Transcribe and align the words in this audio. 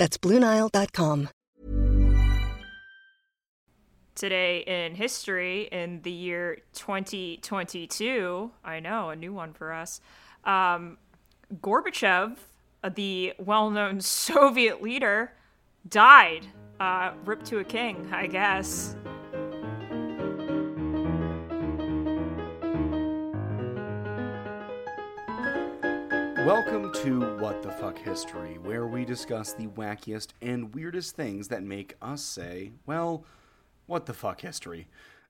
That's 0.00 0.16
BlueNile.com. 0.16 1.28
Today 4.14 4.60
in 4.60 4.94
history, 4.94 5.68
in 5.70 6.00
the 6.00 6.10
year 6.10 6.56
2022, 6.72 8.50
I 8.64 8.80
know, 8.80 9.10
a 9.10 9.16
new 9.16 9.34
one 9.34 9.52
for 9.52 9.74
us, 9.74 10.00
um, 10.44 10.96
Gorbachev, 11.60 12.38
the 12.94 13.34
well 13.38 13.68
known 13.68 14.00
Soviet 14.00 14.82
leader, 14.82 15.32
died. 15.86 16.46
Uh, 16.80 17.12
ripped 17.26 17.44
to 17.48 17.58
a 17.58 17.64
king, 17.64 18.08
I 18.10 18.26
guess. 18.26 18.96
Welcome 26.46 26.90
to 27.02 27.36
What 27.38 27.62
the 27.62 27.70
Fuck 27.70 27.98
History, 27.98 28.56
where 28.62 28.86
we 28.86 29.04
discuss 29.04 29.52
the 29.52 29.66
wackiest 29.66 30.28
and 30.40 30.74
weirdest 30.74 31.14
things 31.14 31.48
that 31.48 31.62
make 31.62 31.96
us 32.00 32.22
say, 32.22 32.72
well, 32.86 33.26
what 33.84 34.06
the 34.06 34.14
fuck 34.14 34.40
history. 34.40 34.88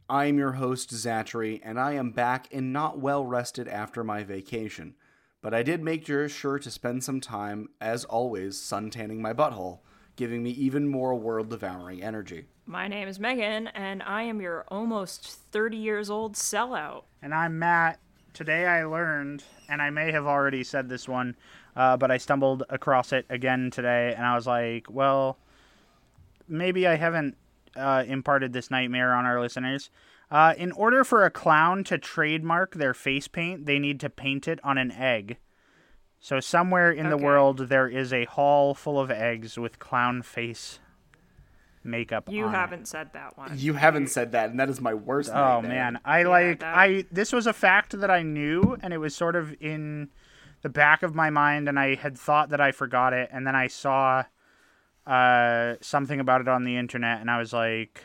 I 0.09 0.27
am 0.27 0.39
your 0.39 0.53
host, 0.53 0.93
Zachary, 0.93 1.61
and 1.65 1.81
I 1.81 1.95
am 1.95 2.13
back 2.13 2.47
and 2.53 2.73
not 2.73 3.01
well 3.01 3.27
rested 3.27 3.67
after 3.67 4.05
my 4.05 4.23
vacation. 4.23 4.95
But 5.43 5.53
I 5.53 5.65
did 5.65 5.83
make 5.83 6.07
sure 6.07 6.59
to 6.61 6.71
spend 6.71 7.03
some 7.03 7.21
time, 7.21 7.71
as 7.81 8.05
always, 8.05 8.57
suntanning 8.57 9.19
my 9.19 9.33
butthole, 9.33 9.81
giving 10.15 10.45
me 10.45 10.51
even 10.51 10.87
more 10.87 11.17
world 11.17 11.51
devouring 11.51 12.05
energy. 12.05 12.47
My 12.67 12.87
name 12.87 13.09
is 13.09 13.19
Megan, 13.19 13.67
and 13.69 14.01
I 14.05 14.23
am 14.23 14.41
your 14.41 14.65
almost 14.69 15.27
30 15.51 15.77
years 15.77 16.09
old 16.09 16.35
sellout. 16.35 17.03
And 17.21 17.35
I'm 17.35 17.59
Matt. 17.59 17.99
Today 18.33 18.67
I 18.67 18.85
learned, 18.85 19.45
and 19.69 19.83
I 19.83 19.91
may 19.91 20.13
have 20.13 20.27
already 20.27 20.65
said 20.65 20.89
this 20.89 21.09
one, 21.09 21.37
uh, 21.75 21.97
but 21.97 22.11
I 22.11 22.17
stumbled 22.19 22.63
across 22.69 23.13
it 23.13 23.27
again 23.29 23.71
today, 23.71 24.15
and 24.17 24.25
I 24.25 24.35
was 24.35 24.47
like, 24.47 24.87
well, 24.89 25.39
maybe 26.49 26.87
I 26.87 26.97
haven't 26.97 27.37
uh, 27.77 28.05
imparted 28.07 28.53
this 28.53 28.71
nightmare 28.71 29.15
on 29.15 29.27
our 29.27 29.41
listeners. 29.41 29.91
Uh, 30.31 30.55
in 30.57 30.71
order 30.73 31.03
for 31.03 31.25
a 31.25 31.31
clown 31.31 31.83
to 31.85 31.99
trademark 31.99 32.75
their 32.75 32.95
face 32.95 33.27
paint, 33.27 33.67
they 33.67 33.79
need 33.79 33.99
to 34.01 34.09
paint 34.09 34.47
it 34.47 34.61
on 34.63 34.79
an 34.79 34.93
egg. 34.93 35.39
So 36.21 36.39
somewhere 36.39 36.93
in 36.93 37.09
the 37.09 37.17
world 37.17 37.69
there 37.69 37.89
is 37.89 38.13
a 38.13 38.27
hall 38.27 38.75
full 38.75 39.01
of 39.01 39.11
eggs 39.11 39.59
with 39.59 39.79
clown 39.79 40.23
face 40.23 40.79
makeup 41.83 42.29
You 42.31 42.47
on 42.47 42.53
haven't 42.55 42.89
said 42.89 43.13
that 43.15 43.39
one. 43.39 43.53
You 43.57 43.73
haven't 43.75 44.09
said 44.09 44.33
that, 44.33 44.51
and 44.51 44.61
that 44.61 44.69
is 44.69 44.81
my 44.81 44.95
worst 44.95 45.31
Oh 45.31 45.35
nightmare. 45.61 45.71
man, 45.71 46.01
I 46.05 46.23
like 46.25 46.61
that- 46.61 46.77
I 46.77 47.05
this 47.11 47.33
was 47.33 47.47
a 47.47 47.53
fact 47.53 47.99
that 48.01 48.11
I 48.11 48.23
knew 48.23 48.77
and 48.83 48.93
it 48.93 48.99
was 48.99 49.15
sort 49.17 49.35
of 49.37 49.55
in 49.61 50.09
the 50.63 50.69
back 50.69 51.03
of 51.03 51.15
my 51.15 51.31
mind 51.31 51.69
and 51.69 51.79
I 51.79 51.95
had 51.95 52.19
thought 52.19 52.51
that 52.51 52.61
I 52.61 52.71
forgot 52.73 53.13
it 53.15 53.31
and 53.33 53.47
then 53.47 53.57
I 53.57 53.67
saw 53.67 54.25
uh 55.07 55.75
something 55.81 56.21
about 56.21 56.43
it 56.43 56.49
on 56.49 56.65
the 56.65 56.77
internet 56.77 57.21
and 57.23 57.31
I 57.31 57.39
was 57.39 57.53
like 57.55 58.05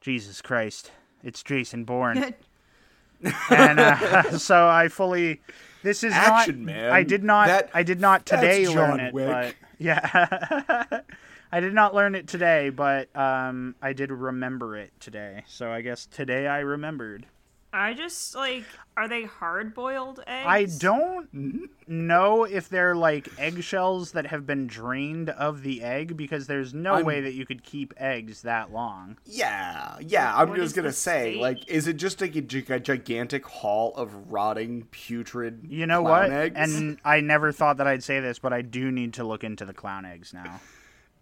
Jesus 0.00 0.40
Christ, 0.42 0.90
it's 1.22 1.42
Jason 1.42 1.84
Bourne. 1.84 2.34
and 3.50 3.80
uh, 3.80 4.38
so 4.38 4.66
I 4.66 4.88
fully 4.88 5.40
this 5.82 6.02
is 6.02 6.14
Action, 6.14 6.64
not 6.64 6.74
man. 6.74 6.92
I 6.92 7.02
did 7.02 7.22
not 7.22 7.46
That- 7.48 7.70
I 7.74 7.82
did 7.82 8.00
not 8.00 8.24
today 8.24 8.64
John 8.64 8.74
learn 8.76 9.00
it 9.00 9.12
Wick. 9.14 9.26
but 9.28 9.54
yeah. 9.78 11.00
I 11.54 11.60
did 11.60 11.72
not 11.72 11.94
learn 11.94 12.16
it 12.16 12.26
today, 12.26 12.70
but 12.70 13.14
um, 13.16 13.76
I 13.80 13.92
did 13.92 14.10
remember 14.10 14.76
it 14.76 14.90
today. 14.98 15.44
So 15.46 15.70
I 15.70 15.82
guess 15.82 16.04
today 16.06 16.48
I 16.48 16.58
remembered. 16.58 17.26
I 17.72 17.94
just, 17.94 18.34
like, 18.34 18.64
are 18.96 19.06
they 19.06 19.22
hard 19.22 19.72
boiled 19.72 20.18
eggs? 20.26 20.46
I 20.48 20.64
don't 20.64 21.68
know 21.86 22.42
if 22.42 22.68
they're 22.68 22.96
like 22.96 23.28
eggshells 23.38 24.12
that 24.12 24.26
have 24.26 24.46
been 24.46 24.66
drained 24.66 25.30
of 25.30 25.62
the 25.62 25.84
egg 25.84 26.16
because 26.16 26.48
there's 26.48 26.74
no 26.74 26.94
I'm- 26.94 27.04
way 27.04 27.20
that 27.20 27.34
you 27.34 27.46
could 27.46 27.62
keep 27.62 27.94
eggs 27.98 28.42
that 28.42 28.72
long. 28.72 29.16
Yeah, 29.24 29.94
yeah. 30.00 30.34
I'm 30.36 30.48
What 30.48 30.58
just 30.58 30.74
gonna 30.74 30.90
say, 30.92 31.34
state? 31.34 31.40
like, 31.40 31.68
is 31.68 31.86
it 31.86 31.94
just 31.94 32.20
like 32.20 32.34
a, 32.34 32.74
a 32.74 32.80
gigantic 32.80 33.46
haul 33.46 33.94
of 33.94 34.32
rotting, 34.32 34.88
putrid? 34.90 35.66
You 35.68 35.86
know 35.86 36.02
clown 36.02 36.30
what? 36.30 36.32
Eggs? 36.32 36.74
And 36.74 36.98
I 37.04 37.20
never 37.20 37.52
thought 37.52 37.76
that 37.76 37.86
I'd 37.86 38.02
say 38.02 38.18
this, 38.18 38.40
but 38.40 38.52
I 38.52 38.62
do 38.62 38.90
need 38.90 39.14
to 39.14 39.24
look 39.24 39.44
into 39.44 39.64
the 39.64 39.74
clown 39.74 40.04
eggs 40.04 40.34
now. 40.34 40.60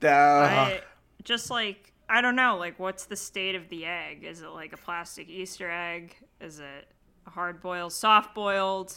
Uh, 0.04 0.08
I, 0.08 0.80
just, 1.24 1.50
like, 1.50 1.92
I 2.08 2.20
don't 2.20 2.36
know, 2.36 2.56
like, 2.56 2.78
what's 2.78 3.04
the 3.06 3.16
state 3.16 3.54
of 3.54 3.68
the 3.68 3.84
egg? 3.86 4.24
Is 4.24 4.42
it, 4.42 4.48
like, 4.48 4.72
a 4.72 4.76
plastic 4.76 5.28
Easter 5.28 5.70
egg? 5.70 6.16
Is 6.40 6.58
it 6.58 6.86
a 7.26 7.30
hard 7.30 7.60
boiled, 7.62 7.92
soft 7.92 8.34
boiled, 8.34 8.94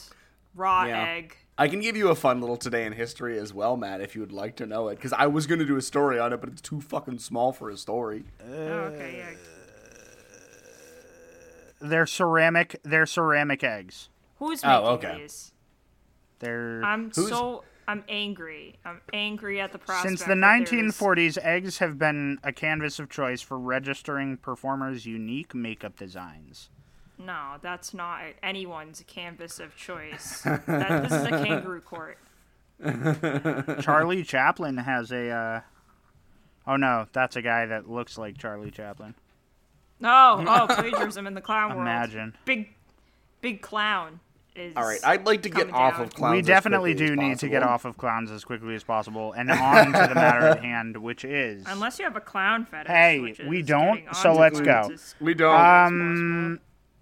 raw 0.55 0.85
Yeah. 0.85 1.03
egg? 1.03 1.37
I 1.57 1.67
can 1.69 1.79
give 1.79 1.95
you 1.95 2.09
a 2.09 2.15
fun 2.15 2.41
little 2.41 2.57
today 2.57 2.85
in 2.85 2.91
history 2.93 3.37
as 3.39 3.53
well, 3.53 3.77
Matt, 3.77 4.01
if 4.01 4.13
you 4.15 4.21
would 4.21 4.33
like 4.33 4.57
to 4.57 4.65
know 4.65 4.89
it. 4.89 4.95
Because 4.95 5.13
I 5.13 5.27
was 5.27 5.47
gonna 5.47 5.63
do 5.63 5.77
a 5.77 5.81
story 5.81 6.19
on 6.19 6.33
it, 6.33 6.41
but 6.41 6.49
it's 6.49 6.61
too 6.61 6.81
fucking 6.81 7.19
small 7.19 7.53
for 7.53 7.69
a 7.69 7.77
story. 7.77 8.25
oh, 8.45 8.51
okay, 8.51 9.17
yeah. 9.17 9.29
They're 11.81 12.05
ceramic. 12.07 12.79
They're 12.83 13.05
ceramic 13.05 13.63
eggs. 13.63 14.09
Who's 14.39 14.63
Oh, 14.63 14.95
making 14.97 15.09
okay. 15.09 15.21
these? 15.21 15.51
They're 16.39 16.83
I'm 16.83 17.11
Who's- 17.15 17.29
so 17.29 17.63
I'm 17.87 18.03
angry. 18.09 18.77
I'm 18.83 19.01
angry 19.13 19.61
at 19.61 19.71
the 19.71 19.77
prospect. 19.77 20.19
Since 20.19 20.23
the 20.23 20.33
1940s, 20.33 21.37
eggs 21.43 21.77
have 21.77 21.97
been 21.97 22.39
a 22.43 22.51
canvas 22.51 22.99
of 22.99 23.09
choice 23.09 23.41
for 23.41 23.59
registering 23.59 24.37
performers' 24.37 25.05
unique 25.05 25.53
makeup 25.53 25.97
designs. 25.97 26.69
No, 27.17 27.53
that's 27.61 27.93
not 27.93 28.21
anyone's 28.43 29.03
canvas 29.07 29.59
of 29.59 29.75
choice. 29.75 30.41
that, 30.41 31.03
this 31.03 31.13
is 31.13 31.25
a 31.25 31.29
kangaroo 31.29 31.81
court. 31.81 32.17
Charlie 33.81 34.23
Chaplin 34.23 34.77
has 34.77 35.11
a. 35.11 35.29
Uh... 35.29 35.61
Oh 36.67 36.75
no, 36.75 37.07
that's 37.13 37.35
a 37.35 37.41
guy 37.41 37.67
that 37.67 37.89
looks 37.89 38.17
like 38.17 38.37
Charlie 38.37 38.71
Chaplin. 38.71 39.15
Oh, 40.03 40.43
oh, 40.45 40.67
plagiarism 40.75 41.25
in 41.25 41.35
the 41.35 41.41
clown 41.41 41.69
world. 41.69 41.81
Imagine. 41.81 42.35
Big, 42.43 42.73
big 43.41 43.61
clown 43.61 44.09
is. 44.13 44.19
All 44.75 44.83
right, 44.85 44.99
I'd 45.03 45.25
like 45.25 45.41
to 45.43 45.49
get 45.49 45.69
off 45.71 45.95
down. 45.97 46.01
of 46.03 46.13
clowns. 46.13 46.35
we 46.35 46.41
definitely 46.41 46.93
quickly 46.93 47.07
do 47.07 47.13
as 47.13 47.19
need 47.29 47.39
to 47.39 47.49
get 47.49 47.63
off 47.63 47.85
of 47.85 47.97
clowns 47.97 48.31
as 48.31 48.45
quickly 48.45 48.73
as 48.75 48.83
possible 48.83 49.33
and 49.33 49.51
on 49.51 49.87
to 49.87 50.07
the 50.07 50.15
matter 50.15 50.47
at 50.47 50.59
hand, 50.63 50.97
which 50.97 51.25
is. 51.25 51.63
Unless 51.67 51.99
you 51.99 52.05
have 52.05 52.15
a 52.15 52.21
clown 52.21 52.65
fetish. 52.65 52.87
Hey, 52.87 53.19
which 53.19 53.39
we 53.39 53.61
don't, 53.61 54.03
so 54.15 54.33
let's 54.33 54.61
go. 54.61 54.89
We 55.19 55.33
don't. 55.33 55.59
Um, 55.59 56.59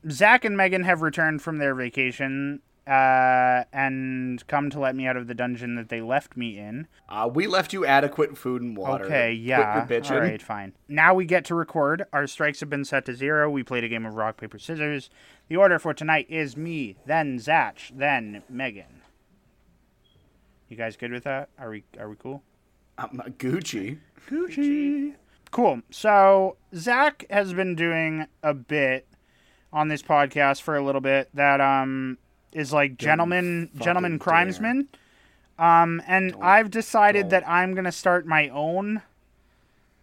Zach 0.09 0.45
and 0.45 0.57
Megan 0.57 0.83
have 0.83 1.01
returned 1.01 1.41
from 1.41 1.59
their 1.59 1.75
vacation 1.75 2.61
uh, 2.87 3.63
and 3.71 4.45
come 4.47 4.69
to 4.69 4.79
let 4.79 4.95
me 4.95 5.07
out 5.07 5.15
of 5.15 5.27
the 5.27 5.33
dungeon 5.33 5.75
that 5.75 5.89
they 5.89 6.01
left 6.01 6.35
me 6.35 6.57
in. 6.57 6.87
uh, 7.09 7.29
we 7.33 7.47
left 7.47 7.73
you 7.73 7.85
adequate 7.85 8.37
food 8.37 8.61
and 8.61 8.75
water. 8.75 9.05
Okay, 9.05 9.29
Quit 9.29 9.39
yeah. 9.39 9.77
your 9.77 10.01
bitching. 10.01 10.11
All 10.11 10.19
right, 10.19 10.41
fine. 10.41 10.73
Now 10.87 11.13
we 11.13 11.25
get 11.25 11.45
to 11.45 11.55
record. 11.55 12.03
Our 12.11 12.27
strikes 12.27 12.59
have 12.59 12.69
been 12.69 12.85
set 12.85 13.05
to 13.05 13.15
zero. 13.15 13.49
We 13.49 13.63
played 13.63 13.83
a 13.83 13.87
game 13.87 14.05
of 14.05 14.15
rock, 14.15 14.37
paper, 14.37 14.59
scissors. 14.59 15.09
The 15.47 15.55
order 15.55 15.79
for 15.79 15.93
tonight 15.93 16.27
is 16.29 16.57
me, 16.57 16.97
then 17.05 17.39
Zach, 17.39 17.77
then 17.93 18.43
Megan. 18.49 19.01
You 20.69 20.77
guys 20.77 20.95
good 20.97 21.11
with 21.11 21.23
that? 21.25 21.49
Are 21.59 21.69
we 21.69 21.83
are 21.99 22.09
we 22.09 22.15
cool? 22.15 22.43
I'm 22.97 23.09
not 23.13 23.37
Gucci. 23.37 23.99
Gucci. 24.29 25.13
Cool. 25.51 25.81
So 25.91 26.57
Zach 26.75 27.25
has 27.29 27.53
been 27.53 27.75
doing 27.75 28.25
a 28.41 28.53
bit 28.53 29.07
on 29.71 29.87
this 29.87 30.01
podcast 30.01 30.61
for 30.61 30.75
a 30.75 30.83
little 30.83 31.01
bit 31.01 31.29
that 31.33 31.61
um 31.61 32.17
is 32.55 32.71
like 32.73 32.97
gentleman 32.97 33.69
dare. 33.75 33.85
crimesman. 34.19 34.87
Um 35.59 36.01
and 36.07 36.35
I've 36.41 36.69
decided 36.71 37.23
don't. 37.23 37.29
that 37.31 37.47
I'm 37.49 37.73
gonna 37.75 37.91
start 37.91 38.25
my 38.25 38.49
own 38.49 39.01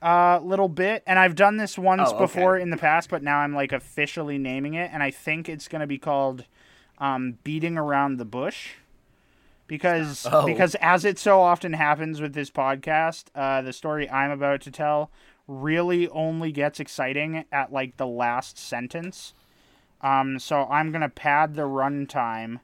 uh 0.02 0.40
little 0.42 0.68
bit 0.68 1.02
and 1.06 1.18
I've 1.18 1.34
done 1.34 1.56
this 1.58 1.76
once 1.76 2.08
Oh, 2.10 2.14
okay. 2.14 2.24
before 2.24 2.56
in 2.56 2.70
the 2.70 2.76
past, 2.76 3.10
but 3.10 3.22
now 3.22 3.38
I'm 3.38 3.54
like 3.54 3.72
officially 3.72 4.38
naming 4.38 4.74
it 4.74 4.90
and 4.92 5.02
I 5.02 5.10
think 5.10 5.48
it's 5.48 5.68
gonna 5.68 5.86
be 5.86 5.98
called 5.98 6.44
um 6.98 7.38
beating 7.44 7.76
around 7.78 8.16
the 8.18 8.24
bush 8.24 8.70
because 9.66 10.26
Oh. 10.32 10.46
because 10.46 10.74
as 10.76 11.04
it 11.04 11.18
so 11.18 11.40
often 11.40 11.72
happens 11.74 12.20
with 12.20 12.32
this 12.34 12.50
podcast, 12.50 13.24
uh, 13.34 13.62
the 13.62 13.72
story 13.72 14.08
I'm 14.10 14.30
about 14.30 14.60
to 14.62 14.70
tell 14.70 15.10
really 15.46 16.08
only 16.08 16.52
gets 16.52 16.78
exciting 16.80 17.44
at 17.50 17.72
like 17.72 17.96
the 17.96 18.06
last 18.06 18.56
sentence. 18.56 19.34
Um, 20.02 20.38
so 20.38 20.66
I'm 20.66 20.92
gonna 20.92 21.08
pad 21.08 21.54
the 21.54 21.62
runtime 21.62 22.60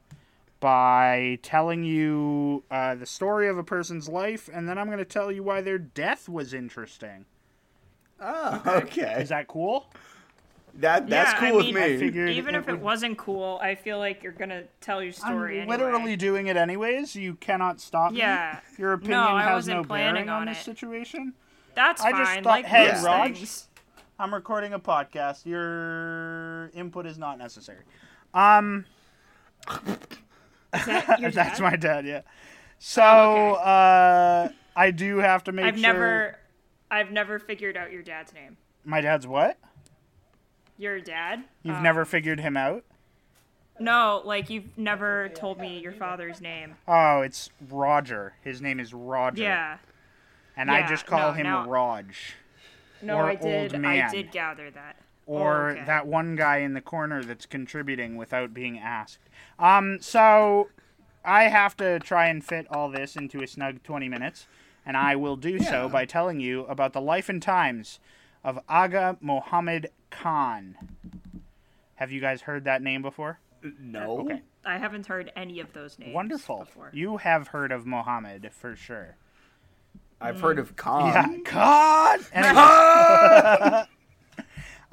by 0.60 1.38
telling 1.42 1.84
you 1.84 2.64
uh, 2.70 2.94
the 2.94 3.04
story 3.06 3.46
of 3.48 3.58
a 3.58 3.62
person's 3.62 4.08
life, 4.08 4.48
and 4.52 4.66
then 4.68 4.78
I'm 4.78 4.86
going 4.86 4.98
to 4.98 5.04
tell 5.04 5.30
you 5.30 5.42
why 5.42 5.60
their 5.60 5.78
death 5.78 6.28
was 6.28 6.54
interesting. 6.54 7.26
Oh, 8.18 8.62
okay. 8.66 9.16
Is 9.20 9.28
that 9.28 9.46
cool? 9.46 9.92
That 10.76 11.06
that's 11.06 11.32
Yeah, 11.34 11.38
cool 11.38 11.48
I 11.48 11.66
with 11.66 11.74
me. 11.74 11.82
I 11.82 11.96
figured 11.98 12.30
Even 12.30 12.54
it 12.54 12.58
if 12.60 12.68
it 12.68 12.72
would- 12.72 12.80
wasn't 12.80 13.18
cool, 13.18 13.58
I 13.62 13.74
feel 13.74 13.98
like 13.98 14.22
you're 14.22 14.32
gonna 14.32 14.62
tell 14.80 15.02
your 15.02 15.12
story 15.12 15.56
I'm 15.60 15.68
anyway. 15.68 15.76
literally 15.76 16.16
doing 16.16 16.46
it 16.46 16.56
anyways. 16.56 17.14
You 17.14 17.34
cannot 17.34 17.78
stop 17.78 18.12
me. 18.12 18.18
Yeah. 18.20 18.60
Your 18.78 18.94
opinion 18.94 19.20
No, 19.20 19.28
I 19.34 19.42
has 19.42 19.52
wasn't 19.56 19.76
no 19.80 19.84
planning 19.84 20.14
bearing 20.14 20.28
on, 20.30 20.40
on 20.42 20.48
this 20.48 20.60
situation. 20.60 21.34
That's 21.74 22.00
I 22.00 22.12
fine. 22.12 22.20
just 22.24 22.34
thought- 22.36 22.44
like 22.46 22.64
hey, 22.64 22.88
most 22.92 23.04
Raj. 23.04 23.34
things. 23.36 23.68
I'm 24.18 24.32
recording 24.32 24.72
a 24.72 24.78
podcast. 24.78 25.44
Your 25.44 26.68
input 26.74 27.06
is 27.06 27.18
not 27.18 27.38
necessary. 27.38 27.82
Um, 28.32 28.86
Is 29.68 30.86
that 30.86 31.18
that's 31.20 31.34
dad? 31.34 31.60
my 31.60 31.76
dad. 31.76 32.06
Yeah. 32.06 32.22
So 32.78 33.02
Oh, 33.02 33.52
okay. 33.54 33.62
uh, 33.64 34.48
I 34.74 34.90
do 34.90 35.18
have 35.18 35.44
to 35.44 35.52
make 35.52 35.64
I've 35.66 35.74
sure. 35.74 35.82
never, 35.82 36.38
I've 36.90 37.10
never 37.10 37.38
figured 37.38 37.76
out 37.76 37.92
your 37.92 38.02
dad's 38.02 38.32
name. 38.32 38.56
My 38.84 39.00
dad's 39.00 39.26
what? 39.26 39.58
Your 40.78 41.00
dad? 41.00 41.44
You've 41.62 41.76
Oh. 41.76 41.82
never 41.82 42.04
figured 42.04 42.40
him 42.40 42.56
out? 42.56 42.84
No, 43.78 44.22
like 44.24 44.48
you've 44.48 44.76
never 44.78 45.28
told 45.30 45.58
me 45.58 45.78
your 45.80 45.92
father's 45.92 46.40
name. 46.40 46.76
Oh, 46.88 47.20
it's 47.20 47.50
Roger. 47.68 48.32
His 48.42 48.62
name 48.62 48.80
is 48.80 48.94
Roger. 48.94 49.42
Yeah. 49.42 49.78
And 50.56 50.70
I 50.70 50.86
just 50.88 51.04
call 51.04 51.28
no, 51.28 51.32
him 51.32 51.44
now- 51.46 51.66
Raj. 51.68 52.34
No, 53.06 53.16
Or 53.18 53.24
I 53.24 53.34
did. 53.36 53.72
old 53.72 53.74
I 53.74 53.78
man. 53.78 54.10
did 54.10 54.30
gather 54.32 54.70
that. 54.70 54.96
or 55.26 55.68
Oh, 55.70 55.72
okay. 55.72 55.84
that 55.86 56.06
one 56.06 56.36
guy 56.36 56.58
in 56.58 56.74
the 56.74 56.80
corner 56.80 57.22
that's 57.24 57.46
contributing 57.46 58.16
without 58.16 58.54
being 58.54 58.78
asked. 58.78 59.18
Um, 59.58 59.98
so 60.00 60.68
I 61.24 61.44
have 61.44 61.76
to 61.78 61.98
try 61.98 62.26
and 62.28 62.44
fit 62.44 62.66
all 62.70 62.88
this 62.90 63.16
into 63.16 63.42
a 63.42 63.46
snug 63.48 63.82
20 63.82 64.08
minutes, 64.08 64.46
and 64.84 64.96
I 64.96 65.16
will 65.16 65.36
do 65.36 65.58
so 65.58 65.88
by 65.88 66.04
telling 66.04 66.38
you 66.38 66.60
about 66.66 66.92
the 66.92 67.00
life 67.00 67.28
and 67.28 67.42
times 67.42 67.98
of 68.44 68.60
Aga 68.68 69.16
Mohammed 69.20 69.90
Khan. 70.10 70.76
Have 71.96 72.12
you 72.12 72.20
guys 72.20 72.42
heard 72.42 72.64
that 72.64 72.82
name 72.82 73.02
before? 73.02 73.40
no. 73.80 74.20
Okay. 74.20 74.42
I 74.64 74.78
haven't 74.78 75.06
heard 75.06 75.32
any 75.36 75.60
of 75.60 75.72
those 75.72 75.98
names. 75.98 76.12
Wonderful. 76.14 76.58
Before. 76.60 76.90
You 76.92 77.16
have 77.18 77.48
heard 77.48 77.70
of 77.72 77.86
Mohammed 77.86 78.50
for 78.52 78.74
sure. 78.76 79.16
I've 80.20 80.40
heard 80.40 80.58
of 80.58 80.76
Khan. 80.76 81.06
Yeah, 81.12 81.38
Khan. 81.44 82.18
Anyway. 82.32 83.82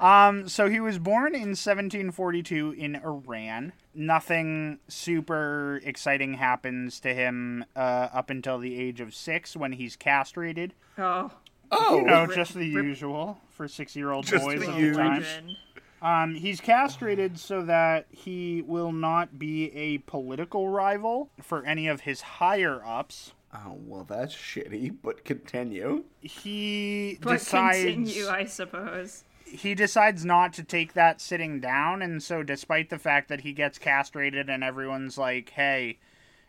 um, 0.00 0.48
so 0.48 0.68
he 0.68 0.80
was 0.80 0.98
born 0.98 1.34
in 1.34 1.50
1742 1.56 2.72
in 2.76 2.96
Iran. 2.96 3.72
Nothing 3.94 4.80
super 4.88 5.80
exciting 5.84 6.34
happens 6.34 7.00
to 7.00 7.14
him 7.14 7.64
uh, 7.74 8.08
up 8.12 8.28
until 8.30 8.58
the 8.58 8.78
age 8.78 9.00
of 9.00 9.14
six 9.14 9.56
when 9.56 9.72
he's 9.72 9.96
castrated. 9.96 10.74
Oh, 10.98 11.30
Oh, 11.70 11.96
You 11.96 12.02
know, 12.04 12.26
just 12.26 12.54
the 12.54 12.66
usual 12.66 13.40
for 13.50 13.66
six-year-old 13.66 14.26
Just 14.26 14.44
boys 14.44 14.60
the 14.60 14.70
of 14.70 14.78
usual. 14.78 15.02
the 15.04 15.20
time. 15.20 15.56
Um, 16.02 16.34
he's 16.34 16.60
castrated 16.60 17.38
so 17.40 17.62
that 17.62 18.06
he 18.10 18.62
will 18.62 18.92
not 18.92 19.38
be 19.38 19.72
a 19.74 19.98
political 19.98 20.68
rival 20.68 21.30
for 21.42 21.64
any 21.64 21.88
of 21.88 22.02
his 22.02 22.20
higher 22.20 22.84
ups. 22.84 23.32
Oh, 23.54 23.78
well, 23.86 24.04
that's 24.04 24.34
shitty. 24.34 24.94
But 25.02 25.24
continue. 25.24 26.04
He 26.20 27.18
But 27.20 27.38
decides 27.38 27.78
continue, 27.84 28.28
I 28.28 28.44
suppose. 28.44 29.24
he 29.46 29.74
decides 29.74 30.24
not 30.24 30.52
to 30.54 30.64
take 30.64 30.94
that 30.94 31.20
sitting 31.20 31.60
down 31.60 32.02
and 32.02 32.22
so 32.22 32.42
despite 32.42 32.90
the 32.90 32.98
fact 32.98 33.28
that 33.28 33.42
he 33.42 33.52
gets 33.52 33.78
castrated 33.78 34.48
and 34.50 34.64
everyone's 34.64 35.16
like 35.18 35.50
hey 35.50 35.98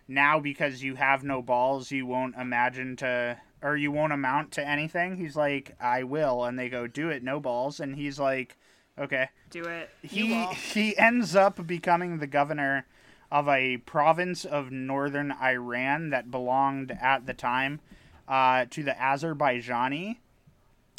now 0.07 0.40
because 0.40 0.81
you 0.81 0.96
have 0.96 1.24
no 1.24 1.42
balls 1.42 1.92
you 1.92 2.06
won't 2.06 2.36
imagine 2.36 2.96
to 2.96 3.38
or 3.62 3.75
you 3.75 3.92
won't 3.92 4.13
amount 4.13 4.52
to 4.52 4.66
anything 4.68 5.18
he's 5.18 5.36
like 5.36 5.75
i 5.80 6.04
will 6.04 6.46
and 6.46 6.57
they 6.57 6.69
go 6.69 6.88
do 6.88 7.10
it 7.10 7.22
no 7.22 7.40
balls 7.40 7.80
and 7.81 7.96
he's 7.96 8.18
like 8.18 8.57
okay 8.98 9.28
Do 9.50 9.66
it. 9.66 9.90
he 10.02 10.46
he 10.54 10.98
ends 10.98 11.36
up 11.36 11.68
becoming 11.68 12.19
the 12.19 12.28
governor 12.28 12.88
of 13.31 13.48
a 13.48 13.77
province 13.77 14.45
of 14.45 14.72
northern 14.72 15.31
Iran 15.31 16.10
that 16.10 16.31
belonged 16.31 16.98
at 17.01 17.25
the 17.25 17.33
time 17.33 17.80
uh, 18.27 18.66
to 18.69 18.83
the 18.83 18.92
Azerbaijani. 18.92 20.18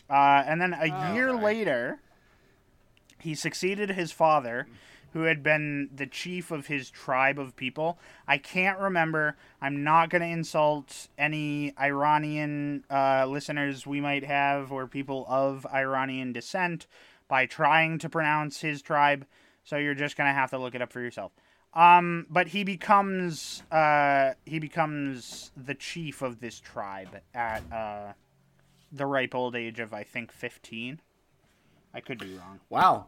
Uh, 0.08 0.42
and 0.46 0.60
then 0.60 0.72
a 0.72 1.14
year 1.14 1.32
later, 1.32 2.00
he 3.20 3.34
succeeded 3.34 3.90
his 3.90 4.12
father, 4.12 4.68
who 5.12 5.22
had 5.22 5.42
been 5.42 5.88
the 5.94 6.06
chief 6.06 6.50
of 6.50 6.66
his 6.66 6.90
tribe 6.90 7.38
of 7.38 7.56
people. 7.56 7.98
I 8.28 8.38
can't 8.38 8.78
remember. 8.78 9.36
I'm 9.62 9.82
not 9.82 10.10
going 10.10 10.22
to 10.22 10.28
insult 10.28 11.08
any 11.16 11.72
Iranian 11.80 12.84
uh, 12.90 13.26
listeners 13.26 13.86
we 13.86 14.00
might 14.00 14.24
have 14.24 14.70
or 14.70 14.86
people 14.86 15.24
of 15.28 15.66
Iranian 15.72 16.32
descent 16.32 16.86
by 17.28 17.46
trying 17.46 17.98
to 18.00 18.08
pronounce 18.08 18.60
his 18.60 18.82
tribe. 18.82 19.26
So 19.64 19.76
you're 19.78 19.94
just 19.94 20.16
going 20.16 20.28
to 20.28 20.34
have 20.34 20.50
to 20.50 20.58
look 20.58 20.74
it 20.74 20.82
up 20.82 20.92
for 20.92 21.00
yourself. 21.00 21.32
Um, 21.76 22.26
but 22.30 22.48
he 22.48 22.64
becomes 22.64 23.62
uh, 23.70 24.32
he 24.46 24.58
becomes 24.58 25.52
the 25.56 25.74
chief 25.74 26.22
of 26.22 26.40
this 26.40 26.58
tribe 26.58 27.20
at 27.34 27.62
uh, 27.70 28.12
the 28.90 29.04
ripe 29.04 29.34
old 29.34 29.54
age 29.54 29.78
of 29.78 29.92
I 29.92 30.02
think 30.02 30.32
15. 30.32 31.00
I 31.92 32.00
could 32.00 32.18
be 32.18 32.34
wrong. 32.34 32.60
Wow. 32.70 33.06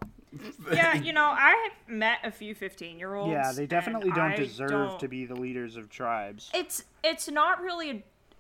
yeah, 0.71 0.95
you 1.03 1.15
know, 1.15 1.25
I 1.25 1.69
have 1.71 1.89
met 1.95 2.19
a 2.25 2.31
few 2.31 2.55
15 2.55 2.99
year 2.99 3.15
olds. 3.15 3.33
Yeah, 3.33 3.53
they 3.53 3.67
definitely 3.67 4.11
don't 4.11 4.33
I 4.33 4.37
deserve 4.37 4.69
don't- 4.71 5.01
to 5.01 5.09
be 5.09 5.25
the 5.25 5.35
leaders 5.37 5.77
of 5.77 5.89
tribes. 5.89 6.51
It's 6.53 6.85
it's 7.03 7.31
not 7.31 7.63
really 7.63 7.91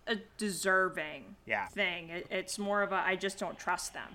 a, 0.06 0.12
a 0.12 0.16
deserving 0.36 1.36
Yeah. 1.46 1.68
thing. 1.68 2.10
It, 2.10 2.26
it's 2.30 2.58
more 2.58 2.82
of 2.82 2.92
a 2.92 2.96
I 2.96 3.16
just 3.16 3.38
don't 3.38 3.58
trust 3.58 3.94
them. 3.94 4.10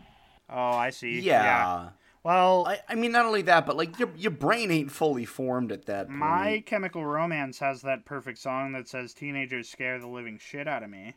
Oh, 0.48 0.56
I 0.74 0.92
see. 0.92 1.22
Yeah. 1.22 1.90
Well, 2.24 2.66
I, 2.68 2.80
I 2.88 2.96
mean, 2.96 3.12
not 3.12 3.26
only 3.26 3.42
that, 3.44 3.66
but 3.66 3.76
like 3.76 4.00
your 4.00 4.10
your 4.16 4.32
brain 4.32 4.72
ain't 4.72 4.92
fully 4.92 5.26
formed 5.26 5.72
at 5.74 5.86
that 5.88 6.08
point. 6.08 6.20
My 6.20 6.64
Chemical 6.66 7.06
Romance 7.06 7.60
has 7.60 7.82
that 7.82 8.06
perfect 8.06 8.40
song 8.40 8.72
that 8.74 8.88
says 8.88 9.14
"Teenagers 9.14 9.70
scare 9.70 10.00
the 10.00 10.08
living 10.08 10.38
shit 10.38 10.68
out 10.68 10.84
of 10.84 10.90
me." 10.90 11.16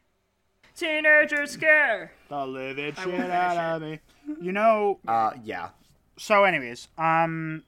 Teenagers 0.76 1.53
scare. 1.53 2.12
The 2.29 2.44
living 2.44 2.93
I 2.99 3.05
shit 3.05 3.31
out 3.31 3.76
of 3.76 3.82
me. 3.82 4.00
You 4.41 4.53
know. 4.53 4.99
Uh, 5.06 5.32
yeah. 5.44 5.69
So, 6.19 6.44
anyways, 6.44 6.88
um, 6.99 7.62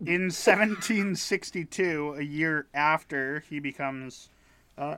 in 0.00 0.22
1762, 0.30 2.16
a 2.18 2.22
year 2.22 2.66
after 2.72 3.42
he 3.50 3.58
becomes 3.58 4.30
uh, 4.78 4.96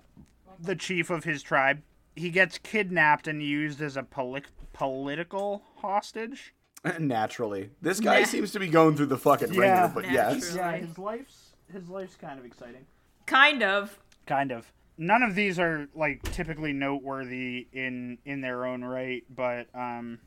the 0.60 0.76
chief 0.76 1.08
of 1.08 1.24
his 1.24 1.42
tribe, 1.42 1.82
he 2.14 2.30
gets 2.30 2.58
kidnapped 2.58 3.26
and 3.26 3.42
used 3.42 3.80
as 3.80 3.96
a 3.96 4.02
poli- 4.02 4.42
political 4.72 5.62
hostage. 5.76 6.52
Naturally, 6.98 7.70
this 7.82 8.00
guy 8.00 8.20
Nah. 8.20 8.26
seems 8.26 8.52
to 8.52 8.60
be 8.60 8.68
going 8.68 8.96
through 8.96 9.06
the 9.06 9.18
fucking 9.18 9.52
Yeah. 9.52 9.60
ringer. 9.60 9.92
But 9.94 10.10
yes, 10.10 10.54
Yeah, 10.54 10.72
his 10.76 10.98
life's 10.98 11.52
his 11.72 11.88
life's 11.88 12.16
kind 12.16 12.38
of 12.38 12.44
exciting. 12.44 12.86
Kind 13.26 13.62
of. 13.62 13.98
Kind 14.26 14.52
of. 14.52 14.72
None 14.96 15.22
of 15.22 15.34
these 15.34 15.58
are 15.58 15.88
like 15.94 16.22
typically 16.32 16.72
noteworthy 16.72 17.68
in 17.72 18.18
in 18.24 18.40
their 18.40 18.64
own 18.66 18.82
right, 18.84 19.24
but 19.34 19.66
um, 19.74 20.18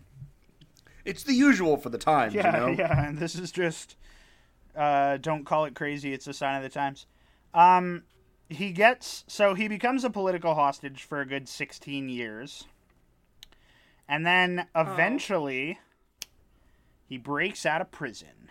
it's 1.06 1.24
the 1.24 1.34
usual 1.34 1.78
for 1.78 1.90
the 1.90 1.98
times. 1.98 2.34
yeah, 2.34 2.54
you 2.54 2.60
know? 2.60 2.74
yeah. 2.78 3.08
And 3.08 3.18
this 3.18 3.36
is 3.36 3.52
just 3.52 3.96
uh, 4.76 5.18
don't 5.18 5.46
call 5.46 5.66
it 5.66 5.74
crazy. 5.76 6.14
It's 6.14 6.28
a 6.28 6.34
sign 6.34 6.56
of 6.58 6.64
the 6.64 6.70
times. 6.70 7.06
Um, 7.54 8.04
he 8.50 8.72
gets 8.72 9.24
so 9.28 9.54
he 9.56 9.68
becomes 9.68 10.04
a 10.04 10.10
political 10.10 10.56
hostage 10.56 11.04
for 11.04 11.20
a 11.22 11.26
good 11.26 11.50
sixteen 11.50 12.08
years, 12.08 12.66
and 14.08 14.26
then 14.26 14.68
eventually 14.76 15.80
he 17.12 17.18
breaks 17.18 17.66
out 17.66 17.82
of 17.82 17.92
prison. 17.92 18.50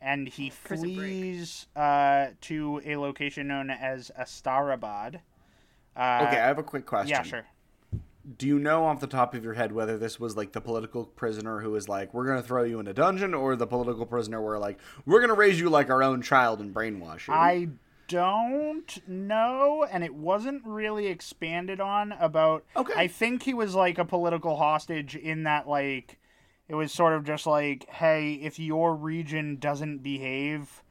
And 0.00 0.28
he 0.28 0.52
prison 0.64 0.94
flees 0.94 1.66
uh, 1.74 2.28
to 2.42 2.80
a 2.84 2.94
location 2.96 3.48
known 3.48 3.68
as 3.68 4.12
Astarabad. 4.16 5.16
Uh, 5.96 6.24
Okay, 6.28 6.38
I 6.38 6.46
have 6.46 6.58
a 6.58 6.62
quick 6.62 6.86
question. 6.86 7.10
Yeah, 7.10 7.22
sure. 7.22 7.46
Do 8.38 8.46
you 8.46 8.60
know 8.60 8.84
off 8.84 9.00
the 9.00 9.08
top 9.08 9.34
of 9.34 9.42
your 9.42 9.54
head 9.54 9.72
whether 9.72 9.98
this 9.98 10.20
was 10.20 10.36
like 10.36 10.52
the 10.52 10.60
political 10.60 11.04
prisoner 11.04 11.58
who 11.58 11.72
was 11.72 11.88
like, 11.88 12.14
"We're 12.14 12.26
gonna 12.26 12.44
throw 12.44 12.62
you 12.62 12.78
in 12.78 12.86
a 12.86 12.94
dungeon," 12.94 13.34
or 13.34 13.56
the 13.56 13.66
political 13.66 14.06
prisoner 14.06 14.40
where 14.40 14.60
like, 14.60 14.78
"We're 15.04 15.20
gonna 15.20 15.34
raise 15.34 15.58
you 15.58 15.68
like 15.68 15.90
our 15.90 16.04
own 16.04 16.22
child 16.22 16.60
and 16.60 16.72
brainwash 16.72 17.26
you"? 17.26 17.34
I 17.34 17.70
don't 18.06 19.08
know, 19.08 19.84
and 19.90 20.04
it 20.04 20.14
wasn't 20.14 20.62
really 20.64 21.08
expanded 21.08 21.80
on 21.80 22.12
about. 22.12 22.64
Okay. 22.76 22.92
I 22.96 23.08
think 23.08 23.42
he 23.42 23.54
was 23.54 23.74
like 23.74 23.98
a 23.98 24.04
political 24.04 24.56
hostage 24.56 25.16
in 25.16 25.42
that, 25.42 25.66
like, 25.68 26.20
it 26.72 26.74
was 26.74 26.90
sort 26.90 27.12
of 27.12 27.22
just 27.24 27.46
like, 27.46 27.86
hey, 27.90 28.32
if 28.32 28.58
your 28.58 28.94
region 28.96 29.56
doesn't 29.56 29.98
behave, 29.98 30.82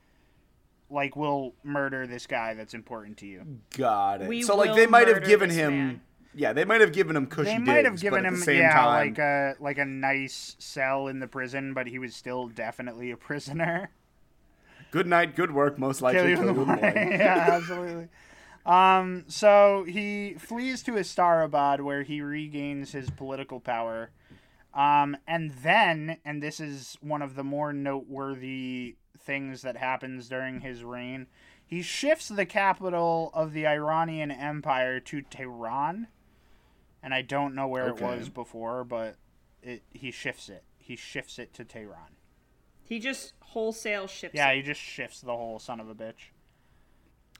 like, 0.91 1.15
we'll 1.15 1.55
murder 1.63 2.05
this 2.05 2.27
guy 2.27 2.53
that's 2.53 2.75
important 2.75 3.17
to 3.17 3.25
you. 3.25 3.57
Got 3.75 4.21
it. 4.21 4.27
We 4.27 4.43
so 4.43 4.55
like 4.55 4.75
they 4.75 4.85
might 4.85 5.07
have 5.07 5.23
given 5.23 5.49
him. 5.49 5.71
man. 5.75 6.01
Yeah, 6.35 6.53
they 6.53 6.65
might 6.65 6.81
have 6.81 6.93
given 6.93 7.15
him 7.15 7.25
cushy 7.25 7.49
They 7.49 7.57
might 7.57 7.83
have 7.85 7.95
digs, 7.95 8.03
given 8.03 8.23
him, 8.23 8.41
yeah, 8.47 8.73
time, 8.73 8.85
like 8.85 9.17
a 9.17 9.55
like 9.59 9.77
a 9.79 9.85
nice 9.85 10.55
cell 10.59 11.07
in 11.07 11.19
the 11.19 11.27
prison, 11.27 11.73
but 11.73 11.87
he 11.87 11.97
was 11.97 12.15
still 12.15 12.47
definitely 12.47 13.09
a 13.09 13.17
prisoner. 13.17 13.89
Good 14.91 15.07
night, 15.07 15.35
good 15.35 15.51
work. 15.51 15.79
Most 15.79 16.01
likely 16.01 16.19
Kill 16.19 16.29
you 16.29 16.35
in 16.35 16.45
the 16.45 16.53
you 16.53 16.61
in 16.61 16.67
the 16.67 16.75
morning. 16.75 16.93
morning. 16.93 17.11
yeah, 17.19 17.49
absolutely. 17.53 18.07
Um, 18.65 19.25
so 19.27 19.83
he 19.87 20.35
flees 20.37 20.83
to 20.83 20.95
Istarabad 20.97 21.81
where 21.81 22.03
he 22.03 22.21
regains 22.21 22.91
his 22.91 23.09
political 23.09 23.59
power. 23.59 24.11
Um, 24.73 25.17
and 25.27 25.51
then, 25.63 26.17
and 26.23 26.41
this 26.41 26.59
is 26.59 26.97
one 27.01 27.21
of 27.21 27.35
the 27.35 27.43
more 27.43 27.73
noteworthy 27.73 28.95
things 29.19 29.61
that 29.63 29.77
happens 29.77 30.29
during 30.29 30.61
his 30.61 30.83
reign, 30.83 31.27
he 31.65 31.81
shifts 31.81 32.27
the 32.27 32.45
capital 32.45 33.31
of 33.33 33.53
the 33.53 33.67
Iranian 33.67 34.31
Empire 34.31 34.99
to 35.01 35.21
Tehran. 35.21 36.07
And 37.03 37.13
I 37.13 37.21
don't 37.21 37.55
know 37.55 37.67
where 37.67 37.89
Okay. 37.89 38.05
it 38.13 38.17
was 38.19 38.29
before, 38.29 38.83
but 38.83 39.15
it 39.61 39.83
he 39.89 40.11
shifts 40.11 40.49
it. 40.49 40.63
He 40.77 40.95
shifts 40.95 41.39
it 41.39 41.53
to 41.55 41.65
Tehran. 41.65 42.15
He 42.83 42.99
just 42.99 43.33
wholesale 43.41 44.07
ships. 44.07 44.35
Yeah, 44.35 44.49
it. 44.51 44.57
he 44.57 44.61
just 44.61 44.81
shifts 44.81 45.21
the 45.21 45.35
whole 45.35 45.59
son 45.59 45.79
of 45.79 45.89
a 45.89 45.95
bitch. 45.95 46.31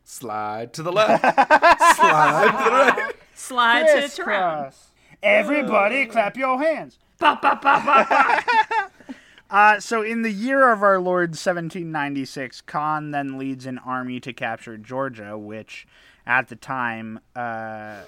Slide 0.04 0.74
to 0.74 0.84
the 0.84 0.92
left. 0.92 1.22
Slide 1.96 2.48
to 2.48 2.70
the 2.70 2.72
right. 2.72 3.14
slide 3.36 3.84
to 3.88 3.94
Tehran. 3.94 4.10
Crisscross. 4.10 4.88
Everybody, 5.22 6.06
clap 6.08 6.36
your 6.38 6.60
hands. 6.62 6.98
Ba, 7.22 7.38
ba, 7.40 7.60
ba, 7.62 7.84
ba, 7.86 8.08
ba. 8.10 9.14
Uh, 9.52 9.80
so, 9.80 10.02
in 10.02 10.24
the 10.24 10.32
year 10.32 10.72
of 10.72 10.82
our 10.82 10.98
Lord 10.98 11.32
1796, 11.32 12.62
Khan 12.62 13.12
then 13.12 13.38
leads 13.38 13.68
an 13.68 13.78
army 13.78 14.20
to 14.22 14.34
capture 14.34 14.76
Georgia, 14.76 15.38
which 15.38 15.86
at 16.26 16.48
the 16.48 16.56
time 16.56 17.20
uh, 17.36 18.04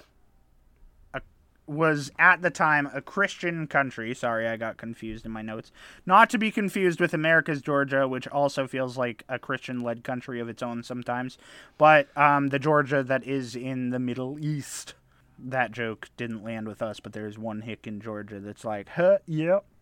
a, 1.13 1.21
was 1.67 2.11
at 2.17 2.41
the 2.41 2.49
time 2.49 2.89
a 2.91 3.01
Christian 3.01 3.67
country. 3.67 4.15
Sorry, 4.15 4.47
I 4.47 4.57
got 4.57 4.77
confused 4.77 5.25
in 5.27 5.31
my 5.31 5.43
notes. 5.43 5.71
Not 6.07 6.31
to 6.31 6.39
be 6.39 6.49
confused 6.49 6.99
with 6.99 7.13
America's 7.13 7.61
Georgia, 7.61 8.07
which 8.07 8.27
also 8.29 8.65
feels 8.65 8.97
like 8.97 9.23
a 9.29 9.37
Christian-led 9.37 10.03
country 10.03 10.39
of 10.39 10.49
its 10.49 10.63
own 10.63 10.81
sometimes, 10.81 11.37
but 11.77 12.07
um, 12.17 12.47
the 12.47 12.57
Georgia 12.57 13.03
that 13.03 13.27
is 13.27 13.55
in 13.55 13.91
the 13.91 13.99
Middle 13.99 14.39
East. 14.39 14.95
That 15.43 15.71
joke 15.71 16.09
didn't 16.17 16.43
land 16.43 16.67
with 16.67 16.81
us, 16.81 16.99
but 16.99 17.13
there's 17.13 17.37
one 17.37 17.61
hick 17.61 17.85
in 17.85 17.99
Georgia 17.99 18.39
that's 18.39 18.63
like, 18.63 18.89
huh, 18.89 19.19
yep. 19.25 19.65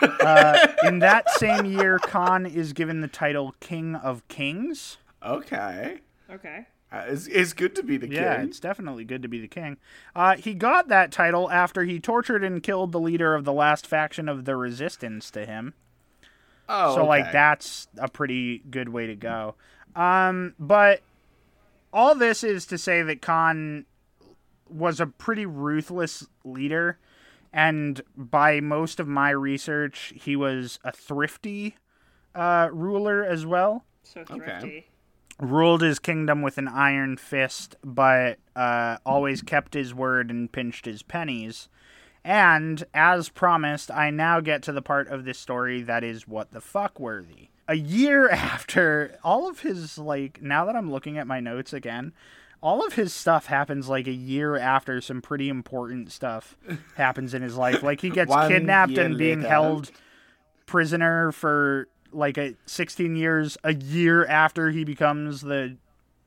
Uh, 0.00 0.68
in 0.84 1.00
that 1.00 1.28
same 1.32 1.66
year, 1.66 1.98
Khan 1.98 2.46
is 2.46 2.72
given 2.72 3.02
the 3.02 3.08
title 3.08 3.54
King 3.60 3.94
of 3.96 4.26
Kings. 4.28 4.96
Okay. 5.22 5.98
okay. 6.30 6.66
Uh, 6.90 7.04
it's, 7.08 7.26
it's 7.26 7.52
good 7.52 7.74
to 7.74 7.82
be 7.82 7.96
the 7.96 8.06
king. 8.06 8.16
Yeah, 8.16 8.36
king. 8.36 8.46
it's 8.46 8.60
definitely 8.60 9.04
good 9.04 9.20
to 9.22 9.28
be 9.28 9.40
the 9.40 9.48
king. 9.48 9.78
Uh, 10.14 10.36
he 10.36 10.54
got 10.54 10.88
that 10.88 11.10
title 11.10 11.50
after 11.50 11.82
he 11.82 11.98
tortured 11.98 12.44
and 12.44 12.62
killed 12.62 12.92
the 12.92 13.00
leader 13.00 13.34
of 13.34 13.44
the 13.44 13.52
last 13.52 13.86
faction 13.86 14.28
of 14.28 14.44
the 14.44 14.56
resistance 14.56 15.30
to 15.32 15.44
him. 15.44 15.74
Oh, 16.68 16.94
so, 16.94 17.04
like, 17.04 17.32
that's 17.32 17.88
a 17.98 18.08
pretty 18.08 18.58
good 18.70 18.88
way 18.88 19.08
to 19.08 19.16
go. 19.16 19.56
Um, 19.96 20.54
but 20.58 21.02
all 21.92 22.14
this 22.14 22.44
is 22.44 22.66
to 22.66 22.78
say 22.78 23.02
that 23.02 23.20
Khan 23.20 23.86
was 24.68 25.00
a 25.00 25.06
pretty 25.06 25.46
ruthless 25.46 26.26
leader. 26.44 26.98
And 27.52 28.00
by 28.16 28.60
most 28.60 28.98
of 28.98 29.06
my 29.06 29.30
research, 29.30 30.12
he 30.16 30.34
was 30.34 30.78
a 30.84 30.90
thrifty 30.90 31.76
uh, 32.34 32.68
ruler 32.72 33.24
as 33.24 33.46
well. 33.46 33.84
So 34.02 34.24
thrifty. 34.24 34.88
ruled 35.38 35.82
his 35.82 35.98
kingdom 35.98 36.42
with 36.42 36.58
an 36.58 36.68
iron 36.68 37.16
fist, 37.16 37.76
but 37.82 38.38
uh, 38.56 38.98
always 39.06 39.40
kept 39.40 39.74
his 39.74 39.94
word 39.94 40.30
and 40.30 40.50
pinched 40.50 40.84
his 40.84 41.02
pennies. 41.02 41.68
And 42.24 42.84
as 42.94 43.28
promised, 43.28 43.90
I 43.90 44.10
now 44.10 44.40
get 44.40 44.62
to 44.64 44.72
the 44.72 44.82
part 44.82 45.08
of 45.08 45.24
this 45.24 45.38
story 45.38 45.82
that 45.82 46.02
is 46.02 46.26
what 46.26 46.52
the 46.52 46.60
fuck 46.60 46.98
worthy. 46.98 47.50
A 47.68 47.76
year 47.76 48.28
after 48.30 49.18
all 49.22 49.48
of 49.48 49.60
his, 49.60 49.98
like, 49.98 50.42
now 50.42 50.64
that 50.64 50.74
I'm 50.76 50.90
looking 50.90 51.18
at 51.18 51.26
my 51.26 51.40
notes 51.40 51.72
again, 51.72 52.12
all 52.64 52.84
of 52.84 52.94
his 52.94 53.12
stuff 53.12 53.46
happens 53.46 53.90
like 53.90 54.06
a 54.06 54.12
year 54.12 54.56
after 54.56 54.98
some 55.02 55.20
pretty 55.20 55.50
important 55.50 56.10
stuff 56.10 56.56
happens 56.96 57.34
in 57.34 57.42
his 57.42 57.56
life. 57.56 57.82
Like, 57.82 58.00
he 58.00 58.08
gets 58.08 58.34
kidnapped 58.48 58.96
and 58.96 59.18
being 59.18 59.40
later. 59.40 59.48
held 59.50 59.90
prisoner 60.64 61.30
for 61.30 61.88
like 62.10 62.38
a 62.38 62.54
16 62.64 63.16
years 63.16 63.58
a 63.64 63.74
year 63.74 64.24
after 64.24 64.70
he 64.70 64.82
becomes 64.82 65.42
the 65.42 65.76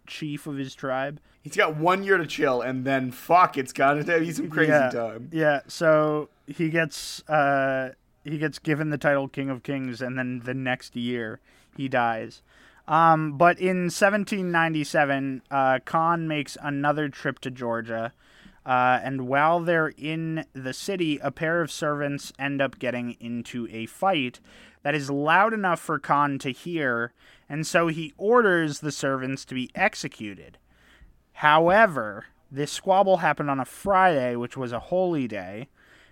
chief 0.06 0.46
of 0.46 0.58
his 0.58 0.76
tribe. 0.76 1.20
He's 1.42 1.56
got 1.56 1.76
one 1.76 2.04
year 2.04 2.18
to 2.18 2.28
chill, 2.28 2.62
and 2.62 2.86
then 2.86 3.12
fuck, 3.12 3.58
it's 3.58 3.74
gotta 3.74 4.04
be 4.04 4.32
some 4.32 4.50
crazy 4.50 4.72
yeah. 4.72 4.90
time. 4.90 5.30
Yeah, 5.32 5.62
so 5.68 6.30
he 6.46 6.70
gets 6.70 7.28
uh 7.30 7.94
he 8.24 8.38
gets 8.38 8.60
given 8.60 8.90
the 8.90 8.98
title 8.98 9.28
King 9.28 9.50
of 9.50 9.64
Kings 9.64 10.02
and 10.02 10.18
then 10.18 10.42
the 10.44 10.54
next 10.54 10.96
year 10.96 11.40
he 11.76 11.88
dies. 11.88 12.42
Um, 12.88 13.38
but 13.38 13.60
in 13.60 13.90
1797, 13.90 15.42
uh, 15.52 15.80
Khan 15.84 16.28
makes 16.28 16.58
another 16.62 17.10
trip 17.10 17.40
to 17.40 17.52
Georgia. 17.52 18.14
Uh, 18.66 19.00
and 19.04 19.28
while 19.28 19.60
they're 19.60 19.94
in 19.98 20.46
the 20.54 20.74
city, 20.74 21.20
a 21.20 21.32
pair 21.32 21.62
of 21.62 21.72
servants 21.72 22.34
end 22.38 22.62
up 22.62 22.80
getting 22.80 23.16
into 23.20 23.68
a 23.72 23.86
fight 23.86 24.40
that 24.84 24.96
is 24.96 25.10
loud 25.10 25.54
enough 25.54 25.80
for 25.80 26.00
Khan 26.00 26.40
to 26.40 26.52
hear, 26.52 27.14
and 27.50 27.66
so 27.66 27.88
he 27.88 28.14
orders 28.18 28.80
the 28.80 28.92
servants 28.92 29.44
to 29.46 29.56
be 29.56 29.70
executed. 29.76 30.58
However, 31.34 32.26
this 32.52 32.72
squabble 32.72 33.18
happened 33.18 33.50
on 33.50 33.60
a 33.60 33.66
Friday, 33.66 34.36
which 34.36 34.56
was 34.56 34.72
a 34.72 34.80
holy 34.80 35.28
day, 35.28 35.68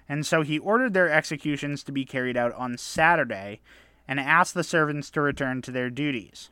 and 0.08 0.26
so 0.26 0.42
he 0.42 0.60
ordered 0.60 0.94
their 0.94 1.10
executions 1.10 1.84
to 1.84 1.92
be 1.92 2.06
carried 2.06 2.38
out 2.38 2.54
on 2.54 2.78
Saturday 2.78 3.62
and 4.08 4.20
asked 4.20 4.54
the 4.54 4.64
servants 4.64 5.10
to 5.12 5.22
return 5.22 5.62
to 5.62 5.72
their 5.72 5.90
duties. 5.90 6.52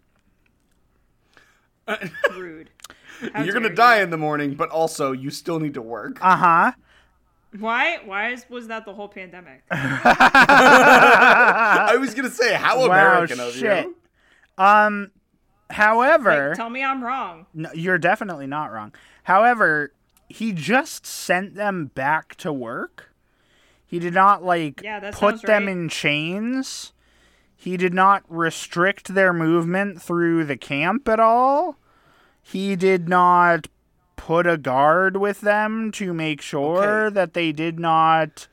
Rude. 2.36 2.70
How 3.34 3.44
You're 3.44 3.54
gonna 3.54 3.68
dare 3.70 3.76
die 3.76 4.02
in 4.02 4.10
the 4.10 4.18
morning, 4.18 4.56
but 4.56 4.70
also 4.70 5.12
you 5.12 5.30
still 5.30 5.60
need 5.60 5.76
to 5.76 5.82
work. 5.82 6.18
Uh 6.24 6.36
huh. 6.36 6.72
Why? 7.60 8.00
Why 8.04 8.32
is, 8.32 8.46
was 8.50 8.68
that 8.68 8.86
the 8.86 8.94
whole 8.94 9.08
pandemic? 9.08 9.62
I 9.72 9.86
was 12.00 12.14
gonna 12.14 12.30
say, 12.30 12.54
how 12.54 12.80
Wow, 12.80 12.86
American 12.86 13.40
of 13.40 13.54
shit. 13.54 13.86
you. 13.86 13.96
Um, 14.58 15.12
however, 15.70 16.50
Like, 16.50 16.58
tell 16.58 16.70
me 16.70 16.84
I'm 16.84 17.04
wrong. 17.04 17.46
No, 17.54 17.70
you're 17.74 17.98
definitely 18.00 18.48
not 18.48 18.72
wrong. 18.72 18.94
However, 19.24 19.94
he 20.30 20.52
just 20.52 21.06
sent 21.06 21.56
them 21.56 21.88
back 21.94 22.36
to 22.38 22.52
work. 22.52 23.12
He 23.86 24.00
did 24.00 24.14
not 24.14 24.44
like 24.44 24.82
Yeah, 24.84 25.12
put 25.14 25.44
them 25.44 25.66
right. 25.66 25.72
in 25.72 25.90
chains. 25.90 26.92
He 27.64 27.78
did 27.78 27.94
not 27.94 28.24
restrict 28.28 29.14
their 29.14 29.32
movement 29.32 30.02
through 30.02 30.44
the 30.44 30.58
camp 30.58 31.08
at 31.08 31.20
all. 31.20 31.78
He 32.42 32.76
did 32.76 33.08
not 33.08 33.68
put 34.18 34.46
a 34.46 34.58
guard 34.58 35.16
with 35.16 35.40
them 35.42 35.90
to 35.94 36.14
make 36.14 36.42
sure 36.42 37.06
Okay. 37.06 37.14
that 37.14 37.34
they 37.34 37.54
did 37.54 37.80
not 37.80 38.48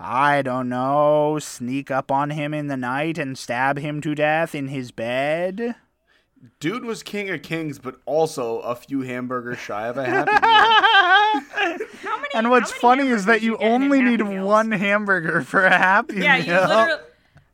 I 0.00 0.40
don't 0.42 0.68
know, 0.70 1.38
sneak 1.38 1.90
up 1.90 2.10
on 2.10 2.30
him 2.30 2.52
in 2.54 2.66
the 2.68 2.76
night 2.78 3.16
and 3.18 3.36
stab 3.38 3.78
him 3.78 4.00
to 4.00 4.14
death 4.14 4.54
in 4.54 4.68
his 4.68 4.90
bed. 4.90 5.76
Dude 6.60 6.84
was 6.84 7.02
king 7.02 7.28
of 7.30 7.42
kings, 7.42 7.78
but 7.78 7.96
also 8.06 8.58
a 8.60 8.74
few 8.74 9.02
hamburgers 9.02 9.58
shy 9.58 9.86
of 9.86 9.96
a 9.98 10.04
happy 10.04 10.32
meal. 10.32 11.78
Many? 12.04 12.24
And 12.34 12.50
what's 12.50 12.72
funny 12.72 13.08
is 13.08 13.26
that 13.26 13.40
hamburgers 13.40 13.44
you 13.44 13.56
only 13.58 14.00
need 14.02 14.20
Meals? 14.24 14.44
one 14.46 14.72
hamburger 14.72 15.42
for 15.42 15.64
a 15.64 15.76
happy 15.76 16.16
Yeah, 16.20 16.38
meal. 16.38 16.46
you 16.46 16.52
literally. 16.68 17.02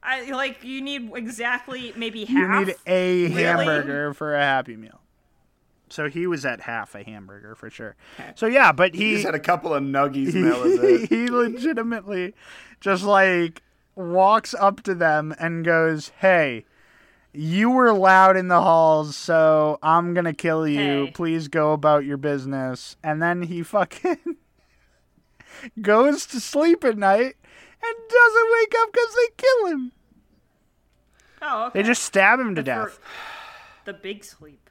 I 0.03 0.31
like 0.31 0.65
you 0.65 0.81
need 0.81 1.11
exactly 1.15 1.93
maybe 1.97 2.25
half. 2.25 2.61
You 2.61 2.67
need 2.67 2.77
a 2.87 3.23
Really? 3.29 3.43
hamburger 3.43 4.15
for 4.15 4.35
a 4.35 4.41
happy 4.41 4.77
meal. 4.77 5.01
So 5.91 6.09
he 6.09 6.27
was 6.27 6.47
at 6.47 6.61
half 6.63 6.95
a 6.95 7.03
hamburger 7.03 7.55
for 7.55 7.69
sure. 7.69 7.97
So 8.37 8.47
yeah, 8.47 8.71
but 8.73 8.95
He 8.95 9.07
he 9.07 9.13
just 9.15 9.27
had 9.27 9.35
a 9.35 9.41
couple 9.41 9.75
of 9.75 9.83
nuggies, 9.83 10.33
he, 10.33 10.39
and 10.41 10.53
that 10.53 10.61
was 10.61 10.75
it. 10.79 11.09
he 11.11 11.29
legitimately 11.29 12.35
just 12.81 13.03
like 13.05 13.63
walks 13.97 14.55
up 14.55 14.83
to 14.85 14.95
them 14.95 15.35
and 15.39 15.65
goes, 15.65 16.13
"Hey, 16.19 16.65
you 17.33 17.71
were 17.71 17.93
loud 17.93 18.37
in 18.37 18.49
the 18.49 18.61
halls, 18.63 19.17
so 19.17 19.79
I'm 19.83 20.15
gonna 20.15 20.33
kill 20.33 20.67
you. 20.67 21.07
Hey. 21.07 21.11
Please 21.13 21.49
go 21.49 21.73
about 21.73 22.05
your 22.05 22.17
business." 22.17 22.97
And 23.03 23.21
then 23.21 23.43
he 23.43 23.63
fucking 23.65 24.37
goes 25.83 26.25
to 26.27 26.41
sleep 26.41 26.85
at 26.85 26.97
night 26.97 27.35
and 27.83 27.95
doesn't 28.09 28.53
wake 28.53 28.75
up 28.79 28.93
because 28.93 29.15
they 29.15 29.29
kill 29.37 29.67
him. 29.67 29.93
Oh, 31.43 31.67
okay. 31.67 31.83
They 31.83 31.87
just 31.89 32.03
stab 32.03 32.39
him 32.39 32.55
to 32.55 32.61
For 32.63 32.65
death. 32.67 32.99
the 33.85 33.93
big 33.95 34.25
sleep. 34.25 34.69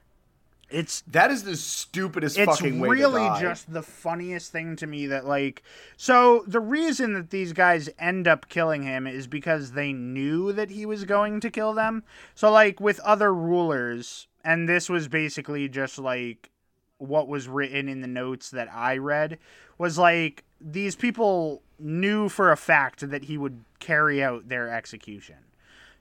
It's 0.69 1.01
That 1.07 1.31
is 1.31 1.43
the 1.43 1.55
stupidest 1.55 2.37
it's 2.37 2.45
fucking 2.59 2.79
way 2.79 2.89
really 2.89 3.23
to 3.23 3.27
die. 3.27 3.33
It's 3.33 3.41
really 3.41 3.51
just 3.53 3.73
the 3.73 3.81
funniest 3.81 4.51
thing 4.51 4.75
to 4.75 4.85
me 4.85 5.07
that 5.07 5.25
like 5.25 5.63
so 5.97 6.43
the 6.45 6.59
reason 6.59 7.13
that 7.13 7.31
these 7.31 7.53
guys 7.53 7.89
end 7.97 8.27
up 8.27 8.49
killing 8.49 8.83
him 8.83 9.07
is 9.07 9.25
because 9.25 9.71
they 9.71 9.93
knew 9.93 10.53
that 10.53 10.69
he 10.69 10.85
was 10.85 11.05
going 11.05 11.39
to 11.39 11.49
kill 11.49 11.73
them 11.73 12.03
so 12.35 12.51
like 12.51 12.79
with 12.79 12.99
other 12.99 13.33
rulers 13.33 14.27
and 14.43 14.69
this 14.69 14.89
was 14.89 15.07
basically 15.07 15.67
just 15.67 15.97
like 15.97 16.51
what 16.99 17.27
was 17.27 17.47
written 17.47 17.89
in 17.89 18.01
the 18.01 18.07
notes 18.07 18.51
that 18.51 18.71
i 18.71 18.95
read 18.95 19.39
was 19.79 19.97
like 19.97 20.43
these 20.61 20.95
people 20.95 21.61
knew 21.79 22.27
for 22.29 22.51
a 22.51 22.57
fact 22.57 23.09
that 23.09 23.23
he 23.25 23.37
would 23.37 23.63
carry 23.79 24.21
out 24.21 24.49
their 24.49 24.69
execution 24.69 25.35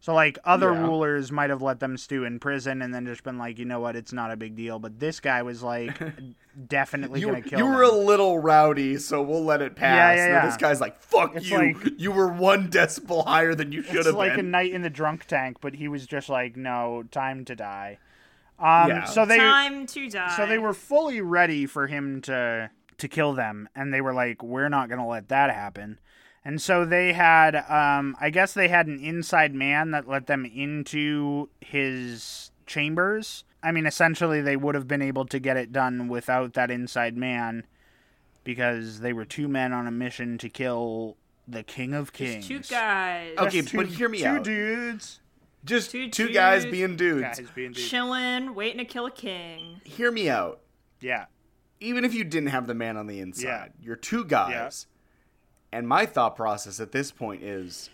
So 0.01 0.15
like 0.15 0.39
other 0.45 0.73
Yeah. 0.73 0.83
rulers 0.87 1.31
might 1.33 1.51
have 1.51 1.61
let 1.63 1.81
them 1.81 1.97
stew 1.97 2.25
in 2.25 2.39
prison 2.39 2.83
and 2.83 2.95
then 2.95 3.05
just 3.07 3.23
been 3.25 3.37
like, 3.39 3.59
you 3.59 3.65
know 3.65 3.81
what, 3.81 3.97
it's 3.97 4.13
not 4.13 4.31
a 4.31 4.37
big 4.37 4.55
deal. 4.55 4.79
But 4.79 5.01
this 5.01 5.19
guy 5.21 5.43
was 5.43 5.61
like, 5.63 6.01
definitely 6.69 7.21
You, 7.21 7.27
gonna 7.27 7.43
kill. 7.43 7.59
you 7.59 7.67
were 7.67 7.83
a 7.83 7.91
little 7.93 8.39
rowdy, 8.39 8.97
so 8.99 9.23
we'll 9.23 9.45
let 9.45 9.61
it 9.63 9.75
pass. 9.77 10.17
Yeah, 10.17 10.27
yeah, 10.27 10.33
yeah. 10.35 10.47
this 10.47 10.57
guy's 10.57 10.81
like, 10.81 11.01
"Fuck 11.01 11.35
It's 11.37 11.51
you! 11.51 11.59
like- 11.59 11.99
you 12.01 12.13
were 12.13 12.29
one 12.29 12.69
decibel 12.71 13.25
higher 13.27 13.55
than 13.57 13.73
you 13.73 13.83
should 13.83 13.89
have. 13.91 13.99
It's 13.99 14.07
have 14.07 14.15
like 14.17 14.39
a 14.39 14.43
night 14.43 14.73
in 14.73 14.83
the 14.83 14.91
drunk 14.91 15.25
tank, 15.27 15.59
but 15.61 15.75
he 15.75 15.89
was 15.89 16.07
just 16.07 16.29
like, 16.29 16.57
no, 16.57 17.05
time 17.11 17.45
to 17.47 17.57
die. 17.57 17.99
Um, 18.59 18.89
Yeah. 18.89 19.05
So 19.05 19.25
they 19.25 19.39
Time 19.39 19.87
to 19.87 20.11
die. 20.11 20.37
so 20.37 20.47
they 20.47 20.59
were 20.59 20.75
fully 20.75 21.21
ready 21.21 21.67
for 21.67 21.87
him 21.89 22.21
to 22.23 22.71
to 22.99 23.09
kill 23.09 23.33
them, 23.33 23.69
and 23.75 23.93
they 23.95 24.01
were 24.01 24.13
like, 24.15 24.43
we're 24.43 24.69
not 24.69 24.89
gonna 24.89 25.07
let 25.07 25.29
that 25.29 25.55
happen. 25.55 25.99
And 26.45 26.61
so 26.63 26.85
they 26.85 27.13
had, 27.13 27.57
um, 27.69 28.17
I 28.21 28.31
guess 28.31 28.55
they 28.55 28.69
had 28.69 28.87
an 28.87 28.99
inside 29.01 29.55
man 29.55 29.91
that 29.91 30.09
let 30.09 30.27
them 30.27 30.45
into 30.47 31.49
his 31.61 32.51
chambers. 32.67 33.45
I 33.63 33.73
mean, 33.73 33.87
essentially, 33.87 34.41
they 34.41 34.57
would 34.57 34.75
have 34.75 34.87
been 34.89 35.03
able 35.03 35.27
to 35.27 35.39
get 35.39 35.57
it 35.57 35.73
done 35.73 36.09
without 36.09 36.55
that 36.55 36.71
inside 36.71 37.17
man 37.17 37.67
because 38.45 39.01
they 39.01 39.13
were 39.13 39.25
two 39.25 39.49
men 39.49 39.73
on 39.73 39.87
a 39.87 39.91
mission 39.91 40.39
to 40.39 40.49
kill 40.49 41.17
the 41.47 41.63
King 41.63 41.93
of 41.93 42.13
Kings. 42.13 42.47
two 42.47 42.61
guys. 42.61 43.35
Okay, 43.39 43.63
Just 43.63 43.75
but 43.75 43.87
hear 43.89 44.09
me 44.09 44.19
two 44.21 44.27
out. 44.27 44.45
dudes. 44.45 45.21
Just 45.65 45.91
Two 45.91 46.09
two, 46.09 46.31
guys 46.33 46.65
being 46.65 46.97
dudes. 46.97 47.39
Guys 47.39 47.51
being 47.55 47.73
dudes. 47.73 47.89
Chilling, 47.91 48.55
waiting 48.55 48.79
to 48.79 48.85
kill 48.85 49.07
a 49.07 49.11
king. 49.11 49.81
Hear 49.85 50.11
me 50.13 50.31
out. 50.31 50.61
Yeah. 51.01 51.27
Even 51.81 52.05
if 52.05 52.13
you 52.15 52.25
didn't 52.25 52.49
have 52.49 52.67
the 52.67 52.75
man 52.75 52.97
on 52.97 53.07
the 53.07 53.21
inside, 53.21 53.73
you're 53.81 53.97
two 53.97 54.25
guys. 54.25 54.87
And 55.71 55.87
my 55.87 56.07
thought 56.07 56.35
process 56.35 56.81
at 56.81 56.93
this 56.93 57.11
point 57.13 57.43
is 57.43 57.91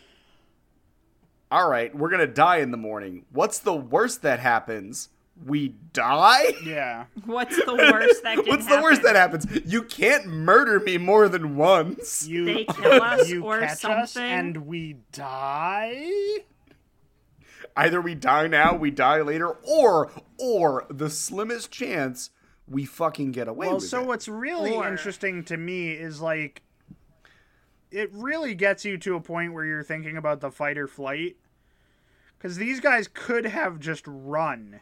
all 1.51 1.69
right, 1.69 1.95
we're 1.95 2.09
going 2.09 2.21
to 2.27 2.33
die 2.33 2.57
in 2.59 2.71
the 2.73 2.77
morning. 2.77 3.27
What's 3.31 3.59
the 3.59 3.75
worst 3.75 4.23
that 4.23 4.41
happens? 4.41 5.09
We 5.45 5.75
die? 5.93 6.55
Yeah. 6.65 7.05
What's 7.27 7.57
the 7.65 7.75
worst 7.75 8.23
that 8.23 8.37
can 8.37 8.47
What's 8.47 8.67
the 8.67 8.81
worst 8.81 9.03
that 9.03 9.15
happens? 9.17 9.47
You 9.65 9.83
can't 9.83 10.27
murder 10.27 10.81
me 10.81 10.97
more 10.99 11.29
than 11.29 11.57
once. 11.57 12.27
You 12.27 12.45
They 12.45 12.65
kill 12.65 13.03
us 13.03 13.29
you 13.29 13.45
or 13.45 13.61
catch 13.61 13.85
us 13.85 14.13
something? 14.13 14.23
and 14.23 14.67
we 14.67 14.97
die. 15.13 16.09
Either 17.77 18.01
we 18.01 18.15
die 18.15 18.47
now, 18.47 18.75
we 18.77 18.91
die 18.93 19.21
later, 19.21 19.49
or 19.63 20.11
or 20.39 20.87
the 20.89 21.11
slimmest 21.11 21.71
chance 21.73 22.31
we 22.69 22.85
fucking 22.85 23.33
get 23.33 23.47
away 23.49 23.67
Well, 23.67 23.77
with 23.77 23.85
so 23.89 24.01
it. 24.03 24.07
what's 24.07 24.29
really 24.29 24.73
Or- 24.75 24.89
interesting 24.89 25.45
to 25.45 25.57
me 25.57 25.93
is 25.93 26.21
like 26.21 26.63
it 27.91 28.11
really 28.13 28.55
gets 28.55 28.85
you 28.85 28.99
to 28.99 29.15
a 29.17 29.21
point 29.21 29.53
where 29.53 29.65
you're 29.65 29.83
thinking 29.85 30.17
about 30.17 30.41
the 30.41 30.51
fight 30.51 30.77
or 30.79 30.89
flight 30.89 31.37
cuz 32.41 32.57
these 32.57 32.81
guys 32.81 33.09
could 33.13 33.47
have 33.47 33.79
just 33.79 34.05
run. 34.07 34.81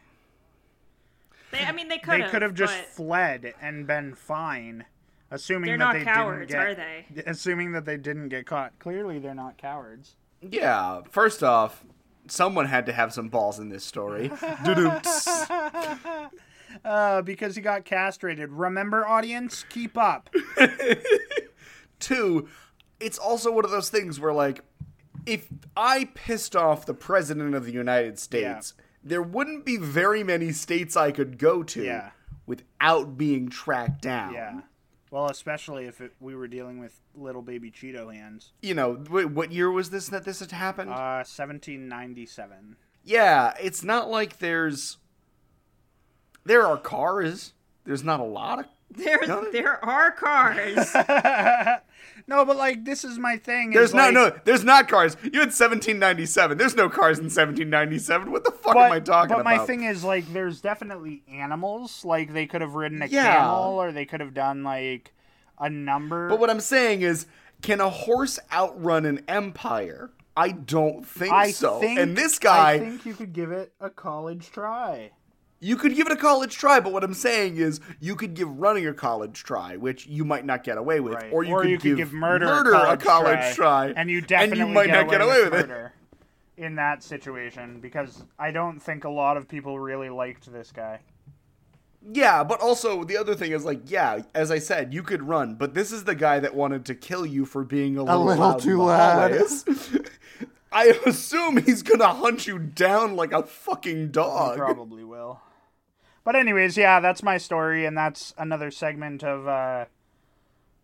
They, 1.51 1.59
I 1.65 1.71
mean, 1.71 1.87
they 1.87 1.99
could 1.99 2.21
They 2.23 2.27
could 2.29 2.41
have 2.41 2.55
just 2.55 2.75
but 2.75 2.87
fled 2.87 3.53
and 3.61 3.85
been 3.85 4.15
fine. 4.15 4.85
Assuming 5.29 5.67
They're 5.67 5.77
that 5.77 5.83
not 5.83 5.93
they 5.93 6.03
cowards, 6.03 6.47
didn't 6.51 6.59
get, 6.61 6.67
are 6.67 6.75
they? 6.75 7.05
Assuming 7.27 7.71
that 7.73 7.85
they 7.85 7.97
didn't 7.97 8.29
get 8.29 8.45
caught. 8.45 8.77
Clearly, 8.79 9.19
they're 9.19 9.33
not 9.35 9.57
cowards. 9.57 10.15
Yeah, 10.41 11.01
first 11.09 11.43
off, 11.43 11.83
someone 12.27 12.65
had 12.65 12.85
to 12.87 12.91
have 12.93 13.13
some 13.13 13.29
balls 13.29 13.59
in 13.59 13.69
this 13.69 13.83
story. 13.83 14.29
Uh, 16.83 17.21
because 17.21 17.55
he 17.55 17.61
got 17.61 17.85
castrated. 17.85 18.49
Remember, 18.51 19.07
audience, 19.07 19.65
keep 19.69 19.97
up. 19.97 20.29
Two, 21.99 22.49
it's 22.99 23.17
also 23.17 23.51
one 23.51 23.65
of 23.65 23.71
those 23.71 23.89
things 23.89 24.19
where, 24.19 24.33
like, 24.33 24.61
if 25.25 25.47
I 25.77 26.09
pissed 26.15 26.55
off 26.55 26.85
the 26.85 26.93
president 26.93 27.55
of 27.55 27.65
the 27.65 27.71
United 27.71 28.19
States, 28.19 28.73
there 29.03 29.21
wouldn't 29.21 29.65
be 29.65 29.77
very 29.77 30.23
many 30.23 30.51
states 30.51 30.97
I 30.97 31.11
could 31.11 31.37
go 31.37 31.63
to 31.63 31.83
Yeah. 31.83 32.11
without 32.45 33.17
being 33.17 33.49
tracked 33.49 34.01
down. 34.01 34.33
Yeah. 34.33 34.61
Well, 35.11 35.27
especially 35.29 35.85
if 35.85 36.01
it, 36.01 36.13
we 36.19 36.35
were 36.35 36.47
dealing 36.47 36.79
with 36.79 36.99
little 37.15 37.41
baby 37.43 37.69
Cheeto 37.71 38.13
hands. 38.13 38.51
You 38.61 38.73
know, 38.73 38.95
wh- 38.95 39.33
what 39.33 39.51
year 39.51 39.71
was 39.71 39.91
this 39.91 40.07
that 40.09 40.25
this 40.25 40.39
had 40.39 40.51
happened? 40.51 40.89
Uh, 40.89 41.23
1797. 41.23 42.75
yeah, 43.05 43.53
it's 43.61 43.83
not 43.83 44.09
like 44.09 44.39
there's. 44.39 44.97
There 46.45 46.65
are 46.65 46.77
cars. 46.77 47.53
There's 47.85 48.03
not 48.03 48.19
a 48.19 48.23
lot 48.25 48.59
of. 48.59 48.65
There, 48.95 49.19
No. 49.27 49.49
there 49.51 49.83
are 49.83 50.11
cars. 50.11 50.95
No, 52.27 52.45
but 52.45 52.55
like 52.57 52.85
this 52.85 53.03
is 53.03 53.17
my 53.19 53.37
thing. 53.37 53.71
There's 53.71 53.93
no 53.93 54.03
like, 54.03 54.13
no. 54.13 54.31
There's 54.45 54.63
not 54.63 54.87
cars. 54.87 55.17
You 55.23 55.39
had 55.39 55.49
1797. 55.49 56.57
There's 56.57 56.75
no 56.75 56.87
cars 56.89 57.17
in 57.17 57.25
1797. 57.25 58.31
What 58.31 58.43
the 58.45 58.51
fuck 58.51 58.75
But, 58.75 58.85
am 58.85 58.91
I 58.93 58.99
talking 58.99 59.29
but 59.29 59.41
about? 59.41 59.43
But 59.43 59.57
my 59.57 59.65
thing 59.65 59.83
is 59.83 60.03
like 60.03 60.31
there's 60.31 60.61
definitely 60.61 61.23
animals. 61.29 62.05
Like 62.05 62.31
they 62.33 62.45
could 62.45 62.61
have 62.61 62.75
ridden 62.75 63.01
a 63.01 63.07
Yeah. 63.07 63.35
camel, 63.37 63.81
or 63.81 63.91
they 63.91 64.05
could 64.05 64.19
have 64.21 64.33
done 64.33 64.63
like 64.63 65.11
a 65.59 65.69
number. 65.69 66.29
But 66.29 66.39
what 66.39 66.49
I'm 66.49 66.59
saying 66.61 67.01
is, 67.01 67.25
can 67.61 67.81
a 67.81 67.89
horse 67.89 68.39
outrun 68.53 69.05
an 69.05 69.21
empire? 69.27 70.11
I 70.37 70.49
don't 70.49 71.05
think 71.05 71.33
I 71.33 71.51
so. 71.51 71.79
think, 71.79 71.99
and 71.99 72.15
this 72.17 72.39
guy, 72.39 72.71
I 72.73 72.79
think 72.79 73.05
you 73.05 73.13
could 73.15 73.33
give 73.33 73.51
it 73.51 73.73
a 73.81 73.89
college 73.89 74.49
try. 74.51 75.11
You 75.63 75.77
could 75.77 75.95
give 75.95 76.07
it 76.07 76.13
a 76.13 76.17
college 76.17 76.55
try, 76.55 76.79
but 76.79 76.91
what 76.91 77.03
I'm 77.03 77.13
saying 77.13 77.57
is, 77.57 77.79
you 77.99 78.15
could 78.15 78.33
give 78.33 78.49
running 78.59 78.85
a 78.85 78.93
college 78.93 79.43
try, 79.43 79.77
which 79.77 80.05
you 80.07 80.25
might 80.25 80.45
not 80.45 80.63
get 80.63 80.77
away 80.77 80.99
with, 80.99 81.13
Right. 81.13 81.31
or 81.31 81.43
you 81.43 81.77
could 81.79 81.97
give, 81.97 82.11
murder, 82.13 82.45
a 82.73 82.97
college, 82.97 83.55
try, 83.55 83.93
and 83.95 84.09
you 84.09 84.21
definitely 84.21 84.59
and 84.61 84.69
you 84.69 84.73
might 84.73 84.87
get 84.87 84.93
not 85.03 85.09
get 85.09 85.21
away 85.21 85.43
with 85.43 85.53
it. 85.53 85.67
murder 85.69 85.93
in 86.57 86.75
that 86.75 87.01
situation 87.01 87.79
because 87.79 88.23
I 88.37 88.51
don't 88.51 88.79
think 88.79 89.05
a 89.05 89.09
lot 89.09 89.37
of 89.37 89.47
people 89.47 89.79
really 89.79 90.09
liked 90.09 90.51
this 90.51 90.71
guy. 90.71 90.99
Yeah, 92.11 92.43
but 92.43 92.59
also 92.59 93.05
the 93.05 93.15
other 93.17 93.33
thing 93.33 93.53
is 93.53 93.63
like, 93.63 93.89
yeah, 93.89 94.19
as 94.35 94.51
I 94.51 94.59
said, 94.59 94.93
you 94.93 95.01
could 95.03 95.23
run, 95.23 95.55
but 95.55 95.73
this 95.73 95.91
is 95.91 96.03
the 96.03 96.15
guy 96.15 96.39
that 96.41 96.53
wanted 96.53 96.85
to 96.87 96.95
kill 96.95 97.25
you 97.25 97.45
for 97.45 97.63
being 97.63 97.97
a 97.97 98.03
little, 98.03 98.25
little 98.25 98.43
loud 98.43 98.59
too 98.59 98.83
loud. 98.83 99.31
I 100.73 100.87
assume 101.05 101.57
he's 101.57 101.81
gonna 101.83 102.13
hunt 102.13 102.45
you 102.47 102.59
down 102.59 103.15
like 103.15 103.31
a 103.31 103.43
fucking 103.43 104.09
dog. 104.11 104.57
Probably 104.57 105.03
will. 105.03 105.39
But 106.23 106.35
anyways, 106.35 106.77
yeah, 106.77 106.99
that's 106.99 107.21
my 107.21 107.37
story, 107.37 107.85
and 107.85 107.97
that's 107.97 108.33
another 108.37 108.71
segment 108.71 109.23
of 109.23 109.47
uh, 109.47 109.85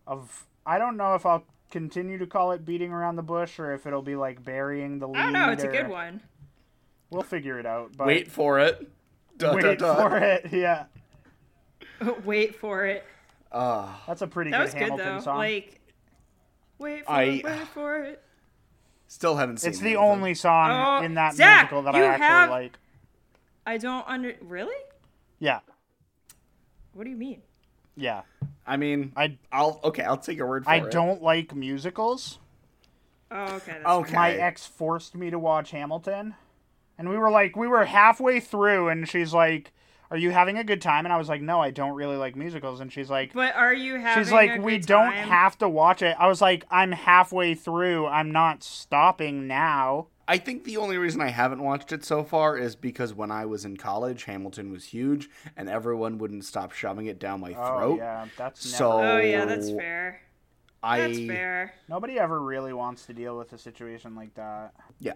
of 0.06 0.46
I 0.66 0.78
don't 0.78 0.96
know 0.96 1.14
if 1.14 1.24
I'll 1.24 1.44
continue 1.70 2.18
to 2.18 2.26
call 2.26 2.52
it 2.52 2.64
beating 2.64 2.92
around 2.92 3.16
the 3.16 3.22
bush 3.22 3.58
or 3.58 3.72
if 3.72 3.86
it'll 3.86 4.02
be 4.02 4.16
like 4.16 4.44
burying 4.44 4.98
the 4.98 5.06
lead. 5.08 5.16
I 5.18 5.22
don't 5.24 5.32
know. 5.32 5.50
It's 5.50 5.64
a 5.64 5.68
good 5.68 5.88
one. 5.88 6.20
We'll 7.10 7.22
figure 7.22 7.58
it 7.58 7.66
out. 7.66 7.96
But 7.96 8.06
Wait 8.06 8.30
for 8.30 8.60
it. 8.60 8.88
Dun, 9.38 9.54
wait 9.56 9.62
dun, 9.62 9.76
dun. 9.78 9.96
for 10.10 10.16
it. 10.18 10.46
Yeah, 10.52 10.84
Wait 12.24 12.54
for 12.56 12.84
it. 12.86 13.04
Ah, 13.52 14.02
that's 14.06 14.20
a 14.22 14.26
pretty 14.26 14.50
That 14.50 14.58
good 14.58 14.64
was 14.64 14.72
good 14.74 14.82
Hamilton 14.82 15.06
though. 15.16 15.20
song. 15.20 15.38
Like, 15.38 15.80
wait 16.78 17.04
for 17.06 17.10
I- 17.12 17.22
it. 17.22 17.44
Wait 17.44 17.68
for 17.68 18.02
it. 18.02 18.22
still 19.08 19.36
haven't 19.36 19.58
seen. 19.60 19.68
It. 19.68 19.70
It's 19.72 19.80
the 19.80 19.90
Hamilton. 19.90 20.10
only 20.18 20.34
song 20.34 20.70
Oh, 21.02 21.04
in 21.04 21.14
that 21.14 21.34
Zach, 21.34 21.70
musical 21.72 21.82
that 21.84 21.94
you 21.94 22.02
I 22.02 22.06
actually 22.06 22.26
have- 22.26 22.50
like. 22.50 22.78
I 23.66 23.78
don't 23.78 24.04
under. 24.06 24.34
Really? 24.42 24.74
Yeah, 25.40 25.60
What 26.92 27.04
do 27.04 27.10
you 27.10 27.16
mean? 27.16 27.42
yeah. 27.96 28.22
I 28.66 28.76
mean, 28.76 29.12
I 29.16 29.36
I'll 29.50 29.80
okay. 29.82 30.04
I'll 30.04 30.16
take 30.18 30.36
your 30.36 30.46
word 30.46 30.64
for 30.64 30.70
I 30.70 30.76
it. 30.76 30.84
I 30.84 30.88
don't 30.90 31.22
like 31.22 31.54
musicals. 31.56 32.38
Oh, 33.32 33.54
okay. 33.56 33.72
That's 33.72 33.86
Okay. 33.86 34.14
my 34.14 34.32
ex 34.32 34.66
forced 34.66 35.16
me 35.16 35.30
to 35.30 35.38
watch 35.38 35.70
Hamilton. 35.72 36.34
And 36.98 37.08
we 37.08 37.16
were 37.16 37.30
like, 37.30 37.56
we 37.56 37.66
were 37.66 37.84
halfway 37.86 38.38
through, 38.40 38.88
and 38.90 39.08
she's 39.08 39.32
like, 39.32 39.72
Are 40.10 40.16
you 40.18 40.30
having 40.30 40.58
a 40.58 40.62
good 40.64 40.82
time? 40.82 41.06
And 41.06 41.12
I 41.12 41.16
was 41.16 41.28
like, 41.28 41.40
No, 41.40 41.60
I 41.60 41.70
don't 41.70 41.94
really 41.94 42.16
like 42.16 42.36
musicals. 42.36 42.80
And 42.80 42.92
she's 42.92 43.08
like, 43.10 43.32
But 43.32 43.56
are 43.56 43.72
you 43.74 43.96
having? 43.98 44.22
She's 44.22 44.32
like, 44.32 44.58
a 44.58 44.60
We 44.60 44.78
good 44.78 44.86
don't 44.86 45.10
time? 45.12 45.28
have 45.28 45.56
to 45.58 45.68
watch 45.68 46.02
it. 46.02 46.14
I 46.18 46.28
was 46.28 46.40
like, 46.42 46.64
I'm 46.70 46.92
halfway 46.92 47.54
through. 47.54 48.06
I'm 48.06 48.30
not 48.30 48.62
stopping 48.62 49.46
now. 49.48 50.08
I 50.30 50.38
think 50.38 50.62
the 50.62 50.76
only 50.76 50.96
reason 50.96 51.20
I 51.20 51.30
haven't 51.30 51.60
watched 51.60 51.90
it 51.90 52.04
so 52.04 52.22
far 52.22 52.56
is 52.56 52.76
because 52.76 53.12
when 53.12 53.32
I 53.32 53.46
was 53.46 53.64
in 53.64 53.76
college, 53.76 54.22
Hamilton 54.24 54.70
was 54.70 54.84
huge, 54.84 55.28
and 55.56 55.68
everyone 55.68 56.18
wouldn't 56.18 56.44
stop 56.44 56.70
shoving 56.70 57.06
it 57.06 57.18
down 57.18 57.40
my 57.40 57.52
throat. 57.52 57.66
Oh, 57.74 57.78
throat. 57.78 57.96
yeah. 57.98 58.26
That's 58.38 58.64
never. 58.64 58.76
So 58.76 58.92
Oh 58.92 59.18
yeah, 59.18 59.44
that's 59.44 59.70
fair. 59.70 60.20
I 60.84 61.00
That's 61.00 61.18
fair. 61.18 61.74
Nobody 61.88 62.16
ever 62.20 62.40
really 62.40 62.72
wants 62.72 63.06
to 63.06 63.12
deal 63.12 63.36
with 63.36 63.52
a 63.52 63.58
situation 63.58 64.14
like 64.14 64.32
that. 64.34 64.72
yeah. 65.00 65.14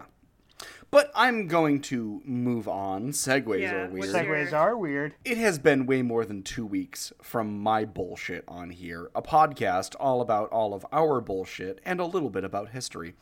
But 0.91 1.11
I'm 1.15 1.47
going 1.47 1.81
to 1.83 2.21
move 2.25 2.67
on. 2.67 3.09
Segues 3.11 3.61
Yeah, 3.61 3.73
are 3.73 3.87
weird. 3.89 4.05
Seg- 4.07 4.25
Segues 4.27 4.53
are 4.53 4.77
weird. 4.77 5.15
It 5.23 5.37
has 5.37 5.59
been 5.59 5.85
way 5.85 6.01
more 6.01 6.25
than 6.25 6.43
two 6.43 6.65
weeks 6.65 7.13
from 7.21 7.59
my 7.59 7.85
bullshit 7.85 8.43
on 8.47 8.69
here, 8.69 9.09
a 9.15 9.21
podcast 9.21 9.95
all 9.99 10.19
about 10.21 10.49
all 10.51 10.73
of 10.73 10.85
our 10.91 11.21
bullshit 11.21 11.79
and 11.85 11.99
a 12.01 12.05
little 12.05 12.29
bit 12.29 12.43
about 12.43 12.69
history. 12.69 13.15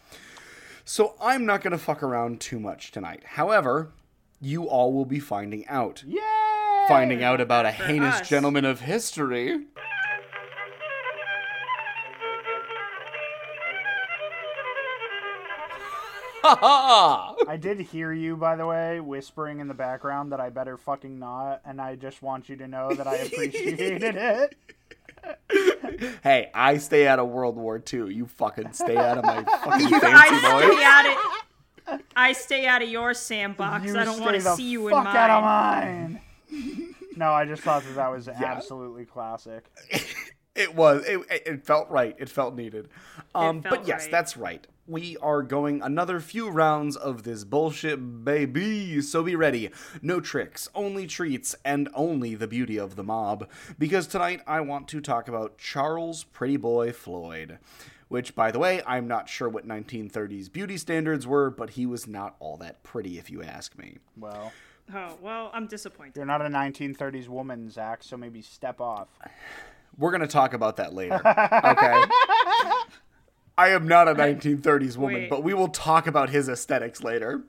So 0.86 1.16
I'm 1.22 1.46
not 1.46 1.62
going 1.62 1.72
to 1.72 1.78
fuck 1.78 2.04
around 2.04 2.40
too 2.42 2.60
much 2.60 2.92
tonight. 2.92 3.24
However, 3.26 3.92
you 4.42 4.66
all 4.66 4.92
will 4.94 5.06
be 5.06 5.20
finding 5.20 5.66
out. 5.68 6.04
Yay! 6.06 6.20
Finding 6.88 7.24
out 7.24 7.40
about 7.40 7.66
a 7.66 7.72
For 7.72 7.84
heinous 7.86 8.16
us. 8.22 8.28
gentleman 8.30 8.66
of 8.66 8.82
history. 8.82 9.62
I 16.46 17.58
did 17.60 17.80
hear 17.80 18.12
you, 18.12 18.36
by 18.36 18.56
the 18.56 18.66
way, 18.66 19.00
whispering 19.00 19.60
in 19.60 19.68
the 19.68 19.74
background 19.74 20.32
that 20.32 20.40
I 20.40 20.50
better 20.50 20.78
fucking 20.78 21.18
not, 21.18 21.62
and 21.66 21.80
I 21.80 21.96
just 21.96 22.22
want 22.22 22.50
you 22.50 22.56
to 22.58 22.68
know 22.68 22.94
that 22.94 23.08
I 23.08 23.16
appreciated 23.18 24.16
it. 24.16 24.56
Hey, 26.24 26.50
I 26.54 26.78
stay 26.78 27.08
out 27.08 27.20
of 27.20 27.30
World 27.30 27.56
War 27.58 27.82
II. 27.92 28.14
You 28.14 28.26
fucking 28.26 28.74
stay 28.74 28.96
out 28.98 29.18
of 29.18 29.24
my 29.24 29.44
fucking 29.64 29.90
fancy 29.90 30.06
I 30.08 30.30
boy. 30.52 30.74
stay 30.74 30.84
out 30.84 31.06
of. 31.96 32.02
I 32.16 32.32
stay 32.34 32.66
out 32.66 32.82
of 32.82 32.90
your 32.90 33.14
sandbox. 33.14 33.86
You 33.86 33.98
I 33.98 34.06
don't 34.06 34.20
want 34.22 34.36
to 34.42 34.56
see 34.56 34.70
you 34.70 34.88
in 34.88 34.94
fuck 34.94 35.04
mine. 35.06 35.16
out 35.18 35.30
of 35.30 35.44
mine. 35.44 36.96
no, 37.18 37.32
I 37.32 37.46
just 37.46 37.62
thought 37.62 37.84
that 37.84 37.96
that 37.96 38.12
was 38.12 38.28
absolutely 38.30 39.06
classic. 39.06 39.66
It 40.56 40.76
was. 40.76 41.04
It, 41.08 41.20
it- 41.32 41.44
it 41.48 41.66
felt 41.66 41.90
right. 41.90 42.16
It 42.20 42.30
felt 42.30 42.54
needed. 42.56 42.88
Um, 43.34 43.64
felt 43.64 43.76
but 43.80 43.88
yes, 43.88 44.04
right. 44.04 44.12
that's 44.12 44.38
right. 44.38 44.68
We 44.86 45.16
are 45.22 45.42
going 45.44 45.82
another 45.82 46.20
few 46.20 46.50
rounds 46.50 46.98
of 46.98 47.24
this 47.24 47.46
bullshit, 47.46 48.26
baby. 48.26 49.02
So 49.02 49.24
be 49.24 49.34
ready. 49.36 49.70
No 50.02 50.20
tricks, 50.20 50.68
only 50.76 51.08
treats, 51.08 51.56
and 51.64 51.88
only 51.94 52.36
the 52.36 52.48
beauty 52.48 52.78
of 52.78 52.98
the 52.98 53.04
mob. 53.04 53.50
Because 53.80 54.08
tonight 54.08 54.42
I 54.46 54.60
want 54.60 54.90
to 54.90 55.00
talk 55.00 55.30
about 55.30 55.58
Charles 55.58 56.26
Pretty 56.26 56.58
Boy 56.58 56.92
Floyd. 56.92 57.60
Which, 58.10 58.36
by 58.36 58.52
the 58.52 58.60
way, 58.60 58.82
I'm 58.86 59.08
not 59.08 59.30
sure 59.30 59.48
what 59.48 59.66
1930s 59.66 60.52
beauty 60.52 60.78
standards 60.78 61.26
were, 61.26 61.50
but 61.50 61.72
he 61.72 61.86
was 61.86 62.06
not 62.06 62.36
all 62.40 62.58
that 62.58 62.84
pretty, 62.84 63.18
if 63.18 63.30
you 63.32 63.42
ask 63.42 63.78
me. 63.78 64.00
Well, 64.18 64.52
Oh 64.94 65.18
well, 65.22 65.50
I'm 65.54 65.66
disappointed. 65.66 66.18
you're 66.18 66.26
not 66.26 66.42
a 66.42 66.50
1930s 66.50 67.30
woman, 67.30 67.70
Zach, 67.70 68.04
so 68.04 68.18
maybe 68.18 68.42
step 68.42 68.82
off. 68.82 69.08
We're 69.98 70.12
going 70.12 70.22
to 70.22 70.28
talk 70.28 70.54
about 70.54 70.76
that 70.76 70.94
later. 70.94 71.22
Okay. 71.26 72.04
I 73.58 73.70
am 73.70 73.88
not 73.88 74.08
a 74.08 74.16
1930s 74.16 74.98
woman, 74.98 75.22
Wait. 75.22 75.30
but 75.30 75.44
we 75.44 75.54
will 75.54 75.68
talk 75.68 76.08
about 76.08 76.30
his 76.30 76.50
aesthetics 76.50 77.04
later. 77.04 77.44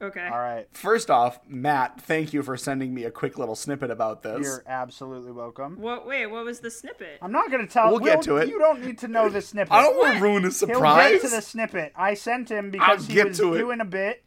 Okay. 0.00 0.24
All 0.30 0.38
right. 0.38 0.66
First 0.72 1.10
off, 1.10 1.40
Matt, 1.48 2.00
thank 2.00 2.32
you 2.32 2.42
for 2.44 2.56
sending 2.56 2.94
me 2.94 3.02
a 3.04 3.10
quick 3.10 3.36
little 3.36 3.56
snippet 3.56 3.90
about 3.90 4.22
this. 4.22 4.44
You're 4.46 4.62
absolutely 4.66 5.32
welcome. 5.32 5.76
What? 5.80 6.06
Wait. 6.06 6.26
What 6.26 6.44
was 6.44 6.60
the 6.60 6.70
snippet? 6.70 7.18
I'm 7.20 7.32
not 7.32 7.50
going 7.50 7.66
to 7.66 7.72
tell 7.72 7.86
you. 7.86 7.90
We'll 7.92 8.00
get 8.00 8.22
to 8.22 8.36
it. 8.36 8.48
You 8.48 8.60
don't 8.60 8.80
need 8.84 8.98
to 8.98 9.08
know 9.08 9.28
the 9.28 9.42
snippet. 9.42 9.72
I 9.72 9.82
don't 9.82 9.96
want 9.96 10.14
to 10.14 10.20
ruin 10.22 10.36
a 10.44 10.48
He'll 10.48 10.50
surprise. 10.52 11.12
get 11.12 11.22
to 11.22 11.28
the 11.30 11.42
snippet. 11.42 11.92
I 11.96 12.14
sent 12.14 12.48
him 12.48 12.70
because 12.70 13.08
he 13.08 13.14
get 13.14 13.28
was 13.28 13.38
to 13.38 13.54
it. 13.54 13.58
doing 13.58 13.80
a 13.80 13.84
bit, 13.84 14.22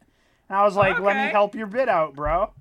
and 0.50 0.58
I 0.58 0.66
was 0.66 0.76
like, 0.76 1.00
"Let 1.00 1.16
me 1.16 1.32
help 1.32 1.56
your 1.56 1.68
bit 1.68 1.88
out, 1.88 2.16
bro." 2.16 2.52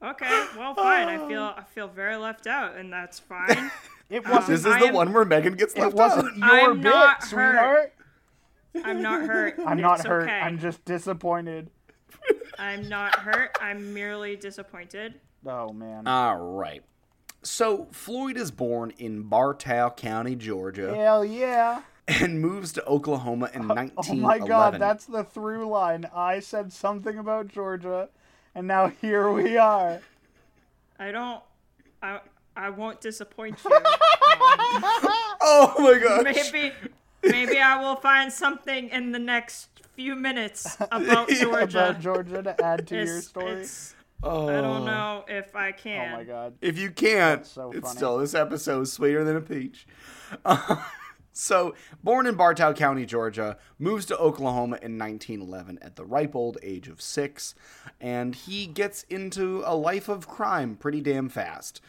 Okay. 0.00 0.46
Well, 0.56 0.74
fine. 0.76 1.08
I 1.08 1.26
feel 1.26 1.42
I 1.42 1.64
feel 1.74 1.88
very 1.88 2.14
left 2.16 2.46
out, 2.46 2.76
and 2.76 2.92
that's 2.92 3.18
fine. 3.28 3.72
It 4.10 4.26
wasn't. 4.26 4.46
This 4.48 4.60
is 4.60 4.66
I 4.66 4.80
the 4.80 4.86
am- 4.88 4.94
one 4.94 5.12
where 5.12 5.24
Megan 5.24 5.54
gets 5.54 5.76
left. 5.76 5.92
it 5.92 5.96
left 5.96 6.16
wasn't 6.16 6.42
out. 6.42 6.52
your 6.62 6.70
I'm 6.72 6.80
bit, 6.80 6.84
not 6.90 7.22
hurt. 7.22 7.28
sweetheart. 7.28 7.92
I'm 8.84 9.02
not 9.02 9.26
hurt. 9.26 9.54
I'm 9.66 9.80
not 9.80 9.98
It's 10.00 10.06
hurt. 10.08 10.22
Okay. 10.24 10.32
I'm 10.40 10.58
just 10.58 10.84
disappointed. 10.84 11.70
I'm 12.58 12.88
not 12.88 13.14
hurt. 13.16 13.56
I'm 13.60 13.92
merely 13.94 14.36
disappointed. 14.36 15.14
Oh 15.46 15.72
man. 15.72 16.06
All 16.06 16.36
right. 16.38 16.82
So, 17.42 17.86
Floyd 17.92 18.36
is 18.36 18.50
born 18.50 18.92
in 18.98 19.22
Bartow 19.22 19.90
County, 19.96 20.34
Georgia, 20.34 20.92
Hell 20.94 21.24
yeah. 21.24 21.82
and 22.08 22.40
moves 22.40 22.72
to 22.72 22.84
Oklahoma 22.84 23.48
in 23.54 23.62
Oh 23.70 23.74
1911. 23.74 24.20
my 24.22 24.38
god, 24.46 24.80
that's 24.80 25.04
the 25.06 25.22
through 25.22 25.68
line. 25.68 26.08
I 26.14 26.40
said 26.40 26.72
something 26.72 27.16
about 27.16 27.46
Georgia, 27.46 28.08
and 28.56 28.66
now 28.66 28.88
here 29.00 29.30
we 29.30 29.56
are. 29.56 30.00
I 30.98 31.12
don't. 31.12 31.40
I 32.02 32.20
I 32.58 32.70
won't 32.70 33.00
disappoint 33.00 33.58
you. 33.64 33.70
Oh 35.40 35.74
my 35.78 36.00
god. 36.02 36.24
maybe 36.24 36.72
maybe 37.22 37.58
I 37.58 37.80
will 37.80 37.96
find 37.96 38.32
something 38.32 38.88
in 38.88 39.12
the 39.12 39.18
next 39.20 39.68
few 39.94 40.16
minutes 40.16 40.76
about 40.90 41.28
Georgia. 41.40 41.90
About 41.90 42.00
Georgia 42.00 42.42
to 42.42 42.64
add 42.64 42.88
to 42.88 42.96
your 42.96 43.20
story. 43.22 43.52
it's- 43.52 43.94
I 44.20 44.26
don't 44.26 44.48
oh. 44.48 44.84
know 44.84 45.24
if 45.28 45.54
I 45.54 45.70
can. 45.70 46.12
oh 46.12 46.16
my 46.16 46.24
god. 46.24 46.54
If 46.60 46.76
you 46.76 46.90
can't, 46.90 47.46
so 47.46 47.70
it's 47.70 47.92
still 47.92 48.18
this 48.18 48.34
episode 48.34 48.80
is 48.82 48.92
sweeter 48.92 49.22
than 49.22 49.36
a 49.36 49.40
peach. 49.40 49.86
Uh, 50.44 50.82
so, 51.32 51.74
born 52.02 52.26
in 52.26 52.34
Bartow 52.34 52.74
County, 52.74 53.06
Georgia, 53.06 53.56
moves 53.78 54.04
to 54.06 54.18
Oklahoma 54.18 54.78
in 54.82 54.98
1911 54.98 55.78
at 55.80 55.96
the 55.96 56.04
ripe 56.04 56.34
old 56.34 56.58
age 56.62 56.88
of 56.88 57.00
six, 57.00 57.54
and 57.98 58.34
he 58.34 58.66
gets 58.66 59.04
into 59.04 59.62
a 59.64 59.74
life 59.74 60.08
of 60.10 60.28
crime 60.28 60.76
pretty 60.76 61.00
damn 61.00 61.28
fast. 61.30 61.80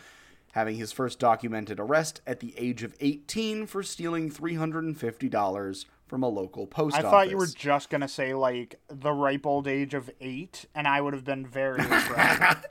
Having 0.54 0.78
his 0.78 0.92
first 0.92 1.20
documented 1.20 1.80
arrest 1.80 2.22
at 2.26 2.40
the 2.40 2.54
age 2.58 2.84
of 2.84 2.96
18 3.00 3.68
for 3.68 3.84
stealing 3.84 4.32
$350 4.32 5.86
from 6.08 6.24
a 6.24 6.28
local 6.28 6.66
post 6.66 6.96
office. 6.96 7.06
I 7.06 7.08
office. 7.08 7.12
thought 7.12 7.30
you 7.30 7.38
were 7.38 7.46
just 7.46 7.90
gonna 7.92 8.08
say 8.08 8.34
like 8.34 8.80
the 8.88 9.12
ripe 9.12 9.46
old 9.46 9.68
age 9.68 9.94
of 9.94 10.10
eight, 10.20 10.66
and 10.74 10.88
I 10.88 11.02
would 11.02 11.14
have 11.14 11.24
been 11.24 11.46
very 11.46 11.80
impressed. 11.84 12.66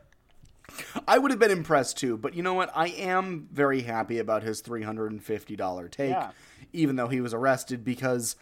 I 1.07 1.19
would 1.19 1.31
have 1.31 1.41
been 1.41 1.51
impressed 1.53 1.97
too, 1.99 2.17
but 2.19 2.35
you 2.35 2.43
know 2.43 2.55
what? 2.55 2.71
I 2.75 2.89
am 2.89 3.49
very 3.53 3.83
happy 3.83 4.19
about 4.19 4.43
his 4.43 4.61
$350 4.63 5.91
take, 5.91 6.11
Yeah. 6.11 6.31
even 6.73 6.97
though 6.97 7.09
he 7.09 7.21
was 7.21 7.33
arrested 7.33 7.85
because, 7.85 8.37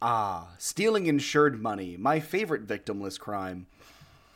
ah, 0.00 0.48
stealing 0.58 1.06
insured 1.06 1.60
money, 1.60 1.96
my 1.96 2.20
favorite 2.20 2.66
victimless 2.66 3.18
crime. 3.18 3.66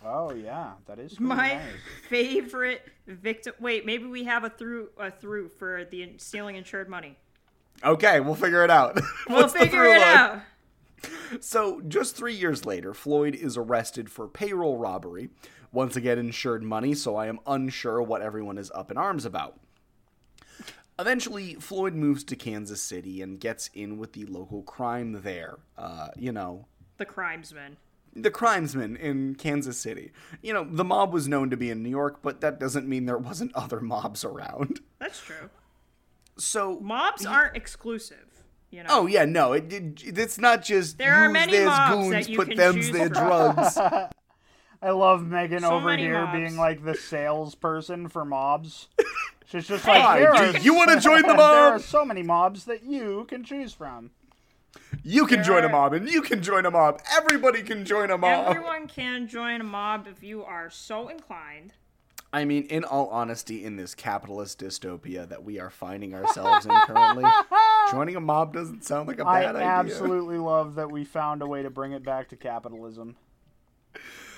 Oh 0.06 0.32
yeah, 0.32 0.72
that 0.86 0.98
is 0.98 1.14
pretty 1.14 1.24
My 1.28 1.54
nice. 1.54 1.62
favorite 2.08 2.82
victim. 3.06 3.54
Wait, 3.60 3.84
maybe 3.86 4.06
we 4.06 4.24
have 4.24 4.44
a 4.44 4.50
through 4.50 4.88
a 4.98 5.10
through 5.10 5.48
for 5.48 5.84
the 5.84 6.14
stealing 6.18 6.56
insured 6.56 6.88
money. 6.88 7.16
Okay, 7.84 8.20
we'll 8.20 8.34
figure 8.34 8.64
it 8.64 8.70
out. 8.70 8.98
We'll 9.28 9.48
figure 9.48 9.84
it 9.84 10.00
line? 10.00 10.16
out. 10.16 10.40
So, 11.40 11.82
just 11.82 12.16
three 12.16 12.32
years 12.34 12.64
later, 12.64 12.94
Floyd 12.94 13.34
is 13.34 13.56
arrested 13.56 14.10
for 14.10 14.26
payroll 14.28 14.78
robbery. 14.78 15.28
Once 15.72 15.94
again, 15.96 16.18
insured 16.18 16.62
money, 16.62 16.94
so 16.94 17.16
I 17.16 17.26
am 17.26 17.38
unsure 17.46 18.00
what 18.00 18.22
everyone 18.22 18.56
is 18.56 18.70
up 18.74 18.90
in 18.90 18.96
arms 18.96 19.24
about. 19.26 19.58
Eventually, 20.98 21.54
Floyd 21.56 21.94
moves 21.94 22.24
to 22.24 22.36
Kansas 22.36 22.80
City 22.80 23.20
and 23.20 23.38
gets 23.38 23.68
in 23.74 23.98
with 23.98 24.14
the 24.14 24.24
local 24.24 24.62
crime 24.62 25.20
there. 25.22 25.58
Uh, 25.76 26.08
you 26.16 26.32
know, 26.32 26.66
The 26.96 27.04
crimesman. 27.04 27.76
The 28.22 28.30
crimesmen 28.30 28.98
in 28.98 29.34
Kansas 29.36 29.78
City. 29.78 30.12
You 30.42 30.52
know, 30.54 30.64
the 30.68 30.84
mob 30.84 31.12
was 31.12 31.28
known 31.28 31.50
to 31.50 31.56
be 31.56 31.70
in 31.70 31.82
New 31.82 31.90
York, 31.90 32.18
but 32.22 32.40
that 32.40 32.58
doesn't 32.58 32.88
mean 32.88 33.06
there 33.06 33.18
wasn't 33.18 33.52
other 33.54 33.80
mobs 33.80 34.24
around. 34.24 34.80
That's 34.98 35.20
true. 35.20 35.50
So, 36.38 36.78
Mobs 36.80 37.24
aren't 37.24 37.56
exclusive. 37.56 38.18
You 38.70 38.82
know. 38.82 38.88
oh 38.90 39.06
yeah, 39.06 39.24
no, 39.24 39.52
it, 39.52 39.72
it 39.72 40.18
it's 40.18 40.38
not 40.38 40.62
just 40.62 40.98
There 40.98 41.14
are 41.14 41.26
use 41.26 41.32
many 41.32 41.64
mobs 41.64 41.94
goons, 41.94 42.10
that 42.10 42.28
you 42.28 42.36
put 42.36 42.48
can 42.48 42.56
them's 42.56 42.74
choose 42.86 42.90
their 42.92 43.08
from. 43.08 43.54
drugs. 43.54 43.78
I 44.82 44.90
love 44.90 45.24
Megan 45.26 45.60
So 45.60 45.70
over 45.70 45.96
here 45.96 46.20
mobs. 46.24 46.32
being 46.36 46.56
like 46.56 46.84
the 46.84 46.94
salesperson 46.94 48.08
for 48.08 48.24
mobs. 48.24 48.88
She's 49.46 49.68
just 49.68 49.86
like, 49.86 50.02
Hi, 50.02 50.18
there 50.18 50.52
do 50.52 50.58
you 50.62 50.74
wanna 50.74 51.00
join 51.00 51.22
the 51.22 51.28
mob? 51.28 51.36
There 51.38 51.62
are 51.74 51.78
so 51.78 52.04
many 52.04 52.22
mobs 52.22 52.64
that 52.64 52.82
you 52.84 53.24
can 53.28 53.44
choose 53.44 53.72
from. 53.72 54.10
You 55.02 55.26
can 55.26 55.42
join 55.42 55.64
a 55.64 55.68
mob, 55.68 55.92
and 55.92 56.08
you 56.08 56.22
can 56.22 56.42
join 56.42 56.66
a 56.66 56.70
mob. 56.70 57.00
Everybody 57.16 57.62
can 57.62 57.84
join 57.84 58.10
a 58.10 58.18
mob. 58.18 58.48
Everyone 58.48 58.86
can 58.88 59.28
join 59.28 59.60
a 59.60 59.64
mob 59.64 60.06
if 60.06 60.22
you 60.22 60.44
are 60.44 60.70
so 60.70 61.08
inclined. 61.08 61.72
I 62.32 62.44
mean, 62.44 62.64
in 62.64 62.84
all 62.84 63.08
honesty, 63.08 63.64
in 63.64 63.76
this 63.76 63.94
capitalist 63.94 64.60
dystopia 64.60 65.28
that 65.28 65.44
we 65.44 65.58
are 65.58 65.70
finding 65.70 66.14
ourselves 66.14 66.66
in 66.66 66.72
currently, 66.84 67.24
joining 67.90 68.16
a 68.16 68.20
mob 68.20 68.52
doesn't 68.52 68.84
sound 68.84 69.08
like 69.08 69.20
a 69.20 69.24
bad 69.24 69.56
idea. 69.56 69.62
I 69.62 69.78
absolutely 69.78 70.36
love 70.36 70.74
that 70.74 70.90
we 70.90 71.04
found 71.04 71.40
a 71.40 71.46
way 71.46 71.62
to 71.62 71.70
bring 71.70 71.92
it 71.92 72.04
back 72.04 72.28
to 72.30 72.36
capitalism. 72.36 73.16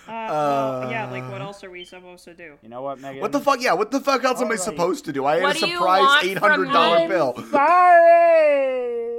Uh, 0.07 0.81
well, 0.87 0.91
yeah, 0.91 1.11
like 1.11 1.29
what 1.31 1.43
else 1.43 1.63
are 1.65 1.71
we 1.71 1.85
supposed 1.85 2.25
to 2.25 2.35
do? 2.35 2.55
You 2.63 2.69
know 2.69 2.83
what, 2.83 3.01
Megan? 3.01 3.21
What 3.21 3.33
the 3.33 3.41
fuck? 3.41 3.61
Yeah, 3.61 3.75
what 3.75 3.91
the 3.91 4.01
fuck 4.01 4.25
else 4.25 4.41
am 4.41 4.51
I 4.51 4.57
supposed 4.57 5.05
to 5.07 5.13
do? 5.13 5.25
I 5.25 5.43
What 5.43 5.57
had 5.57 5.57
a 5.57 5.61
do 5.61 5.67
you 5.67 5.77
surprise 5.79 6.01
want 6.01 6.25
eight 6.25 6.39
from 6.39 6.51
hundred 6.51 6.73
dollar 6.73 7.09
bill. 7.09 7.35
Sorry. 7.51 9.18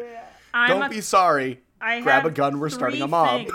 I'm 0.53 0.69
Don't 0.69 0.83
a- 0.83 0.89
be 0.89 1.01
sorry. 1.01 1.61
I 1.81 2.01
Grab 2.01 2.25
a 2.25 2.31
gun. 2.31 2.59
We're 2.59 2.69
starting 2.69 3.01
a 3.01 3.07
mob. 3.07 3.47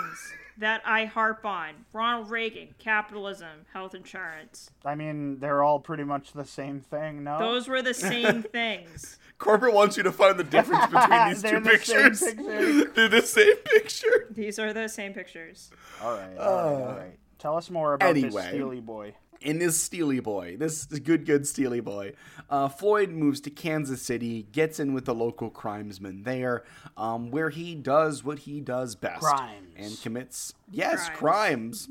that 0.57 0.81
I 0.85 1.05
harp 1.05 1.45
on: 1.45 1.85
Ronald 1.93 2.29
Reagan, 2.31 2.69
capitalism, 2.79 3.65
health 3.73 3.93
insurance. 3.93 4.71
I 4.83 4.95
mean, 4.95 5.39
they're 5.39 5.61
all 5.63 5.79
pretty 5.79 6.03
much 6.05 6.31
the 6.33 6.45
same 6.45 6.79
thing, 6.79 7.23
no? 7.23 7.37
Those 7.37 7.67
were 7.67 7.81
the 7.81 7.93
same 7.93 8.41
things. 8.51 9.19
Corporate 9.37 9.73
wants 9.73 9.97
you 9.97 10.03
to 10.03 10.11
find 10.11 10.39
the 10.39 10.43
difference 10.45 10.85
between 10.91 11.27
these 11.29 11.41
They're 11.41 11.59
two 11.59 11.63
the 11.69 11.77
same 11.77 12.01
pictures. 12.11 12.23
picture. 12.23 12.91
They're 12.95 13.09
the 13.09 13.21
same 13.21 13.55
picture. 13.57 14.27
These 14.31 14.59
are 14.59 14.73
the 14.73 14.87
same 14.87 15.13
pictures. 15.13 15.69
All 16.01 16.13
right, 16.17 16.37
all 16.37 16.55
right, 16.55 16.81
all 16.89 16.97
right. 16.97 17.19
Tell 17.37 17.57
us 17.57 17.69
more 17.69 17.93
about 17.93 18.07
Uh, 18.07 18.09
Anyway. 18.11 18.29
this 18.29 18.47
Steely 18.47 18.79
boy. 18.79 19.13
In 19.41 19.59
this 19.59 19.77
Steely 19.81 20.19
boy, 20.19 20.55
this 20.57 20.85
good, 20.85 21.25
good 21.25 21.47
Steely 21.47 21.79
boy, 21.79 22.13
uh, 22.49 22.67
Floyd 22.69 23.09
moves 23.11 23.39
to 23.41 23.49
Kansas 23.49 24.01
City, 24.01 24.43
gets 24.51 24.79
in 24.79 24.93
with 24.93 25.05
the 25.05 25.13
local 25.15 25.49
crimesmen 25.51 26.23
there, 26.23 26.63
um, 26.97 27.31
where 27.31 27.49
he 27.49 27.75
does 27.75 28.23
what 28.23 28.39
he 28.39 28.59
does 28.61 28.95
best 28.95 29.21
Crimes. 29.21 29.73
and 29.77 30.01
commits 30.01 30.53
yes 30.71 31.09
Crimes. 31.09 31.87
crimes. 31.87 31.89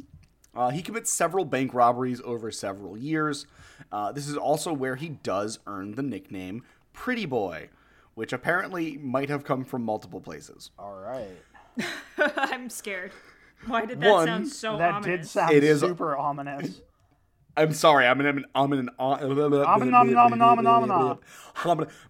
Uh, 0.56 0.70
he 0.70 0.82
commits 0.82 1.12
several 1.12 1.44
bank 1.44 1.74
robberies 1.74 2.20
over 2.24 2.50
several 2.52 2.96
years. 2.96 3.46
Uh, 3.90 4.12
this 4.12 4.28
is 4.28 4.36
also 4.36 4.72
where 4.72 4.94
he 4.96 5.08
does 5.08 5.58
earn 5.66 5.96
the 5.96 6.02
nickname 6.02 6.62
Pretty 6.92 7.26
Boy, 7.26 7.70
which 8.14 8.32
apparently 8.32 8.96
might 8.98 9.28
have 9.28 9.42
come 9.42 9.64
from 9.64 9.82
multiple 9.82 10.20
places. 10.20 10.70
All 10.78 10.94
right. 10.94 11.36
I'm 12.36 12.70
scared. 12.70 13.10
Why 13.66 13.84
did 13.84 14.00
that 14.00 14.12
One, 14.12 14.26
sound 14.26 14.48
so 14.48 14.78
that 14.78 14.92
ominous? 14.94 15.20
did 15.22 15.28
sound 15.28 15.52
It 15.54 15.64
is- 15.64 15.80
super 15.80 16.16
ominous. 16.16 16.80
I'm 17.56 17.72
sorry. 17.72 18.06
I'm 18.06 18.20
an 18.20 18.26
I'm 18.26 18.38
an 18.38 18.44
I'm 18.54 18.72
an. 18.72 18.90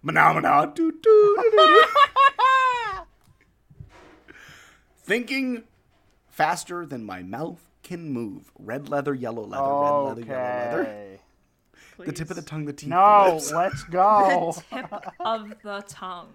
Phenomena. 0.03 0.71
Do, 0.75 0.91
do, 0.91 0.99
do, 1.01 1.51
do, 1.51 1.57
do. 1.57 1.85
Thinking 4.97 5.63
faster 6.27 6.85
than 6.85 7.03
my 7.03 7.21
mouth 7.21 7.61
can 7.83 8.09
move. 8.09 8.51
Red 8.57 8.89
leather, 8.89 9.13
yellow 9.13 9.43
leather, 9.45 9.63
red 9.63 9.99
leather, 10.09 10.21
yellow 10.21 10.71
leather. 10.71 10.81
Okay. 10.81 11.19
The 11.97 12.11
tip 12.11 12.29
of 12.29 12.35
the 12.35 12.41
tongue, 12.41 12.65
the 12.65 12.73
teeth. 12.73 12.89
the 12.89 12.95
No, 12.95 13.35
lips. 13.35 13.51
let's 13.53 13.83
go. 13.83 14.53
the 14.71 14.77
tip 14.81 14.91
of 15.19 15.49
the 15.63 15.83
tongue. 15.87 16.33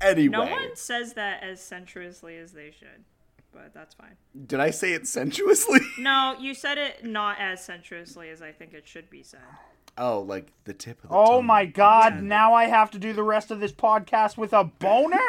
Anyway, 0.00 0.32
No 0.32 0.44
one 0.46 0.74
says 0.74 1.12
that 1.14 1.42
as 1.44 1.60
sensuously 1.62 2.36
as 2.38 2.52
they 2.52 2.72
should, 2.72 3.04
but 3.52 3.72
that's 3.74 3.94
fine. 3.94 4.16
did 4.46 4.60
I 4.60 4.70
say 4.70 4.92
it 4.92 5.06
sensuously? 5.06 5.80
No, 5.98 6.34
you 6.40 6.54
said 6.54 6.78
it 6.78 7.04
not 7.04 7.36
as 7.38 7.64
sensuously 7.64 8.28
as 8.30 8.40
I 8.42 8.52
think 8.52 8.72
it 8.74 8.86
should 8.88 9.08
be 9.10 9.22
said. 9.22 9.40
oh, 9.98 10.20
like 10.20 10.52
the 10.64 10.72
tip 10.74 11.02
of 11.04 11.10
the 11.10 11.16
Oh 11.16 11.36
tongue. 11.36 11.46
my 11.46 11.64
god, 11.66 12.22
now 12.22 12.54
I 12.54 12.64
have 12.66 12.90
to 12.92 12.98
do 12.98 13.12
the 13.12 13.22
rest 13.22 13.50
of 13.50 13.60
this 13.60 13.72
podcast 13.72 14.36
with 14.36 14.52
a 14.52 14.64
boner? 14.64 15.20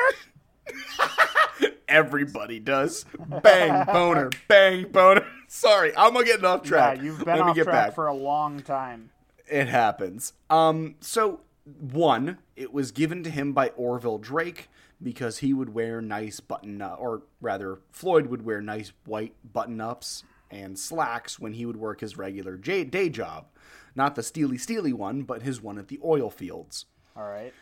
Everybody 1.88 2.60
does. 2.60 3.06
Bang 3.44 3.86
boner, 3.86 4.30
bang 4.48 4.88
boner. 4.92 5.26
Sorry, 5.48 5.96
I'm 5.96 6.14
getting 6.24 6.46
off 6.46 6.62
Yeah, 6.64 6.70
track. 6.70 7.02
you've 7.02 7.20
been 7.20 7.28
Let 7.28 7.36
me 7.38 7.42
off 7.52 7.56
get 7.56 7.64
track 7.66 7.88
back. 7.88 7.96
for 7.96 8.08
a 8.08 8.14
long 8.14 8.62
time. 8.62 9.12
It 9.48 9.68
happens. 9.68 10.34
Um, 10.50 10.96
so 11.02 11.42
one, 11.66 12.40
it 12.56 12.74
was 12.74 12.92
given 12.92 13.22
to 13.24 13.30
him 13.30 13.54
by 13.54 13.68
Orville 13.70 14.18
Drake 14.18 14.70
because 15.04 15.40
he 15.40 15.54
would 15.54 15.74
wear 15.74 16.02
nice 16.02 16.40
button, 16.40 16.82
uh, 16.82 16.96
or 16.98 17.24
rather, 17.42 17.80
Floyd 17.92 18.28
would 18.28 18.46
wear 18.46 18.62
nice 18.62 18.94
white 19.06 19.36
button 19.44 19.82
ups 19.82 20.24
and 20.50 20.80
slacks 20.80 21.40
when 21.40 21.54
he 21.54 21.66
would 21.66 21.78
work 21.78 22.00
his 22.00 22.18
regular 22.18 22.58
j- 22.58 22.84
day 22.86 23.10
job, 23.10 23.48
not 23.96 24.16
the 24.16 24.24
steely 24.24 24.58
steely 24.58 24.94
one, 24.94 25.24
but 25.24 25.42
his 25.42 25.62
one 25.62 25.78
at 25.78 25.90
the 25.90 26.00
oil 26.04 26.30
fields. 26.30 26.86
All 27.16 27.28
right. 27.28 27.54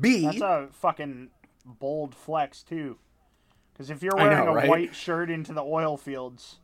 B. 0.00 0.24
That's 0.24 0.40
a 0.40 0.68
fucking 0.72 1.30
bold 1.64 2.14
flex, 2.14 2.62
too. 2.62 2.98
Because 3.72 3.90
if 3.90 4.02
you're 4.02 4.14
wearing 4.14 4.44
know, 4.44 4.52
a 4.52 4.54
right? 4.54 4.68
white 4.68 4.94
shirt 4.94 5.30
into 5.30 5.52
the 5.52 5.62
oil 5.62 5.96
fields, 5.96 6.56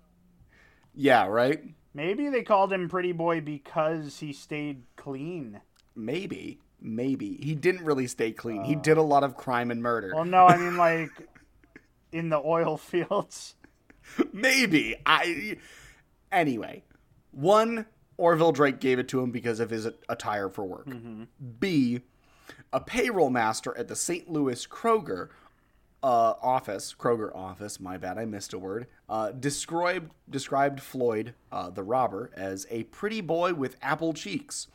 yeah, 0.95 1.27
right. 1.27 1.63
maybe 1.95 2.29
they 2.29 2.43
called 2.43 2.73
him 2.73 2.89
Pretty 2.89 3.13
Boy 3.13 3.41
because 3.41 4.19
he 4.19 4.35
stayed 4.35 4.83
clean. 4.97 5.63
Maybe, 5.95 6.61
maybe 6.81 7.39
he 7.43 7.55
didn't 7.55 7.85
really 7.85 8.07
stay 8.07 8.33
clean. 8.33 8.65
he 8.65 8.75
did 8.75 8.97
a 8.97 9.03
lot 9.03 9.25
of 9.25 9.37
crime 9.37 9.71
and 9.71 9.83
murder. 9.83 10.13
Well, 10.15 10.25
no, 10.25 10.47
I 10.47 10.57
mean, 10.57 10.77
like, 10.87 11.11
in 12.13 12.29
the 12.29 12.39
oil 12.39 12.77
fields. 12.77 13.55
Maybe. 14.33 14.97
I 15.05 15.59
anyway. 16.31 16.85
One, 17.33 17.87
Orville 18.17 18.53
Drake 18.53 18.81
gave 18.81 18.99
it 18.99 19.09
to 19.09 19.21
him 19.21 19.31
because 19.31 19.61
of 19.61 19.71
his 19.71 19.89
attire 20.09 20.49
for 20.49 20.65
work. 20.65 20.89
B, 21.59 22.01
a 22.73 22.81
payroll 22.81 23.31
master 23.31 23.77
at 23.77 23.89
the 23.89 23.97
St. 23.97 24.31
Louis 24.31 24.67
Kroger 24.67 25.29
uh, 26.03 26.35
office, 26.41 26.95
Kroger 26.97 27.35
office, 27.35 27.81
my 27.81 27.97
bad, 27.97 28.17
I 28.17 28.25
missed 28.25 28.53
a 28.53 28.59
word, 28.59 28.87
uh, 29.09 29.33
described, 29.33 30.13
described 30.31 30.81
Floyd, 30.81 31.35
uh, 31.51 31.71
the 31.71 31.83
robber, 31.83 32.31
as 32.37 32.67
a 32.71 32.85
pretty 32.85 33.21
boy 33.21 33.55
with 33.55 33.77
apple 33.83 34.13
cheeks. 34.13 34.69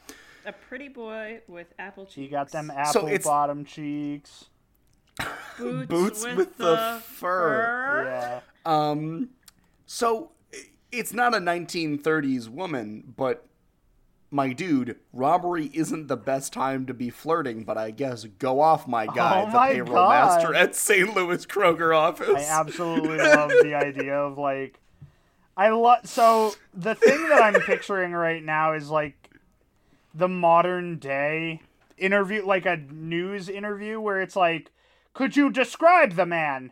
A 0.46 0.52
pretty 0.54 0.88
boy 0.88 1.42
with 1.48 1.68
apple 1.80 2.06
cheeks. 2.06 2.16
He 2.16 2.28
got 2.28 2.52
them 2.52 2.68
So 2.68 2.74
apple 2.80 3.08
it's- 3.08 3.24
bottom 3.26 3.66
cheeks. 3.66 4.46
boots, 5.58 5.88
boots 5.88 6.26
with 6.36 6.58
the 6.58 7.02
fur. 7.06 8.04
Yeah. 8.06 8.40
Um, 8.66 9.30
so 9.86 10.32
it's 10.92 11.14
not 11.14 11.34
a 11.36 11.40
1930s 11.40 12.50
woman, 12.50 13.14
but 13.16 13.46
my 14.32 14.54
dude, 14.54 14.98
robbery 15.12 15.70
isn't 15.74 16.08
the 16.08 16.16
best 16.18 16.54
time 16.54 16.86
to 16.86 16.94
be 16.94 17.10
flirting, 17.10 17.64
but 17.66 17.78
I 17.78 17.92
guess 17.92 18.24
go 18.24 18.62
off, 18.62 18.88
my 18.88 19.06
guy, 19.06 19.42
Oh 19.44 19.46
the 19.48 19.52
my 19.52 19.72
payroll 19.74 19.94
God. 19.94 20.10
master 20.10 20.56
at 20.56 20.74
St. 20.76 21.14
Louis 21.16 21.46
Kroger 21.46 21.96
office. 21.96 22.30
I 22.50 22.60
absolutely 22.60 23.18
love 23.18 23.50
the 23.62 23.76
idea 23.76 24.16
of 24.18 24.38
like 24.38 24.80
I 25.58 25.70
love 25.70 26.08
so 26.08 26.54
the 26.74 26.96
thing 26.96 27.28
that 27.30 27.44
I'm 27.44 27.62
picturing 27.62 28.14
right 28.14 28.42
now 28.42 28.74
is 28.74 28.90
like 28.90 29.21
the 30.14 30.28
modern 30.28 30.98
day 30.98 31.62
interview 31.98 32.46
like 32.46 32.66
a 32.66 32.78
news 32.78 33.48
interview 33.48 34.00
where 34.00 34.22
it's 34.22 34.36
like 34.36 34.72
could 35.14 35.36
you 35.36 35.50
describe 35.50 36.14
the 36.16 36.26
man 36.26 36.72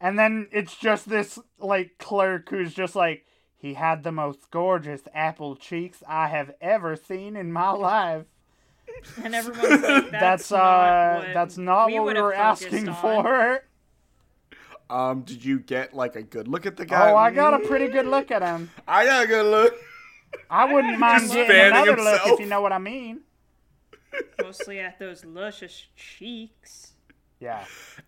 and 0.00 0.18
then 0.18 0.48
it's 0.52 0.76
just 0.76 1.08
this 1.08 1.38
like 1.58 1.98
clerk 1.98 2.50
who's 2.50 2.74
just 2.74 2.94
like 2.94 3.24
he 3.58 3.74
had 3.74 4.04
the 4.04 4.12
most 4.12 4.50
gorgeous 4.50 5.02
apple 5.12 5.56
cheeks 5.56 6.02
I 6.06 6.28
have 6.28 6.52
ever 6.60 6.94
seen 6.94 7.34
in 7.34 7.52
my 7.52 7.70
life. 7.70 8.24
And 9.22 9.34
everyone's 9.34 9.82
like, 9.82 10.10
That's, 10.12 10.48
that's, 10.48 10.52
uh 10.52 10.56
not 10.56 11.18
what 11.18 11.34
that's 11.34 11.58
not 11.58 11.86
we 11.86 11.98
what 11.98 12.14
we 12.14 12.22
were 12.22 12.32
asking 12.32 12.88
on." 12.88 12.94
for. 12.94 13.64
um, 14.88 15.22
did 15.22 15.44
you 15.44 15.58
get 15.58 15.92
like 15.92 16.14
a 16.16 16.22
good 16.22 16.46
look 16.48 16.66
at 16.66 16.76
the 16.76 16.86
guy? 16.86 17.10
Oh, 17.10 17.16
I 17.16 17.30
got 17.32 17.52
a 17.52 17.58
pretty 17.66 17.88
good 17.88 18.06
look 18.06 18.30
at 18.30 18.42
him. 18.42 18.70
I 18.86 19.04
got 19.04 19.24
a 19.24 19.26
good 19.26 19.46
look. 19.46 19.74
I 20.50 20.72
wouldn't 20.72 20.98
mind 20.98 21.28
getting 21.28 21.46
fanning 21.46 21.88
another 21.88 22.02
look 22.02 22.20
if 22.26 22.40
you 22.40 22.46
know 22.46 22.60
what 22.60 22.72
I 22.72 22.78
mean. 22.78 23.20
Mostly 24.42 24.80
at 24.80 24.98
those 24.98 25.24
luscious 25.24 25.86
cheeks. 25.96 26.92
Yeah. 27.40 27.64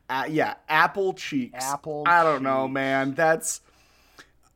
Uh, 0.08 0.24
yeah, 0.28 0.54
apple 0.68 1.12
cheeks. 1.12 1.62
Apple 1.64 2.04
I 2.06 2.22
don't 2.22 2.42
know, 2.42 2.66
man. 2.66 3.14
That's 3.14 3.60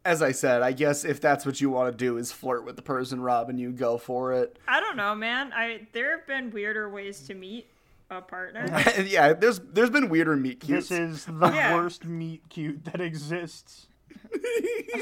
as 0.04 0.20
I 0.22 0.32
said. 0.32 0.62
I 0.62 0.72
guess 0.72 1.04
if 1.04 1.20
that's 1.20 1.46
what 1.46 1.60
you 1.60 1.70
want 1.70 1.92
to 1.92 1.96
do 1.96 2.16
is 2.16 2.32
flirt 2.32 2.64
with 2.64 2.76
the 2.76 2.82
person 2.82 3.20
Rob, 3.20 3.48
and 3.48 3.58
you, 3.58 3.70
go 3.72 3.98
for 3.98 4.32
it. 4.32 4.58
I 4.66 4.80
don't 4.80 4.96
know, 4.96 5.14
man. 5.14 5.52
I 5.54 5.86
there 5.92 6.16
have 6.18 6.26
been 6.26 6.50
weirder 6.50 6.88
ways 6.90 7.20
to 7.28 7.34
meet 7.34 7.68
a 8.10 8.20
partner. 8.20 8.66
yeah, 9.04 9.32
there's 9.32 9.60
there's 9.60 9.90
been 9.90 10.08
weirder 10.08 10.36
meet 10.36 10.60
cutes. 10.60 10.88
This 10.88 10.98
is 10.98 11.24
the 11.26 11.50
Yeah. 11.52 11.74
worst 11.74 12.04
meet 12.04 12.48
cute 12.48 12.84
that 12.86 13.00
exists. 13.00 13.86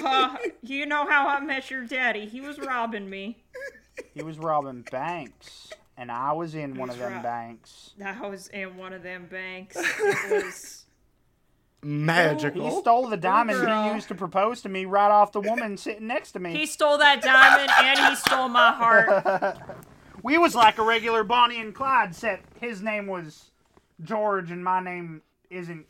Uh, 0.05 0.37
you 0.63 0.87
know 0.87 1.07
how 1.09 1.29
I 1.29 1.41
met 1.41 1.71
your 1.71 1.85
daddy. 1.85 2.27
He 2.27 2.41
was 2.41 2.59
robbing 2.59 3.09
me. 3.09 3.43
He 4.15 4.23
was 4.23 4.39
robbing 4.39 4.85
banks, 4.91 5.71
and 5.97 6.11
I 6.11 6.33
was 6.33 6.55
in 6.55 6.77
one 6.77 6.91
of 6.91 6.99
them 6.99 7.13
rob- 7.15 7.23
banks. 7.23 7.95
I 8.05 8.27
was 8.29 8.49
in 8.49 8.77
one 8.77 8.93
of 8.93 9.03
them 9.03 9.27
banks. 9.31 9.77
It 9.77 10.31
was 10.45 10.85
magical. 11.83 12.71
He 12.71 12.81
stole 12.81 13.09
the 13.09 13.17
diamond 13.17 13.61
girl. 13.61 13.89
he 13.89 13.95
used 13.95 14.09
to 14.09 14.15
propose 14.15 14.63
to 14.63 14.69
me 14.69 14.85
right 14.85 15.11
off 15.11 15.33
the 15.33 15.41
woman 15.41 15.77
sitting 15.77 16.07
next 16.07 16.33
to 16.33 16.39
me. 16.39 16.53
he 16.57 16.67
stole 16.67 16.99
that 16.99 17.23
diamond 17.23 17.71
and 17.81 17.99
he 18.11 18.17
stole 18.17 18.49
my 18.49 18.73
heart. 18.73 19.59
We 20.25 20.39
was 20.39 20.55
like 20.55 20.79
a 20.79 20.85
regular 20.85 21.25
Bonnie 21.25 21.61
and 21.61 21.75
Clyde, 21.75 22.15
set. 22.15 22.43
his 22.61 22.81
name 22.81 23.09
was 23.09 23.51
George 24.05 24.53
and 24.53 24.63
my 24.63 24.79
name 24.79 25.21
isn't 25.51 25.85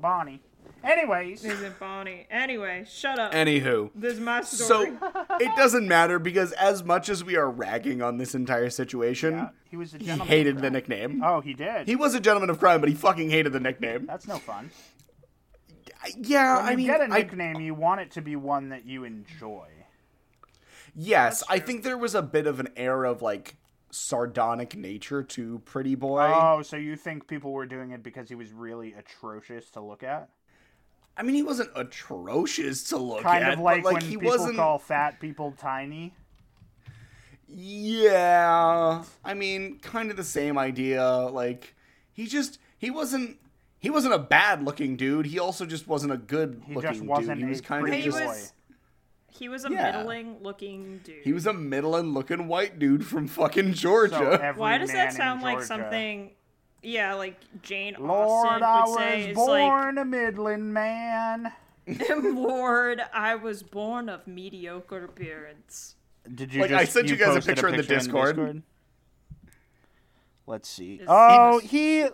Bonnie. 0.00 0.40
Anyways, 0.84 1.44
Isn't 1.44 1.78
Bonnie? 1.80 2.26
Anyway, 2.30 2.84
shut 2.88 3.18
up. 3.18 3.32
Anywho, 3.32 3.90
this 3.94 4.14
is 4.14 4.20
my 4.20 4.42
story. 4.42 4.92
so 5.00 5.36
it 5.40 5.56
doesn't 5.56 5.88
matter 5.88 6.18
because 6.18 6.52
as 6.52 6.84
much 6.84 7.08
as 7.08 7.24
we 7.24 7.36
are 7.36 7.50
ragging 7.50 8.02
on 8.02 8.18
this 8.18 8.34
entire 8.34 8.70
situation, 8.70 9.48
he 9.70 9.76
was 9.76 9.94
a 9.94 9.98
he 9.98 10.04
gentleman. 10.06 10.28
hated 10.28 10.58
the 10.58 10.70
nickname. 10.70 11.22
Oh, 11.24 11.40
he 11.40 11.54
did. 11.54 11.86
He 11.88 11.96
was 11.96 12.14
a 12.14 12.20
gentleman 12.20 12.50
of 12.50 12.58
crime, 12.58 12.80
but 12.80 12.88
he 12.88 12.94
fucking 12.94 13.30
hated 13.30 13.52
the 13.52 13.60
nickname. 13.60 14.06
That's 14.06 14.28
no 14.28 14.36
fun. 14.38 14.70
Yeah, 16.18 16.56
When 16.58 16.66
I 16.66 16.70
you 16.72 16.76
mean, 16.76 16.86
get 16.86 17.00
a 17.00 17.04
I- 17.04 17.18
nickname, 17.18 17.60
you 17.60 17.74
want 17.74 18.00
it 18.02 18.10
to 18.12 18.20
be 18.22 18.36
one 18.36 18.68
that 18.68 18.84
you 18.84 19.04
enjoy. 19.04 19.68
yes, 20.94 21.42
I 21.48 21.58
think 21.58 21.82
there 21.82 21.96
was 21.98 22.14
a 22.14 22.22
bit 22.22 22.46
of 22.46 22.60
an 22.60 22.68
air 22.76 23.04
of 23.04 23.22
like 23.22 23.56
sardonic 23.90 24.76
nature 24.76 25.22
to 25.22 25.60
Pretty 25.64 25.94
Boy. 25.94 26.30
Oh, 26.34 26.62
so 26.62 26.76
you 26.76 26.96
think 26.96 27.26
people 27.26 27.52
were 27.52 27.64
doing 27.66 27.92
it 27.92 28.02
because 28.02 28.28
he 28.28 28.34
was 28.34 28.52
really 28.52 28.92
atrocious 28.92 29.70
to 29.70 29.80
look 29.80 30.02
at? 30.02 30.28
I 31.16 31.22
mean, 31.22 31.34
he 31.36 31.42
wasn't 31.42 31.70
atrocious 31.76 32.84
to 32.90 32.96
look 32.98 33.22
Kind 33.22 33.44
at, 33.44 33.52
of 33.54 33.58
like, 33.60 33.82
but 33.84 33.92
like 33.92 34.02
when 34.02 34.10
he 34.10 34.16
people 34.16 34.30
wasn't. 34.30 34.56
call 34.56 34.78
fat 34.78 35.20
people 35.20 35.52
tiny. 35.56 36.12
Yeah, 37.48 39.04
I 39.24 39.34
mean, 39.34 39.78
kind 39.78 40.10
of 40.10 40.16
the 40.16 40.24
same 40.24 40.58
idea. 40.58 41.06
Like 41.08 41.74
he 42.12 42.26
just 42.26 42.58
he 42.78 42.90
wasn't 42.90 43.38
he 43.78 43.90
wasn't 43.90 44.14
a 44.14 44.18
bad 44.18 44.62
looking 44.64 44.96
dude. 44.96 45.26
He 45.26 45.38
also 45.38 45.66
just 45.66 45.86
wasn't 45.86 46.12
a 46.12 46.16
good 46.16 46.62
He 46.66 46.74
looking 46.74 47.06
dude. 47.06 47.38
He 47.38 47.44
was 47.44 47.60
a 47.60 47.62
kind 47.62 47.86
of—he 47.86 48.02
just 48.02 48.18
boy. 48.18 48.26
was- 48.26 48.52
He 49.30 49.48
was 49.48 49.64
a 49.64 49.70
Yeah. 49.70 49.92
middling 49.92 50.38
looking 50.42 51.00
dude. 51.04 51.22
he 51.24 51.32
was 51.32 51.46
a 51.46 51.52
middling 51.52 52.12
looking 52.14 52.48
white 52.48 52.78
dude 52.78 53.04
from 53.06 53.26
fucking 53.28 53.74
Georgia. 53.74 54.38
every 54.42 54.60
Why 54.60 54.78
does 54.78 54.92
that 54.92 55.12
sound 55.12 55.42
like 55.42 55.54
Georgia- 55.56 55.66
something? 55.66 56.30
Yeah, 56.84 57.14
like 57.14 57.40
Jane 57.62 57.96
Lord, 57.98 58.62
Austen 58.62 58.62
I 58.62 58.84
would 58.86 58.98
say. 58.98 59.18
was 59.20 59.26
It's 59.28 59.36
born 59.36 59.98
a 59.98 60.04
middling 60.04 60.72
man. 60.72 61.52
like, 61.88 62.10
Lord, 62.22 63.00
I 63.12 63.34
was 63.36 63.62
born 63.62 64.08
of 64.08 64.26
mediocre 64.26 65.04
appearance. 65.04 65.94
Did 66.34 66.52
you 66.54 66.60
Like, 66.62 66.70
just, 66.70 66.80
I 66.80 66.84
sent 66.84 67.08
you 67.08 67.16
guys 67.16 67.28
a 67.30 67.34
posted 67.36 67.54
picture 67.56 67.68
in 67.68 67.76
the 67.76 67.82
Discord. 67.82 68.62
Let's 70.46 70.68
see. 70.68 70.94
Is- 70.96 71.06
Oh, 71.08 71.58
he 71.58 72.02
he, 72.02 72.08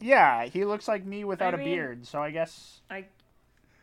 yeah, 0.00 0.44
he 0.46 0.64
looks 0.64 0.86
like 0.88 1.04
me 1.04 1.24
without 1.24 1.54
I 1.54 1.56
a 1.56 1.60
mean- 1.60 1.74
beard. 1.76 2.06
So 2.06 2.20
I 2.22 2.30
guess 2.30 2.80
I. 2.90 3.06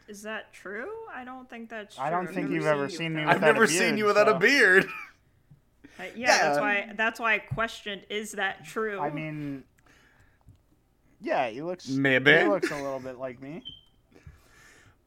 Is 0.07 0.23
that 0.23 0.51
true? 0.53 0.89
I 1.13 1.23
don't 1.23 1.49
think 1.49 1.69
that's 1.69 1.95
true. 1.95 2.03
I 2.03 2.09
don't 2.09 2.27
think 2.27 2.49
you've 2.51 2.65
ever 2.65 2.89
seen 2.89 3.13
me 3.15 3.21
without- 3.21 3.23
a 3.23 3.25
beard. 3.25 3.29
I've 3.29 3.35
without 3.37 3.49
a 3.49 3.53
never 3.53 3.67
seen 3.67 3.79
beard, 3.79 3.97
you 3.99 4.05
without 4.05 4.27
so- 4.27 4.35
a 4.35 4.39
beard. 4.39 4.85
Uh, 5.99 6.03
yeah, 6.15 6.37
that's 6.37 6.59
why. 6.59 6.91
That's 6.95 7.19
why 7.19 7.33
I 7.35 7.39
questioned: 7.39 8.03
Is 8.09 8.31
that 8.33 8.65
true? 8.65 8.99
I 8.99 9.09
mean, 9.09 9.63
yeah, 11.21 11.49
he 11.49 11.61
looks. 11.61 11.87
Maybe. 11.87 12.37
he 12.37 12.43
looks 12.45 12.71
a 12.71 12.75
little 12.75 12.99
bit 12.99 13.17
like 13.17 13.41
me. 13.41 13.63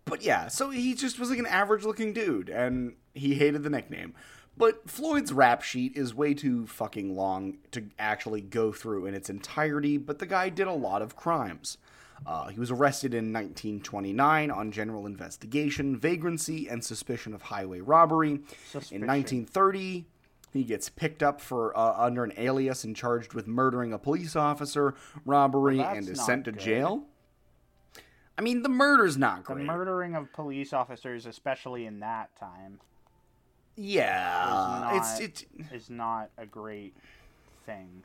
But 0.04 0.22
yeah, 0.22 0.48
so 0.48 0.70
he 0.70 0.94
just 0.94 1.18
was 1.18 1.30
like 1.30 1.38
an 1.38 1.46
average 1.46 1.84
looking 1.84 2.12
dude, 2.12 2.48
and 2.48 2.94
he 3.14 3.34
hated 3.34 3.62
the 3.62 3.70
nickname. 3.70 4.14
But 4.56 4.88
Floyd's 4.88 5.32
rap 5.32 5.62
sheet 5.62 5.96
is 5.96 6.14
way 6.14 6.34
too 6.34 6.66
fucking 6.66 7.16
long 7.16 7.58
to 7.72 7.86
actually 7.98 8.40
go 8.40 8.70
through 8.70 9.06
in 9.06 9.14
its 9.14 9.28
entirety, 9.28 9.96
but 9.96 10.18
the 10.18 10.26
guy 10.26 10.48
did 10.48 10.68
a 10.68 10.72
lot 10.72 11.02
of 11.02 11.16
crimes. 11.16 11.78
Uh, 12.24 12.48
he 12.48 12.60
was 12.60 12.70
arrested 12.70 13.12
in 13.12 13.32
1929 13.32 14.50
on 14.50 14.70
general 14.70 15.06
investigation, 15.06 15.98
vagrancy, 15.98 16.68
and 16.68 16.84
suspicion 16.84 17.34
of 17.34 17.42
highway 17.42 17.80
robbery. 17.80 18.40
In 18.92 19.06
1930, 19.06 20.06
he 20.54 20.62
gets 20.64 20.88
picked 20.88 21.22
up 21.22 21.40
for 21.40 21.76
uh, 21.76 21.94
under 21.98 22.22
an 22.24 22.32
alias 22.38 22.84
and 22.84 22.94
charged 22.94 23.34
with 23.34 23.46
murdering 23.48 23.92
a 23.92 23.98
police 23.98 24.36
officer, 24.36 24.94
robbery, 25.26 25.78
Well, 25.78 25.94
and 25.94 26.08
is 26.08 26.16
not 26.16 26.26
sent 26.26 26.44
to 26.46 26.52
jail. 26.52 27.02
I 28.38 28.42
mean, 28.42 28.62
the 28.62 28.68
murder's 28.68 29.18
not 29.18 29.44
great. 29.44 29.58
The 29.58 29.64
murdering 29.64 30.14
of 30.14 30.32
police 30.32 30.72
officers, 30.72 31.26
especially 31.26 31.86
in 31.86 32.00
that 32.00 32.30
time, 32.38 32.80
Yeah, 33.76 34.96
is 35.00 35.20
it's 35.20 35.42
not, 35.52 35.60
it. 35.60 35.74
is 35.74 35.90
not 35.90 36.30
a 36.38 36.46
great 36.46 36.94
thing. 37.66 38.04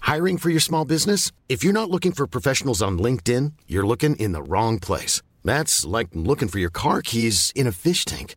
Hiring 0.00 0.38
for 0.38 0.50
your 0.50 0.60
small 0.60 0.84
business? 0.84 1.32
If 1.48 1.62
you're 1.62 1.72
not 1.72 1.90
looking 1.90 2.12
for 2.12 2.26
professionals 2.26 2.80
on 2.80 2.98
LinkedIn, 2.98 3.52
you're 3.66 3.86
looking 3.86 4.16
in 4.16 4.32
the 4.32 4.42
wrong 4.42 4.78
place. 4.78 5.20
That's 5.44 5.84
like 5.84 6.08
looking 6.14 6.48
for 6.48 6.58
your 6.58 6.70
car 6.70 7.02
keys 7.02 7.52
in 7.54 7.66
a 7.66 7.72
fish 7.72 8.04
tank. 8.04 8.36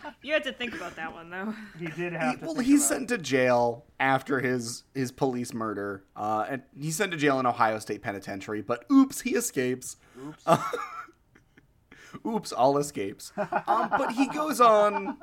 you 0.21 0.33
had 0.33 0.43
to 0.43 0.53
think 0.53 0.75
about 0.75 0.95
that 0.95 1.13
one 1.13 1.29
though. 1.29 1.53
He 1.79 1.87
did 1.87 2.13
have 2.13 2.39
to. 2.39 2.45
well, 2.45 2.55
think 2.55 2.67
he's 2.67 2.85
about 2.85 2.97
sent 2.97 3.09
to 3.09 3.17
jail 3.17 3.85
after 3.99 4.39
his 4.39 4.83
his 4.93 5.11
police 5.11 5.53
murder, 5.53 6.03
uh, 6.15 6.45
and 6.49 6.61
he's 6.79 6.95
sent 6.95 7.11
to 7.11 7.17
jail 7.17 7.39
in 7.39 7.45
Ohio 7.45 7.79
State 7.79 8.01
Penitentiary. 8.01 8.61
But 8.61 8.85
oops, 8.91 9.21
he 9.21 9.31
escapes. 9.31 9.97
Oops. 10.19 10.45
oops, 12.25 12.51
all 12.51 12.77
escapes. 12.77 13.31
Um, 13.37 13.89
but 13.89 14.11
he 14.13 14.27
goes 14.27 14.61
on 14.61 15.17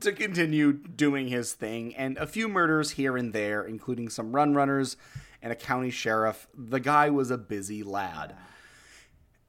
to 0.00 0.12
continue 0.12 0.72
doing 0.72 1.28
his 1.28 1.52
thing, 1.52 1.94
and 1.96 2.18
a 2.18 2.26
few 2.26 2.48
murders 2.48 2.92
here 2.92 3.16
and 3.16 3.32
there, 3.32 3.62
including 3.62 4.08
some 4.08 4.32
run 4.32 4.54
runners 4.54 4.96
and 5.42 5.52
a 5.52 5.56
county 5.56 5.90
sheriff. 5.90 6.48
The 6.54 6.80
guy 6.80 7.10
was 7.10 7.30
a 7.30 7.38
busy 7.38 7.82
lad. 7.82 8.34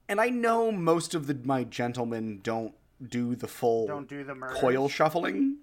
And 0.09 0.21
I 0.21 0.29
know 0.29 0.71
most 0.71 1.13
of 1.15 1.27
the 1.27 1.37
my 1.43 1.63
gentlemen 1.63 2.39
don't 2.41 2.73
do 3.05 3.35
the 3.35 3.47
full 3.47 3.87
Don't 3.87 4.07
do 4.09 4.23
the 4.23 4.35
murders? 4.35 4.57
coil 4.59 4.89
shuffling. 4.89 5.57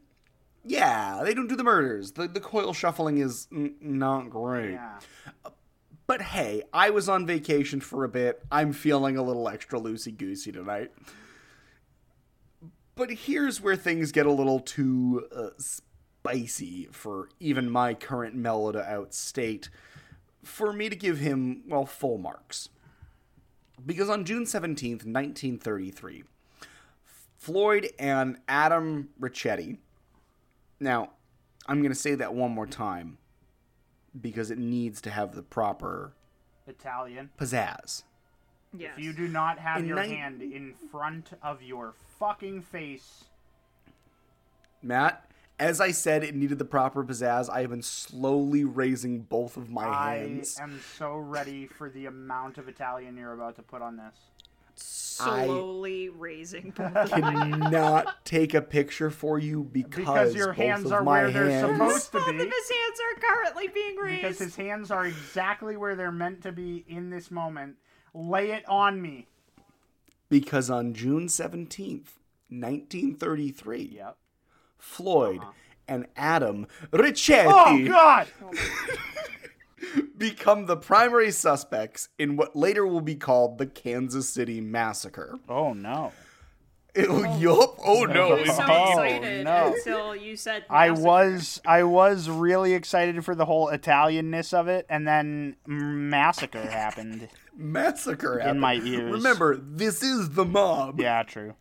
Yeah, 0.64 1.22
they 1.24 1.34
don't 1.34 1.46
do 1.48 1.56
the 1.56 1.64
murders. 1.64 2.12
The 2.12 2.26
the 2.28 2.40
coil 2.40 2.72
shuffling 2.72 3.18
is 3.18 3.48
n- 3.52 3.74
not 3.80 4.30
great. 4.30 4.72
Yeah. 4.72 4.98
But 6.06 6.20
hey, 6.22 6.62
I 6.72 6.90
was 6.90 7.08
on 7.08 7.26
vacation 7.26 7.80
for 7.80 8.04
a 8.04 8.08
bit. 8.08 8.42
I'm 8.52 8.72
feeling 8.72 9.16
a 9.16 9.22
little 9.22 9.48
extra 9.48 9.78
loosey 9.80 10.16
goosey 10.16 10.52
tonight. 10.52 10.90
But 12.94 13.10
here's 13.10 13.60
where 13.60 13.74
things 13.76 14.12
get 14.12 14.26
a 14.26 14.30
little 14.32 14.60
too 14.60 15.26
uh, 15.34 15.48
spicy 15.58 16.88
for 16.92 17.28
even 17.40 17.68
my 17.70 17.94
current 17.94 18.34
mellowed 18.36 18.76
out 18.76 19.14
state 19.14 19.68
for 20.44 20.72
me 20.72 20.88
to 20.88 20.94
give 20.96 21.18
him, 21.18 21.62
well, 21.66 21.86
full 21.86 22.18
marks. 22.18 22.68
Because 23.84 24.08
on 24.08 24.24
June 24.24 24.44
17th, 24.44 25.04
1933, 25.06 26.24
Floyd 27.48 27.90
and 27.98 28.38
Adam 28.48 29.10
Richetti. 29.20 29.76
Now, 30.80 31.10
I'm 31.66 31.80
going 31.82 31.92
to 31.92 31.98
say 31.98 32.14
that 32.14 32.32
one 32.34 32.52
more 32.52 32.66
time 32.66 33.18
because 34.18 34.50
it 34.50 34.56
needs 34.56 35.02
to 35.02 35.10
have 35.10 35.34
the 35.34 35.42
proper 35.42 36.14
Italian. 36.66 37.28
pizzazz. 37.38 38.04
Yes. 38.76 38.92
If 38.96 39.04
you 39.04 39.12
do 39.12 39.28
not 39.28 39.58
have 39.58 39.80
In 39.80 39.86
your 39.86 39.96
nine- 39.96 40.08
hand 40.10 40.40
in 40.42 40.72
front 40.90 41.32
of 41.42 41.62
your 41.62 41.92
fucking 42.18 42.62
face, 42.62 43.24
Matt, 44.82 45.30
as 45.58 45.82
I 45.82 45.90
said, 45.90 46.24
it 46.24 46.34
needed 46.34 46.58
the 46.58 46.64
proper 46.64 47.04
pizzazz. 47.04 47.50
I 47.50 47.60
have 47.60 47.70
been 47.70 47.82
slowly 47.82 48.64
raising 48.64 49.20
both 49.20 49.56
of 49.58 49.68
my 49.68 49.86
I 49.86 50.16
hands. 50.16 50.58
I 50.58 50.64
am 50.64 50.80
so 50.96 51.14
ready 51.16 51.66
for 51.66 51.90
the 51.90 52.06
amount 52.06 52.56
of 52.56 52.68
Italian 52.68 53.16
you're 53.18 53.34
about 53.34 53.56
to 53.56 53.62
put 53.62 53.82
on 53.82 53.96
this. 53.98 54.16
Slowly 54.76 56.08
raising 56.08 56.70
both 56.76 56.94
of 56.96 57.10
them. 57.10 57.22
Cannot 57.62 58.24
take 58.24 58.52
a 58.54 58.60
picture 58.60 59.10
for 59.10 59.38
you 59.38 59.62
because, 59.62 59.96
Because 59.98 60.34
your 60.34 60.48
both 60.48 60.56
hands 60.56 60.86
of 60.86 60.92
are 60.92 61.02
my 61.04 61.22
where 61.22 61.30
they're 61.30 61.50
hands- 61.50 61.72
supposed 61.78 62.06
to 62.12 62.18
Both 62.18 62.26
be. 62.30 62.32
of 62.32 62.38
his 62.52 62.70
hands 62.70 62.98
are 63.00 63.20
currently 63.20 63.68
being 63.68 63.96
raised. 63.96 64.22
Because 64.22 64.38
his 64.40 64.56
hands 64.56 64.90
are 64.90 65.06
exactly 65.06 65.76
where 65.76 65.94
they're 65.94 66.10
meant 66.12 66.42
to 66.42 66.52
be 66.52 66.84
in 66.88 67.10
this 67.10 67.30
moment. 67.30 67.76
Lay 68.12 68.50
it 68.50 68.68
on 68.68 69.00
me. 69.00 69.28
Because 70.28 70.68
on 70.70 70.94
June 70.94 71.26
17th, 71.28 72.08
1933, 72.48 73.92
Yep. 73.96 74.16
Floyd 74.78 75.38
uh-huh. 75.40 75.52
and 75.88 76.06
Adam 76.16 76.66
Richetti 76.92 77.46
Oh 77.48 77.86
God! 77.88 78.26
become 80.18 80.66
the 80.66 80.76
primary 80.76 81.30
suspects 81.30 82.08
in 82.18 82.36
what 82.36 82.54
later 82.56 82.86
will 82.86 83.00
be 83.00 83.14
called 83.16 83.58
the 83.58 83.66
Kansas 83.66 84.28
City 84.28 84.60
Massacre. 84.60 85.38
Oh 85.48 85.72
no! 85.72 86.12
Oh, 86.96 87.36
yup. 87.38 87.76
Oh 87.84 88.04
no. 88.04 88.34
I 88.36 88.40
was 88.42 88.56
so 88.56 88.64
Oh, 88.68 89.02
excited 89.02 89.44
no. 89.44 89.74
until 89.76 90.14
you 90.16 90.36
said. 90.36 90.64
I 90.70 90.90
was 90.90 91.60
I 91.66 91.82
was 91.82 92.28
really 92.30 92.72
excited 92.74 93.24
for 93.24 93.34
the 93.34 93.44
whole 93.44 93.68
Italianness 93.68 94.54
of 94.54 94.68
it, 94.68 94.86
and 94.88 95.06
then 95.06 95.56
massacre 95.66 96.62
happened. 96.62 97.28
Massacre 97.56 98.40
happened. 98.40 98.60
my 98.60 98.74
ears. 98.74 99.12
Remember, 99.12 99.56
this 99.56 100.02
is 100.02 100.30
the 100.30 100.44
mob. 100.44 100.98
Yeah, 100.98 101.22
true. 101.22 101.54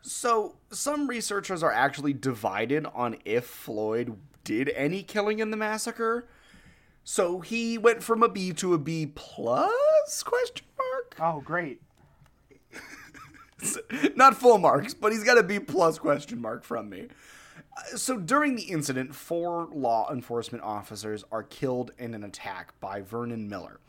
So, 0.00 0.56
some 0.70 1.08
researchers 1.08 1.62
are 1.62 1.72
actually 1.72 2.14
divided 2.14 2.86
on 2.94 3.16
if 3.26 3.44
Floyd 3.44 4.16
did 4.44 4.70
any 4.70 5.02
killing 5.02 5.40
in 5.40 5.50
the 5.50 5.56
massacre. 5.58 6.26
So 7.04 7.40
he 7.40 7.76
went 7.76 8.02
from 8.02 8.22
a 8.22 8.28
B 8.30 8.52
to 8.54 8.72
a 8.72 8.78
B 8.78 9.06
plus 9.06 10.22
question 10.22 10.66
mark. 10.78 11.16
Oh, 11.20 11.42
great. 11.42 11.82
Not 14.16 14.36
full 14.36 14.58
marks, 14.58 14.94
but 14.94 15.12
he's 15.12 15.22
got 15.22 15.38
a 15.38 15.42
B 15.42 15.58
plus 15.58 15.98
question 15.98 16.40
mark 16.40 16.64
from 16.64 16.88
me. 16.88 17.08
So 17.94 18.16
during 18.18 18.56
the 18.56 18.62
incident, 18.62 19.14
four 19.14 19.68
law 19.72 20.10
enforcement 20.10 20.64
officers 20.64 21.24
are 21.30 21.42
killed 21.42 21.92
in 21.98 22.14
an 22.14 22.24
attack 22.24 22.78
by 22.80 23.02
Vernon 23.02 23.48
Miller, 23.48 23.80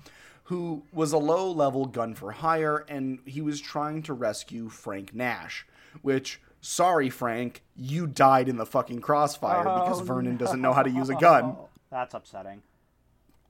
who 0.45 0.83
was 0.91 1.13
a 1.13 1.17
low 1.17 1.49
level 1.49 1.85
gun 1.85 2.15
for 2.15 2.33
hire 2.33 2.85
and 2.89 3.19
he 3.25 3.41
was 3.41 3.61
trying 3.61 4.01
to 4.03 4.13
rescue 4.13 4.69
Frank 4.69 5.13
Nash, 5.13 5.65
which 6.01 6.41
sorry 6.59 7.09
Frank, 7.09 7.63
you 7.75 8.07
died 8.07 8.49
in 8.49 8.57
the 8.57 8.65
fucking 8.65 8.99
crossfire 8.99 9.63
because 9.63 10.01
oh, 10.01 10.03
Vernon 10.03 10.35
doesn't 10.35 10.61
know 10.61 10.73
how 10.73 10.83
to 10.83 10.89
use 10.89 11.09
a 11.09 11.15
gun. 11.15 11.55
That's 11.91 12.13
upsetting. 12.13 12.61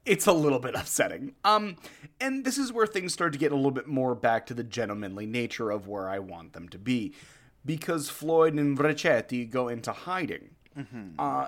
It's 0.05 0.27
a 0.27 0.33
little 0.33 0.59
bit 0.59 0.75
upsetting. 0.75 1.33
Um, 1.43 1.77
and 2.19 2.45
this 2.45 2.57
is 2.57 2.71
where 2.71 2.87
things 2.87 3.13
start 3.13 3.33
to 3.33 3.39
get 3.39 3.51
a 3.51 3.55
little 3.55 3.71
bit 3.71 3.87
more 3.87 4.15
back 4.15 4.45
to 4.47 4.53
the 4.53 4.63
gentlemanly 4.63 5.25
nature 5.25 5.71
of 5.71 5.87
where 5.87 6.09
I 6.09 6.19
want 6.19 6.53
them 6.53 6.69
to 6.69 6.77
be, 6.77 7.13
because 7.65 8.09
Floyd 8.09 8.53
and 8.53 8.77
Bracetti 8.77 9.49
go 9.49 9.67
into 9.67 9.91
hiding. 9.91 10.51
Uh, 11.17 11.47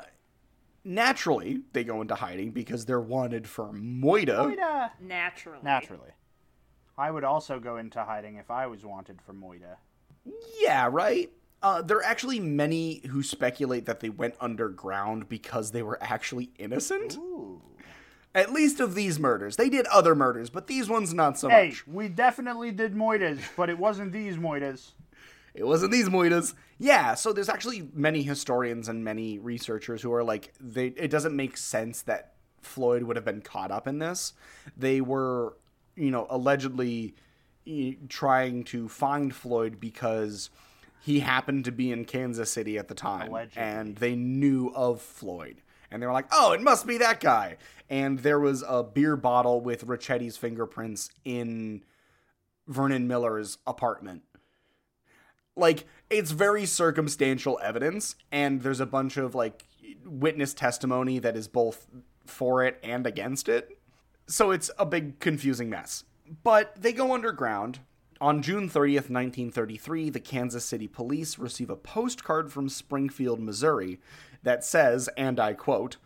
naturally, 0.86 1.62
they 1.74 1.84
go 1.84 2.02
into 2.02 2.16
hiding 2.16 2.52
because 2.52 2.86
they're 2.86 3.02
wanted 3.02 3.46
for 3.48 3.68
moida. 3.74 4.56
Moida. 4.56 4.92
Naturally. 5.02 5.60
Naturally. 5.64 6.12
I 6.98 7.12
would 7.12 7.24
also 7.24 7.60
go 7.60 7.78
into 7.78 8.04
hiding 8.04 8.38
if 8.38 8.50
I 8.50 8.66
was 8.68 8.84
wanted 8.84 9.22
for 9.22 9.34
Moida. 9.34 9.76
Yeah, 10.60 10.90
right. 10.92 11.30
Uh, 11.62 11.82
there 11.82 11.98
are 11.98 12.04
actually 12.04 12.40
many 12.40 13.02
who 13.08 13.22
speculate 13.22 13.86
that 13.86 14.00
they 14.00 14.10
went 14.10 14.36
underground 14.40 15.30
because 15.30 15.72
they 15.72 15.84
were 15.84 15.98
actually 16.02 16.52
innocent. 16.58 17.18
At 18.36 18.52
least 18.54 18.80
of 18.80 18.94
these 18.94 19.20
murders. 19.20 19.56
They 19.56 19.70
did 19.70 19.86
other 19.88 20.14
murders, 20.14 20.50
but 20.50 20.68
these 20.68 20.88
ones 20.90 21.14
not 21.14 21.40
so 21.40 21.50
Hey, 21.50 21.70
much. 21.70 21.88
we 21.88 22.08
definitely 22.08 22.72
did 22.72 22.94
Moidas, 22.94 23.40
but 23.56 23.70
it 23.70 23.78
wasn't 23.80 24.12
these 24.12 24.36
Moidas. 24.38 24.92
It 25.56 25.66
wasn't 25.66 25.92
these 25.92 26.08
moidas. 26.08 26.54
Yeah, 26.78 27.16
so 27.16 27.34
there's 27.34 27.50
actually 27.50 27.90
many 27.92 28.22
historians 28.22 28.88
and 28.90 29.04
many 29.04 29.40
researchers 29.40 30.04
who 30.04 30.14
are 30.14 30.24
like, 30.24 30.54
they. 30.60 30.88
It 30.88 31.10
doesn't 31.10 31.36
make 31.36 31.58
sense 31.58 32.04
that 32.04 32.34
Floyd 32.62 33.02
would 33.02 33.16
have 33.16 33.26
been 33.26 33.42
caught 33.42 33.72
up 33.72 33.88
in 33.88 33.98
this. 33.98 34.34
They 34.78 35.02
were, 35.02 35.58
you 35.96 36.12
know, 36.12 36.28
allegedly 36.30 37.16
trying 38.08 38.66
to 38.66 38.88
find 38.88 39.34
Floyd 39.34 39.80
because 39.80 40.52
he 41.02 41.22
happened 41.22 41.66
to 41.66 41.72
be 41.72 41.92
in 41.92 42.06
Kansas 42.06 42.52
City 42.52 42.78
at 42.78 42.88
the 42.88 42.94
time, 42.96 43.30
Allegedly. 43.30 43.62
and 43.64 43.96
they 43.98 44.16
knew 44.16 44.72
of 44.76 45.02
Floyd. 45.02 45.62
And 45.92 46.02
they 46.02 46.08
were 46.08 46.14
like, 46.14 46.28
"Oh, 46.32 46.52
it 46.52 46.62
must 46.62 46.86
be 46.86 46.98
that 46.98 47.20
guy." 47.20 47.58
And 47.90 48.20
there 48.20 48.40
was 48.40 48.64
a 48.68 48.84
beer 48.84 49.16
bottle 49.16 49.62
with 49.62 49.88
Richetti's 49.88 50.38
fingerprints 50.38 51.10
in 51.24 51.84
Vernon 52.68 53.08
Miller's 53.08 53.58
apartment. 53.66 54.24
Like 55.56 55.86
it's 56.10 56.32
very 56.32 56.66
circumstantial 56.66 57.60
evidence 57.64 58.16
and 58.32 58.62
there's 58.62 58.80
a 58.80 58.86
bunch 58.86 59.18
of 59.18 59.34
like 59.34 59.66
witness 60.06 60.54
testimony 60.54 61.20
that 61.20 61.36
is 61.36 61.48
both 61.48 61.88
for 62.26 62.64
it 62.64 62.80
and 62.84 63.08
against 63.08 63.50
it. 63.50 63.80
So 64.28 64.52
it's 64.52 64.70
a 64.78 64.86
big 64.86 65.20
confusing 65.20 65.70
mess. 65.70 66.04
But 66.44 66.82
they 66.82 66.94
go 66.94 67.14
underground. 67.14 67.80
On 68.20 68.42
June 68.42 68.68
30th, 68.68 69.10
1933, 69.12 70.10
the 70.10 70.20
Kansas 70.20 70.66
City 70.66 70.88
police 70.88 71.38
receive 71.38 71.70
a 71.70 71.76
postcard 71.76 72.52
from 72.52 72.68
Springfield, 72.68 73.40
Missouri 73.40 74.00
that 74.44 74.64
says, 74.64 75.10
and 75.18 75.40
I 75.40 75.54
quote, 75.54 75.98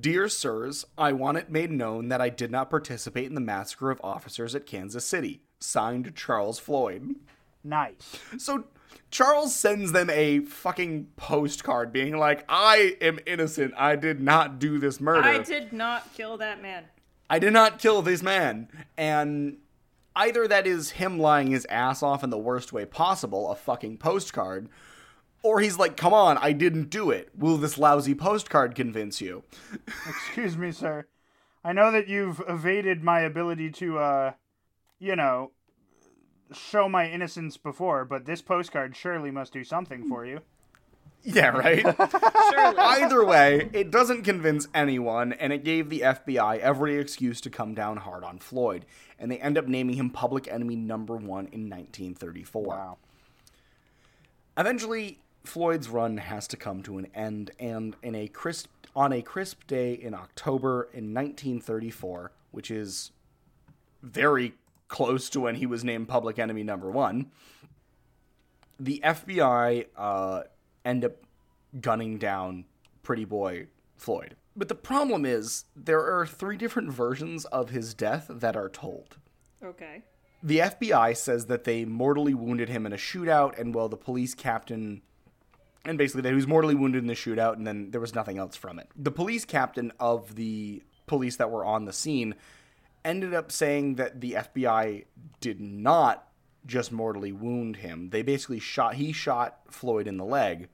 Dear 0.00 0.28
sirs, 0.28 0.84
I 0.96 1.12
want 1.12 1.38
it 1.38 1.50
made 1.50 1.72
known 1.72 2.08
that 2.08 2.20
I 2.20 2.28
did 2.28 2.50
not 2.50 2.70
participate 2.70 3.26
in 3.26 3.34
the 3.34 3.40
massacre 3.40 3.90
of 3.90 4.00
officers 4.04 4.54
at 4.54 4.66
Kansas 4.66 5.04
City. 5.04 5.42
Signed 5.58 6.14
Charles 6.14 6.58
Floyd. 6.58 7.16
Nice. 7.64 8.18
So 8.38 8.64
Charles 9.10 9.54
sends 9.54 9.92
them 9.92 10.08
a 10.10 10.40
fucking 10.40 11.08
postcard 11.16 11.92
being 11.92 12.16
like, 12.16 12.44
I 12.48 12.96
am 13.00 13.18
innocent. 13.26 13.74
I 13.76 13.96
did 13.96 14.20
not 14.20 14.58
do 14.58 14.78
this 14.78 15.00
murder. 15.00 15.28
I 15.28 15.38
did 15.38 15.72
not 15.72 16.12
kill 16.14 16.36
that 16.38 16.62
man. 16.62 16.84
I 17.28 17.38
did 17.38 17.52
not 17.52 17.78
kill 17.78 18.02
this 18.02 18.22
man. 18.22 18.68
And 18.96 19.58
either 20.14 20.46
that 20.48 20.66
is 20.66 20.92
him 20.92 21.18
lying 21.18 21.48
his 21.48 21.66
ass 21.66 22.02
off 22.02 22.22
in 22.22 22.30
the 22.30 22.38
worst 22.38 22.72
way 22.72 22.84
possible, 22.84 23.50
a 23.50 23.56
fucking 23.56 23.98
postcard, 23.98 24.68
or 25.42 25.60
he's 25.60 25.78
like, 25.78 25.96
come 25.96 26.14
on, 26.14 26.38
I 26.38 26.52
didn't 26.52 26.90
do 26.90 27.10
it. 27.10 27.30
Will 27.36 27.56
this 27.56 27.78
lousy 27.78 28.14
postcard 28.14 28.74
convince 28.74 29.20
you? 29.20 29.42
Excuse 30.08 30.56
me, 30.56 30.72
sir. 30.72 31.06
I 31.64 31.72
know 31.72 31.92
that 31.92 32.08
you've 32.08 32.42
evaded 32.48 33.02
my 33.02 33.20
ability 33.20 33.70
to, 33.72 33.98
uh, 33.98 34.32
you 34.98 35.16
know, 35.16 35.52
show 36.52 36.88
my 36.88 37.08
innocence 37.08 37.56
before, 37.56 38.04
but 38.04 38.24
this 38.24 38.42
postcard 38.42 38.96
surely 38.96 39.30
must 39.30 39.52
do 39.52 39.64
something 39.64 40.08
for 40.08 40.26
you. 40.26 40.40
Yeah, 41.24 41.48
right? 41.48 41.84
Either 42.78 43.24
way, 43.24 43.70
it 43.72 43.92
doesn't 43.92 44.22
convince 44.22 44.66
anyone, 44.74 45.32
and 45.34 45.52
it 45.52 45.62
gave 45.62 45.88
the 45.88 46.00
FBI 46.00 46.58
every 46.58 46.98
excuse 46.98 47.40
to 47.42 47.50
come 47.50 47.74
down 47.74 47.98
hard 47.98 48.24
on 48.24 48.38
Floyd, 48.38 48.86
and 49.20 49.30
they 49.30 49.38
end 49.38 49.56
up 49.56 49.68
naming 49.68 49.94
him 49.94 50.10
public 50.10 50.48
enemy 50.48 50.74
number 50.74 51.14
one 51.14 51.46
in 51.52 51.70
1934. 51.70 52.66
Wow. 52.66 52.98
Eventually, 54.58 55.20
Floyd's 55.44 55.88
run 55.88 56.18
has 56.18 56.46
to 56.48 56.56
come 56.56 56.82
to 56.84 56.98
an 56.98 57.08
end, 57.14 57.50
and 57.58 57.96
in 58.02 58.14
a 58.14 58.28
crisp 58.28 58.68
on 58.94 59.12
a 59.12 59.22
crisp 59.22 59.66
day 59.66 59.94
in 59.94 60.14
October 60.14 60.88
in 60.92 61.14
1934, 61.14 62.32
which 62.50 62.70
is 62.70 63.10
very 64.02 64.54
close 64.88 65.30
to 65.30 65.40
when 65.40 65.54
he 65.54 65.66
was 65.66 65.82
named 65.82 66.08
public 66.08 66.38
enemy 66.38 66.62
number 66.62 66.90
one, 66.90 67.30
the 68.78 69.00
FBI 69.02 69.86
uh, 69.96 70.42
end 70.84 71.04
up 71.04 71.12
gunning 71.80 72.18
down 72.18 72.64
Pretty 73.02 73.24
Boy 73.24 73.66
Floyd. 73.96 74.36
But 74.54 74.68
the 74.68 74.74
problem 74.74 75.24
is, 75.24 75.64
there 75.74 76.04
are 76.04 76.26
three 76.26 76.56
different 76.56 76.92
versions 76.92 77.46
of 77.46 77.70
his 77.70 77.94
death 77.94 78.26
that 78.28 78.54
are 78.54 78.68
told. 78.68 79.16
Okay. 79.64 80.02
The 80.42 80.58
FBI 80.58 81.16
says 81.16 81.46
that 81.46 81.64
they 81.64 81.84
mortally 81.84 82.34
wounded 82.34 82.68
him 82.68 82.84
in 82.84 82.92
a 82.92 82.96
shootout, 82.96 83.58
and 83.58 83.74
while 83.74 83.88
the 83.88 83.96
police 83.96 84.34
captain, 84.34 85.00
and 85.84 85.98
basically 85.98 86.22
that 86.22 86.28
he 86.28 86.34
was 86.34 86.46
mortally 86.46 86.74
wounded 86.74 87.02
in 87.02 87.08
the 87.08 87.14
shootout, 87.14 87.54
and 87.54 87.66
then 87.66 87.90
there 87.90 88.00
was 88.00 88.14
nothing 88.14 88.38
else 88.38 88.56
from 88.56 88.78
it. 88.78 88.88
The 88.96 89.10
police 89.10 89.44
captain 89.44 89.92
of 89.98 90.34
the 90.34 90.82
police 91.06 91.36
that 91.36 91.50
were 91.50 91.64
on 91.64 91.84
the 91.84 91.92
scene 91.92 92.34
ended 93.04 93.34
up 93.34 93.50
saying 93.50 93.96
that 93.96 94.20
the 94.20 94.32
FBI 94.32 95.04
did 95.40 95.60
not 95.60 96.28
just 96.64 96.92
mortally 96.92 97.32
wound 97.32 97.76
him. 97.76 98.10
They 98.10 98.22
basically 98.22 98.60
shot, 98.60 98.94
he 98.94 99.12
shot 99.12 99.60
Floyd 99.68 100.06
in 100.06 100.16
the 100.16 100.24
leg, 100.24 100.68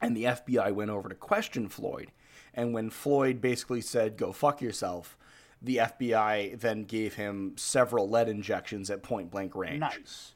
and 0.00 0.16
the 0.16 0.24
FBI 0.24 0.74
went 0.74 0.90
over 0.90 1.08
to 1.08 1.14
question 1.14 1.68
Floyd. 1.68 2.10
And 2.54 2.72
when 2.72 2.90
Floyd 2.90 3.40
basically 3.40 3.80
said, 3.80 4.16
go 4.16 4.32
fuck 4.32 4.60
yourself, 4.60 5.16
the 5.60 5.76
FBI 5.76 6.58
then 6.58 6.84
gave 6.84 7.14
him 7.14 7.52
several 7.56 8.08
lead 8.08 8.28
injections 8.28 8.90
at 8.90 9.02
point 9.02 9.30
blank 9.30 9.54
range. 9.54 9.80
Nice. 9.80 10.34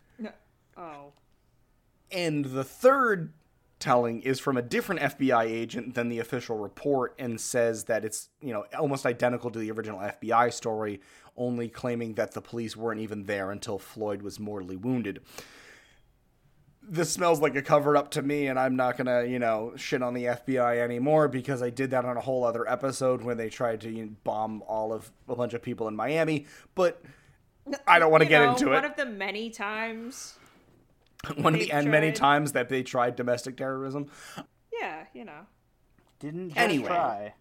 Oh. 0.76 1.12
And 2.12 2.44
the 2.44 2.64
third 2.64 3.32
telling 3.86 4.20
is 4.22 4.40
from 4.40 4.56
a 4.56 4.62
different 4.62 5.00
FBI 5.00 5.44
agent 5.44 5.94
than 5.94 6.08
the 6.08 6.18
official 6.18 6.58
report 6.58 7.14
and 7.20 7.40
says 7.40 7.84
that 7.84 8.04
it's, 8.04 8.30
you 8.40 8.52
know, 8.52 8.64
almost 8.76 9.06
identical 9.06 9.48
to 9.48 9.60
the 9.60 9.70
original 9.70 10.00
FBI 10.00 10.52
story, 10.52 11.00
only 11.36 11.68
claiming 11.68 12.14
that 12.14 12.32
the 12.32 12.40
police 12.40 12.76
weren't 12.76 13.00
even 13.00 13.26
there 13.26 13.52
until 13.52 13.78
Floyd 13.78 14.22
was 14.22 14.40
mortally 14.40 14.74
wounded. 14.74 15.20
This 16.82 17.12
smells 17.12 17.40
like 17.40 17.54
a 17.54 17.62
cover 17.62 17.96
up 17.96 18.10
to 18.12 18.22
me, 18.22 18.48
and 18.48 18.58
I'm 18.58 18.74
not 18.74 18.96
gonna, 18.96 19.22
you 19.22 19.38
know, 19.38 19.72
shit 19.76 20.02
on 20.02 20.14
the 20.14 20.24
FBI 20.24 20.78
anymore 20.78 21.28
because 21.28 21.62
I 21.62 21.70
did 21.70 21.92
that 21.92 22.04
on 22.04 22.16
a 22.16 22.20
whole 22.20 22.42
other 22.42 22.68
episode 22.68 23.22
when 23.22 23.36
they 23.36 23.48
tried 23.48 23.82
to 23.82 23.90
you 23.90 24.06
know, 24.06 24.12
bomb 24.24 24.64
all 24.66 24.92
of 24.92 25.12
a 25.28 25.36
bunch 25.36 25.54
of 25.54 25.62
people 25.62 25.86
in 25.86 25.94
Miami. 25.94 26.46
But 26.74 27.00
I 27.86 28.00
don't 28.00 28.10
want 28.10 28.24
to 28.24 28.28
get 28.28 28.42
know, 28.42 28.50
into 28.50 28.66
one 28.66 28.74
it. 28.74 28.82
One 28.82 28.90
of 28.90 28.96
the 28.96 29.06
many 29.06 29.50
times. 29.50 30.40
one 31.36 31.54
of 31.54 31.60
the 31.60 31.66
they've 31.66 31.74
and 31.74 31.90
many 31.90 32.12
times 32.12 32.52
that 32.52 32.68
they 32.68 32.82
tried 32.82 33.16
domestic 33.16 33.56
terrorism. 33.56 34.06
Yeah, 34.72 35.04
you 35.14 35.24
know. 35.24 35.46
Didn't 36.18 36.56
Anyway. 36.56 36.86
try. 36.86 37.34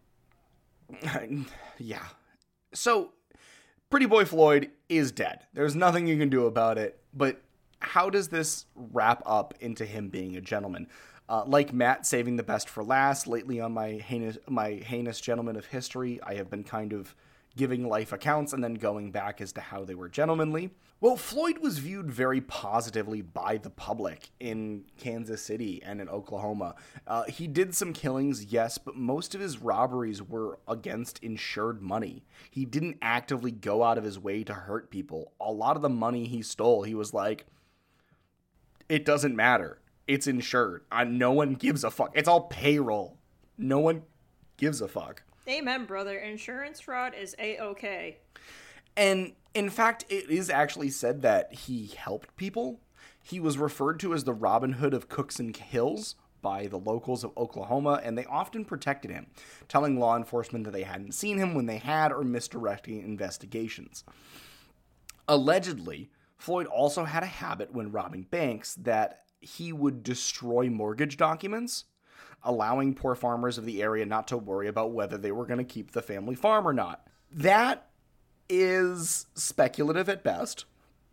yeah. 1.78 2.04
So, 2.74 3.14
Pretty 3.90 4.06
Boy 4.06 4.26
Floyd 4.26 4.72
is 4.90 5.12
dead. 5.12 5.46
There's 5.54 5.76
nothing 5.76 6.08
you 6.08 6.18
can 6.18 6.30
do 6.30 6.46
about 6.46 6.78
it. 6.78 7.00
But 7.14 7.42
how 7.80 8.10
does 8.10 8.30
this 8.30 8.66
wrap 8.76 9.22
up 9.26 9.54
into 9.60 9.86
him 9.86 10.10
being 10.10 10.36
a 10.36 10.42
gentleman? 10.42 10.88
Uh, 11.28 11.44
like 11.46 11.74
Matt 11.74 12.06
saving 12.06 12.36
the 12.36 12.44
best 12.44 12.70
for 12.70 12.84
last, 12.84 13.26
lately 13.28 13.60
on 13.60 13.72
my 13.72 13.92
heinous, 13.94 14.38
my 14.48 14.74
heinous 14.74 15.20
gentleman 15.20 15.56
of 15.56 15.66
history, 15.66 16.20
I 16.24 16.36
have 16.36 16.50
been 16.50 16.64
kind 16.64 16.94
of 16.94 17.16
giving 17.56 17.88
life 17.88 18.12
accounts 18.12 18.54
and 18.54 18.64
then 18.64 18.76
going 18.76 19.12
back 19.12 19.42
as 19.42 19.52
to 19.54 19.62
how 19.62 19.86
they 19.86 19.96
were 19.96 20.10
gentlemanly. 20.10 20.72
Well, 21.02 21.18
Floyd 21.18 21.60
was 21.60 21.80
viewed 21.80 22.10
very 22.10 22.40
positively 22.40 23.22
by 23.22 23.58
the 23.58 23.70
public 23.70 24.30
in 24.40 24.86
Kansas 24.98 25.42
City 25.42 25.84
and 25.86 26.00
in 26.00 26.08
Oklahoma. 26.08 26.76
Uh, 27.06 27.24
he 27.26 27.48
did 27.48 27.76
some 27.76 27.92
killings, 27.92 28.46
yes, 28.46 28.78
but 28.78 28.96
most 28.96 29.36
of 29.36 29.42
his 29.42 29.62
robberies 29.62 30.24
were 30.24 30.58
against 30.68 31.20
insured 31.20 31.82
money. 31.82 32.24
He 32.50 32.64
didn't 32.64 32.98
actively 33.02 33.52
go 33.52 33.84
out 33.84 33.98
of 33.98 34.06
his 34.06 34.18
way 34.18 34.44
to 34.46 34.54
hurt 34.54 34.90
people. 34.90 35.34
A 35.40 35.52
lot 35.52 35.76
of 35.76 35.82
the 35.82 35.90
money 35.90 36.28
he 36.28 36.42
stole, 36.42 36.84
he 36.84 36.96
was 36.96 37.14
like, 37.14 37.46
it 38.88 39.04
doesn't 39.04 39.36
matter. 39.36 39.80
It's 40.08 40.28
insured. 40.28 40.86
Uh, 40.92 41.04
no 41.04 41.34
one 41.34 41.56
gives 41.56 41.84
a 41.84 41.92
fuck. 41.92 42.12
It's 42.14 42.30
all 42.30 42.42
payroll. 42.42 43.18
No 43.58 43.80
one 43.80 44.04
gives 44.58 44.80
a 44.80 44.88
fuck. 44.88 45.24
Amen, 45.48 45.86
brother. 45.86 46.18
Insurance 46.18 46.80
fraud 46.80 47.14
is 47.14 47.36
a 47.38 47.60
okay. 47.60 48.18
And 48.98 49.34
in 49.54 49.70
fact, 49.70 50.06
it 50.10 50.30
is 50.30 50.50
actually 50.50 50.90
said 50.90 51.22
that 51.22 51.54
he 51.54 51.88
helped 51.98 52.36
people. 52.36 52.80
He 53.22 53.40
was 53.40 53.58
referred 53.58 54.00
to 54.02 54.14
as 54.14 54.24
the 54.24 54.34
Robin 54.34 54.74
Hood 54.74 54.94
of 54.94 55.10
Cookson 55.10 55.54
Hills 55.54 56.16
by 56.42 56.68
the 56.68 56.78
locals 56.78 57.24
of 57.24 57.36
Oklahoma, 57.36 58.00
and 58.04 58.16
they 58.16 58.26
often 58.26 58.66
protected 58.66 59.10
him, 59.10 59.26
telling 59.68 60.00
law 60.00 60.16
enforcement 60.16 60.64
that 60.66 60.72
they 60.72 60.84
hadn't 60.84 61.14
seen 61.16 61.40
him 61.40 61.56
when 61.56 61.66
they 61.66 61.80
had 61.80 62.12
or 62.12 62.24
misdirecting 62.24 63.02
investigations. 63.02 64.04
Allegedly, 65.28 66.12
Floyd 66.38 66.68
also 66.68 67.06
had 67.06 67.24
a 67.24 67.28
habit 67.28 67.74
when 67.74 67.92
robbing 67.92 68.28
banks 68.30 68.76
that 68.76 69.24
he 69.40 69.74
would 69.74 70.04
destroy 70.04 70.70
mortgage 70.70 71.18
documents, 71.18 71.86
allowing 72.44 72.94
poor 72.94 73.16
farmers 73.16 73.58
of 73.58 73.66
the 73.66 73.82
area 73.82 74.06
not 74.06 74.28
to 74.28 74.38
worry 74.38 74.68
about 74.68 74.92
whether 74.92 75.18
they 75.18 75.32
were 75.32 75.48
going 75.48 75.58
to 75.58 75.64
keep 75.64 75.92
the 75.92 76.02
family 76.04 76.36
farm 76.36 76.68
or 76.68 76.74
not. 76.74 77.08
That 77.32 77.88
is 78.50 79.26
speculative 79.36 80.10
at 80.10 80.24
best. 80.24 80.66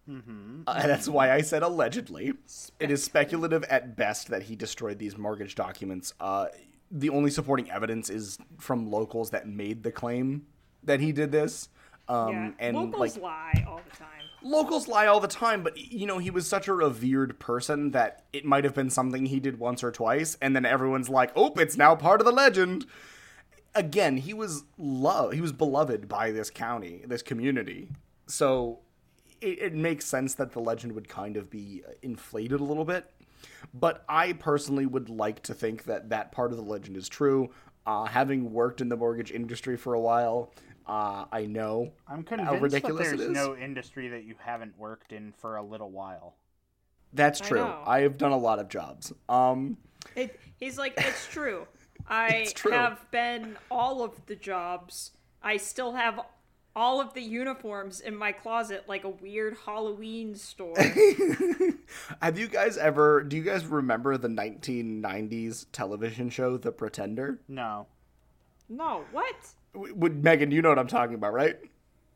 Mm-hmm. 0.09 0.62
Uh, 0.66 0.87
that's 0.87 1.09
why 1.09 1.33
I 1.33 1.43
said 1.43 1.62
allegedly. 1.62 2.33
It 2.80 2.91
is 2.91 3.03
speculative 3.05 3.62
at 3.64 3.97
best 3.97 4.28
that 4.28 4.43
he 4.45 4.57
destroyed 4.57 4.99
these 4.99 5.16
mortgage 5.16 5.55
documents. 5.55 6.12
Uh, 6.20 6.47
the 6.91 7.09
only 7.11 7.30
supporting 7.30 7.70
evidence 7.70 8.11
is 8.11 8.39
from 8.59 8.91
locals 8.91 9.30
that 9.30 9.47
made 9.47 9.83
the 9.83 9.93
claim 9.93 10.47
that 10.83 11.01
he 11.01 11.12
did 11.12 11.30
this. 11.33 11.68
Um, 12.09 12.33
yeah. 12.33 12.51
and 12.59 12.76
Locals 12.76 13.16
like 13.16 13.22
lie 13.22 13.64
all 13.66 13.80
the 13.89 13.97
time. 13.97 14.09
locals 14.43 14.89
lie 14.89 15.07
all 15.07 15.20
the 15.20 15.28
time, 15.28 15.62
but 15.62 15.78
you 15.78 16.05
know, 16.05 16.18
he 16.18 16.30
was 16.30 16.49
such 16.49 16.66
a 16.66 16.74
revered 16.74 17.39
person 17.39 17.93
that 17.93 18.24
it 18.33 18.45
might 18.45 18.64
have 18.64 18.74
been 18.74 18.91
something 18.91 19.24
he 19.26 19.39
did 19.39 19.59
once 19.61 19.85
or 19.85 19.93
twice, 19.93 20.37
and 20.43 20.55
then 20.57 20.66
everyone's 20.66 21.09
like, 21.09 21.30
"Oh, 21.37 21.53
it's 21.57 21.76
now 21.76 21.95
part 21.95 22.20
of 22.20 22.24
the 22.26 22.33
legend." 22.33 22.87
Again, 23.75 24.18
he 24.18 24.35
was 24.35 24.64
love. 24.77 25.33
He 25.33 25.41
was 25.41 25.53
beloved 25.53 26.09
by 26.09 26.31
this 26.31 26.51
county, 26.51 27.03
this 27.07 27.23
community. 27.23 27.89
So 28.27 28.81
it, 29.41 29.59
it 29.61 29.75
makes 29.75 30.05
sense 30.05 30.35
that 30.35 30.53
the 30.53 30.61
legend 30.61 30.93
would 30.93 31.09
kind 31.09 31.37
of 31.37 31.51
be 31.51 31.83
inflated 32.03 32.61
a 32.61 32.64
little 32.64 32.85
bit. 32.85 33.11
But 33.75 34.05
I 34.09 34.35
personally 34.35 34.87
would 34.87 35.09
like 35.09 35.43
to 35.45 35.55
think 35.55 35.85
that 35.85 36.11
that 36.11 36.33
part 36.33 36.53
of 36.53 36.59
the 36.59 36.64
legend 36.64 36.97
is 36.97 37.09
true. 37.09 37.51
Uh, 37.87 38.05
having 38.05 38.53
worked 38.53 38.81
in 38.81 38.89
the 38.89 38.97
mortgage 38.97 39.33
industry 39.33 39.77
for 39.77 39.95
a 39.95 40.01
while, 40.01 40.53
uh, 40.87 41.25
I 41.33 41.47
know 41.47 41.93
I'm 42.07 42.25
how 42.25 42.37
convinced 42.37 42.51
that 42.51 42.61
ridiculous 42.62 43.09
there's 43.09 43.31
no 43.31 43.57
industry 43.57 44.09
that 44.09 44.25
you 44.25 44.35
haven't 44.39 44.79
worked 44.79 45.12
in 45.12 45.33
for 45.39 45.57
a 45.57 45.62
little 45.62 45.91
while. 45.91 46.35
That's 47.12 47.41
true. 47.41 47.59
know. 47.59 47.83
I, 47.85 48.01
have 48.01 48.16
done 48.16 48.33
a 48.33 48.39
lot 48.39 48.59
of 48.59 48.68
jobs. 48.68 49.12
Um, 49.29 49.77
It, 50.16 50.39
he's 50.57 50.79
like, 50.79 50.95
it's 50.97 51.27
true. 51.27 51.66
I 52.09 52.46
have 52.70 53.11
been 53.11 53.57
all 53.70 54.03
of 54.03 54.26
the 54.26 54.36
jobs. 54.36 55.12
I 55.42 55.57
still 55.57 55.92
have 55.92 56.20
all 56.74 57.00
of 57.00 57.12
the 57.14 57.20
uniforms 57.20 58.00
in 58.00 58.16
my 58.16 58.32
closet 58.32 58.84
like 58.88 59.05
a 59.05 59.09
weird 59.09 59.57
Halloween 59.66 60.34
store. 60.34 60.74
have 62.22 62.38
you 62.38 62.48
guys 62.48 62.78
ever? 62.78 63.22
Do 63.22 63.36
you 63.36 63.42
guys 63.42 63.66
remember 63.66 64.16
the 64.16 64.28
1990s 64.28 65.66
television 65.72 66.30
show 66.30 66.57
The 66.57 66.72
Pretender? 66.72 67.40
No. 67.48 67.86
no, 68.68 69.05
what? 69.12 69.34
Would 69.74 70.22
Megan? 70.22 70.50
You 70.50 70.62
know 70.62 70.68
what 70.70 70.78
I'm 70.78 70.86
talking 70.86 71.14
about, 71.14 71.32
right? 71.32 71.59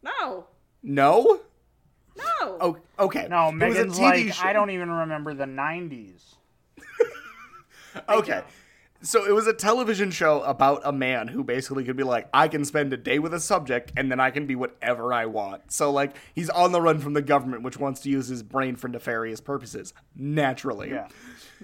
No. 0.02 0.46
No. 0.82 1.40
No. 2.16 2.24
Oh, 2.60 2.76
okay. 2.98 3.26
No, 3.28 3.48
It 3.48 3.54
was 3.54 3.76
a 3.76 3.84
Megan's 3.84 3.98
like, 4.00 4.32
show- 4.32 4.46
I 4.46 4.52
don't 4.54 4.70
even 4.70 4.90
remember 4.90 5.34
the 5.34 5.44
90s. 5.44 6.34
Okay. 8.10 8.42
So 9.06 9.24
it 9.24 9.30
was 9.32 9.46
a 9.46 9.52
television 9.52 10.10
show 10.10 10.42
about 10.42 10.82
a 10.84 10.90
man 10.92 11.28
who 11.28 11.44
basically 11.44 11.84
could 11.84 11.96
be 11.96 12.02
like, 12.02 12.28
I 12.34 12.48
can 12.48 12.64
spend 12.64 12.92
a 12.92 12.96
day 12.96 13.20
with 13.20 13.32
a 13.32 13.38
subject 13.40 13.92
and 13.96 14.10
then 14.10 14.18
I 14.18 14.30
can 14.30 14.46
be 14.46 14.56
whatever 14.56 15.12
I 15.12 15.26
want. 15.26 15.70
So 15.72 15.92
like 15.92 16.16
he's 16.34 16.50
on 16.50 16.72
the 16.72 16.80
run 16.80 16.98
from 16.98 17.12
the 17.12 17.22
government, 17.22 17.62
which 17.62 17.78
wants 17.78 18.00
to 18.00 18.10
use 18.10 18.26
his 18.26 18.42
brain 18.42 18.74
for 18.74 18.88
nefarious 18.88 19.40
purposes. 19.40 19.94
Naturally. 20.16 20.90
Yeah. 20.90 21.08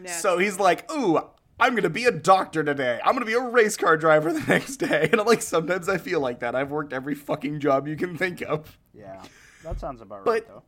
So 0.07 0.39
he's 0.39 0.61
like, 0.61 0.91
ooh, 0.93 1.19
I'm 1.59 1.75
gonna 1.75 1.91
be 1.91 2.05
a 2.05 2.13
doctor 2.13 2.63
today. 2.63 3.01
I'm 3.05 3.13
gonna 3.15 3.27
be 3.27 3.33
a 3.35 3.41
race 3.41 3.77
car 3.77 3.97
driver 3.97 4.33
the 4.33 4.41
next 4.47 4.77
day. 4.77 5.09
And 5.11 5.21
I'm 5.21 5.27
like, 5.27 5.43
sometimes 5.43 5.89
I 5.89 5.99
feel 5.99 6.21
like 6.21 6.39
that. 6.41 6.55
I've 6.55 6.71
worked 6.71 6.93
every 6.93 7.17
fucking 7.17 7.59
job 7.59 7.89
you 7.89 7.97
can 7.97 8.17
think 8.17 8.41
of. 8.43 8.79
Yeah. 8.95 9.21
That 9.65 9.81
sounds 9.81 10.01
about 10.01 10.25
But- 10.25 10.31
right, 10.31 10.49
though. 10.49 10.63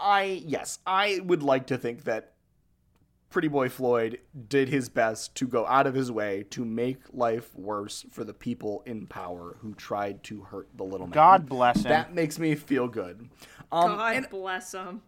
I 0.00 0.42
yes, 0.46 0.78
I 0.86 1.18
would 1.24 1.42
like 1.42 1.66
to 1.68 1.76
think 1.76 2.04
that 2.04 2.34
Pretty 3.30 3.48
Boy 3.48 3.68
Floyd 3.68 4.20
did 4.48 4.68
his 4.70 4.88
best 4.88 5.34
to 5.36 5.46
go 5.46 5.66
out 5.66 5.86
of 5.86 5.94
his 5.94 6.10
way 6.10 6.44
to 6.50 6.64
make 6.64 6.98
life 7.12 7.54
worse 7.54 8.06
for 8.10 8.24
the 8.24 8.32
people 8.32 8.82
in 8.86 9.06
power 9.06 9.56
who 9.60 9.74
tried 9.74 10.22
to 10.24 10.42
hurt 10.42 10.68
the 10.74 10.84
little 10.84 11.06
man. 11.06 11.12
God 11.14 11.48
bless 11.48 11.78
him. 11.78 11.90
That 11.90 12.14
makes 12.14 12.38
me 12.38 12.54
feel 12.54 12.88
good. 12.88 13.28
Um, 13.70 13.96
God 13.96 14.30
bless 14.30 14.72
him. 14.72 15.02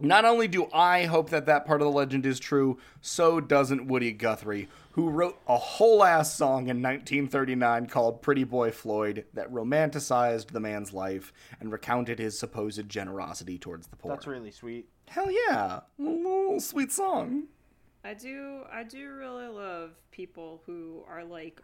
not 0.00 0.24
only 0.24 0.48
do 0.48 0.66
I 0.72 1.04
hope 1.04 1.30
that 1.30 1.46
that 1.46 1.64
part 1.64 1.80
of 1.80 1.86
the 1.86 1.92
legend 1.92 2.26
is 2.26 2.40
true, 2.40 2.78
so 3.00 3.38
doesn't 3.40 3.86
Woody 3.86 4.10
Guthrie, 4.12 4.68
who 4.92 5.08
wrote 5.08 5.38
a 5.46 5.56
whole 5.56 6.02
ass 6.02 6.34
song 6.34 6.62
in 6.62 6.82
1939 6.82 7.86
called 7.86 8.20
Pretty 8.20 8.42
Boy 8.42 8.72
Floyd 8.72 9.26
that 9.32 9.52
romanticized 9.52 10.48
the 10.48 10.58
man's 10.58 10.92
life 10.92 11.32
and 11.60 11.70
recounted 11.70 12.18
his 12.18 12.36
supposed 12.36 12.88
generosity 12.88 13.58
towards 13.58 13.86
the 13.86 13.96
poor. 13.96 14.10
That's 14.10 14.26
really 14.26 14.50
sweet. 14.50 14.88
Hell 15.06 15.30
yeah. 15.30 15.80
A 15.98 16.02
little 16.02 16.58
sweet 16.58 16.90
song. 16.90 17.44
I 18.04 18.14
do 18.14 18.62
I 18.72 18.82
do 18.82 19.12
really 19.12 19.48
love 19.48 19.90
people 20.10 20.62
who 20.66 21.04
are 21.08 21.24
like 21.24 21.60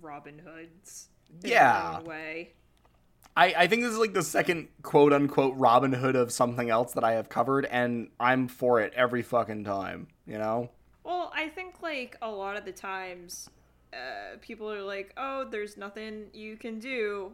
Robin 0.00 0.38
Hoods. 0.38 1.08
in 1.42 1.50
Yeah. 1.50 2.00
Way. 2.02 2.52
I, 3.36 3.54
I 3.56 3.66
think 3.66 3.82
this 3.82 3.92
is 3.92 3.98
like 3.98 4.14
the 4.14 4.22
second 4.22 4.68
quote 4.82 5.12
unquote 5.12 5.54
Robin 5.56 5.92
Hood 5.92 6.16
of 6.16 6.32
something 6.32 6.70
else 6.70 6.92
that 6.94 7.04
I 7.04 7.12
have 7.12 7.28
covered, 7.28 7.66
and 7.66 8.08
I'm 8.18 8.48
for 8.48 8.80
it 8.80 8.94
every 8.96 9.22
fucking 9.22 9.64
time, 9.64 10.06
you 10.26 10.38
know? 10.38 10.70
Well, 11.04 11.30
I 11.34 11.48
think 11.50 11.82
like 11.82 12.16
a 12.22 12.30
lot 12.30 12.56
of 12.56 12.64
the 12.64 12.72
times, 12.72 13.50
uh, 13.92 14.38
people 14.40 14.72
are 14.72 14.82
like, 14.82 15.12
"Oh, 15.18 15.44
there's 15.44 15.76
nothing 15.76 16.30
you 16.32 16.56
can 16.56 16.78
do 16.78 17.32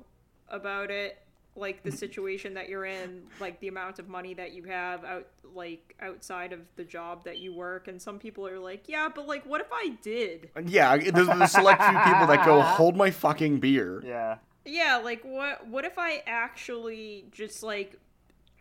about 0.49 0.91
it." 0.91 1.22
Like 1.55 1.83
the 1.83 1.93
situation 1.93 2.55
that 2.55 2.71
you're 2.71 2.87
in, 2.87 3.25
like 3.39 3.61
the 3.61 3.69
amount 3.69 3.99
of 3.99 4.09
money 4.09 4.33
that 4.35 4.53
you 4.53 4.63
have 4.65 5.05
out, 5.05 5.27
like 5.55 5.95
outside 6.01 6.53
of 6.55 6.61
the 6.77 6.85
job 6.85 7.25
that 7.25 7.39
you 7.39 7.53
work, 7.53 7.89
and 7.89 8.01
some 8.01 8.19
people 8.19 8.47
are 8.49 8.59
like, 8.59 8.85
"Yeah, 8.89 9.11
but 9.15 9.27
like, 9.29 9.45
what 9.45 9.61
if 9.61 9.67
I 9.71 9.99
did?" 10.03 10.49
Yeah, 10.65 10.97
there's 10.97 11.27
the 11.27 11.47
select 11.47 11.83
few 11.83 11.99
people 11.99 12.27
that 12.27 12.47
go, 12.47 12.63
hold 12.63 12.97
my 12.97 13.11
fucking 13.11 13.61
beer. 13.61 14.03
Yeah. 14.03 14.39
Yeah, 14.65 14.97
like 15.05 15.23
what? 15.25 15.67
What 15.67 15.85
if 15.85 15.99
I 15.99 16.23
actually 16.27 17.27
just 17.33 17.63
like 17.63 17.99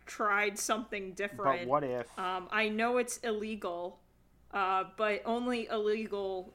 tried 0.04 0.58
something 0.58 1.12
different? 1.12 1.62
But 1.62 1.66
what 1.68 1.84
if, 1.84 2.06
Um, 2.18 2.48
I 2.50 2.68
know 2.68 2.98
it's 2.98 3.16
illegal, 3.18 4.00
uh, 4.52 4.84
but 4.98 5.22
only 5.24 5.66
illegal 5.68 6.52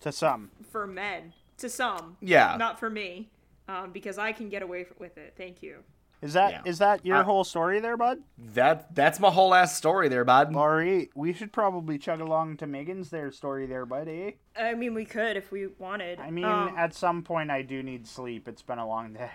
to 0.00 0.12
some, 0.12 0.50
for 0.70 0.86
men 0.86 1.34
to 1.58 1.68
some 1.68 2.16
Yeah. 2.20 2.56
not 2.58 2.80
for 2.80 2.88
me 2.90 3.30
um, 3.68 3.90
because 3.92 4.18
i 4.18 4.32
can 4.32 4.48
get 4.48 4.62
away 4.62 4.86
with 4.98 5.16
it 5.18 5.34
thank 5.36 5.62
you 5.62 5.78
is 6.22 6.32
that 6.32 6.66
is 6.66 6.80
Yeah. 6.80 6.86
that 6.94 7.04
your 7.06 7.16
I- 7.18 7.22
whole 7.22 7.44
story 7.44 7.80
there, 7.80 7.98
bud? 7.98 8.22
That 8.38 8.94
That's 8.94 9.20
my 9.20 9.30
whole 9.30 9.52
ass 9.52 9.76
story 9.76 10.08
there, 10.08 10.24
bud. 10.24 10.54
Laurie, 10.54 11.10
we 11.14 11.34
should 11.34 11.52
probably 11.52 11.98
chug 11.98 12.20
along 12.22 12.56
to 12.58 12.66
Megan's 12.66 13.10
their 13.10 13.30
story 13.30 13.66
there, 13.66 13.84
bud, 13.84 14.08
eh? 14.08 14.30
i 14.56 14.72
mean 14.72 14.94
we 14.94 15.04
could 15.04 15.36
if 15.36 15.52
we 15.52 15.66
wanted 15.78 16.18
I 16.20 16.30
mean, 16.30 16.46
Um, 16.46 16.74
at 16.78 16.94
some 16.94 17.22
point 17.24 17.50
I 17.50 17.60
do 17.60 17.82
need 17.82 18.06
sleep. 18.06 18.48
It's 18.48 18.62
been 18.62 18.78
a 18.78 18.86
long 18.88 19.12
day. 19.12 19.30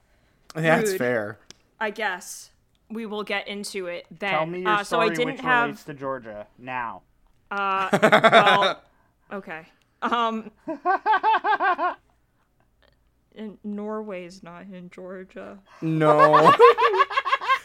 That's 0.54 0.90
rude. 0.90 0.98
fair. 0.98 1.38
i 1.80 1.90
guess 1.90 2.50
we 2.88 3.04
will 3.04 3.24
get 3.24 3.48
into 3.48 3.86
it 3.86 4.06
then 4.16 4.30
Tell 4.30 4.46
me 4.46 4.60
your 4.60 4.68
uh, 4.70 4.84
so 4.84 5.00
i 5.00 5.06
story 5.06 5.16
didn't 5.16 5.32
which 5.36 5.40
have 5.40 5.64
relates 5.64 5.84
to 5.84 5.94
Georgia 5.94 6.46
now. 6.58 7.02
well 7.50 8.80
okay 9.32 9.66
um 10.02 10.50
and 13.36 13.58
norway's 13.64 14.42
not 14.42 14.62
in 14.62 14.88
georgia 14.90 15.58
No. 15.82 16.54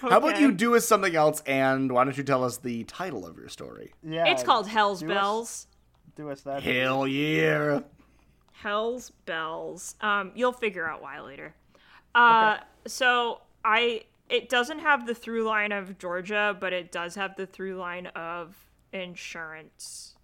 How 0.01 0.17
about 0.17 0.37
you 0.41 0.51
do 0.51 0.75
us 0.75 0.85
something 0.85 1.15
else, 1.15 1.41
and 1.45 1.89
why 1.89 2.03
don't 2.03 2.17
you 2.17 2.25
tell 2.25 2.43
us 2.43 2.57
the 2.57 2.83
title 2.83 3.25
of 3.25 3.37
your 3.37 3.47
story? 3.47 3.93
Yeah, 4.03 4.25
it's 4.25 4.43
called 4.43 4.67
hell's 4.67 4.99
do 4.99 5.09
us- 5.09 5.13
bells 5.13 5.67
Do 6.17 6.29
us 6.29 6.41
that. 6.41 6.61
Hell 6.61 7.07
yeah. 7.07 7.79
Hell's 8.51 9.11
Bells. 9.25 9.95
Um, 10.01 10.31
you'll 10.35 10.51
figure 10.53 10.85
out 10.89 11.01
why 11.01 11.21
later. 11.21 11.53
Uh, 12.13 12.57
so 12.85 13.41
I 13.63 14.03
it 14.29 14.49
doesn't 14.49 14.79
have 14.79 15.05
the 15.07 15.15
through 15.15 15.43
line 15.43 15.71
of 15.71 15.97
Georgia, 15.97 16.55
but 16.59 16.73
it 16.73 16.91
does 16.91 17.15
have 17.15 17.35
the 17.37 17.45
through 17.45 17.75
line 17.75 18.07
of 18.07 18.55
insurance 18.91 20.15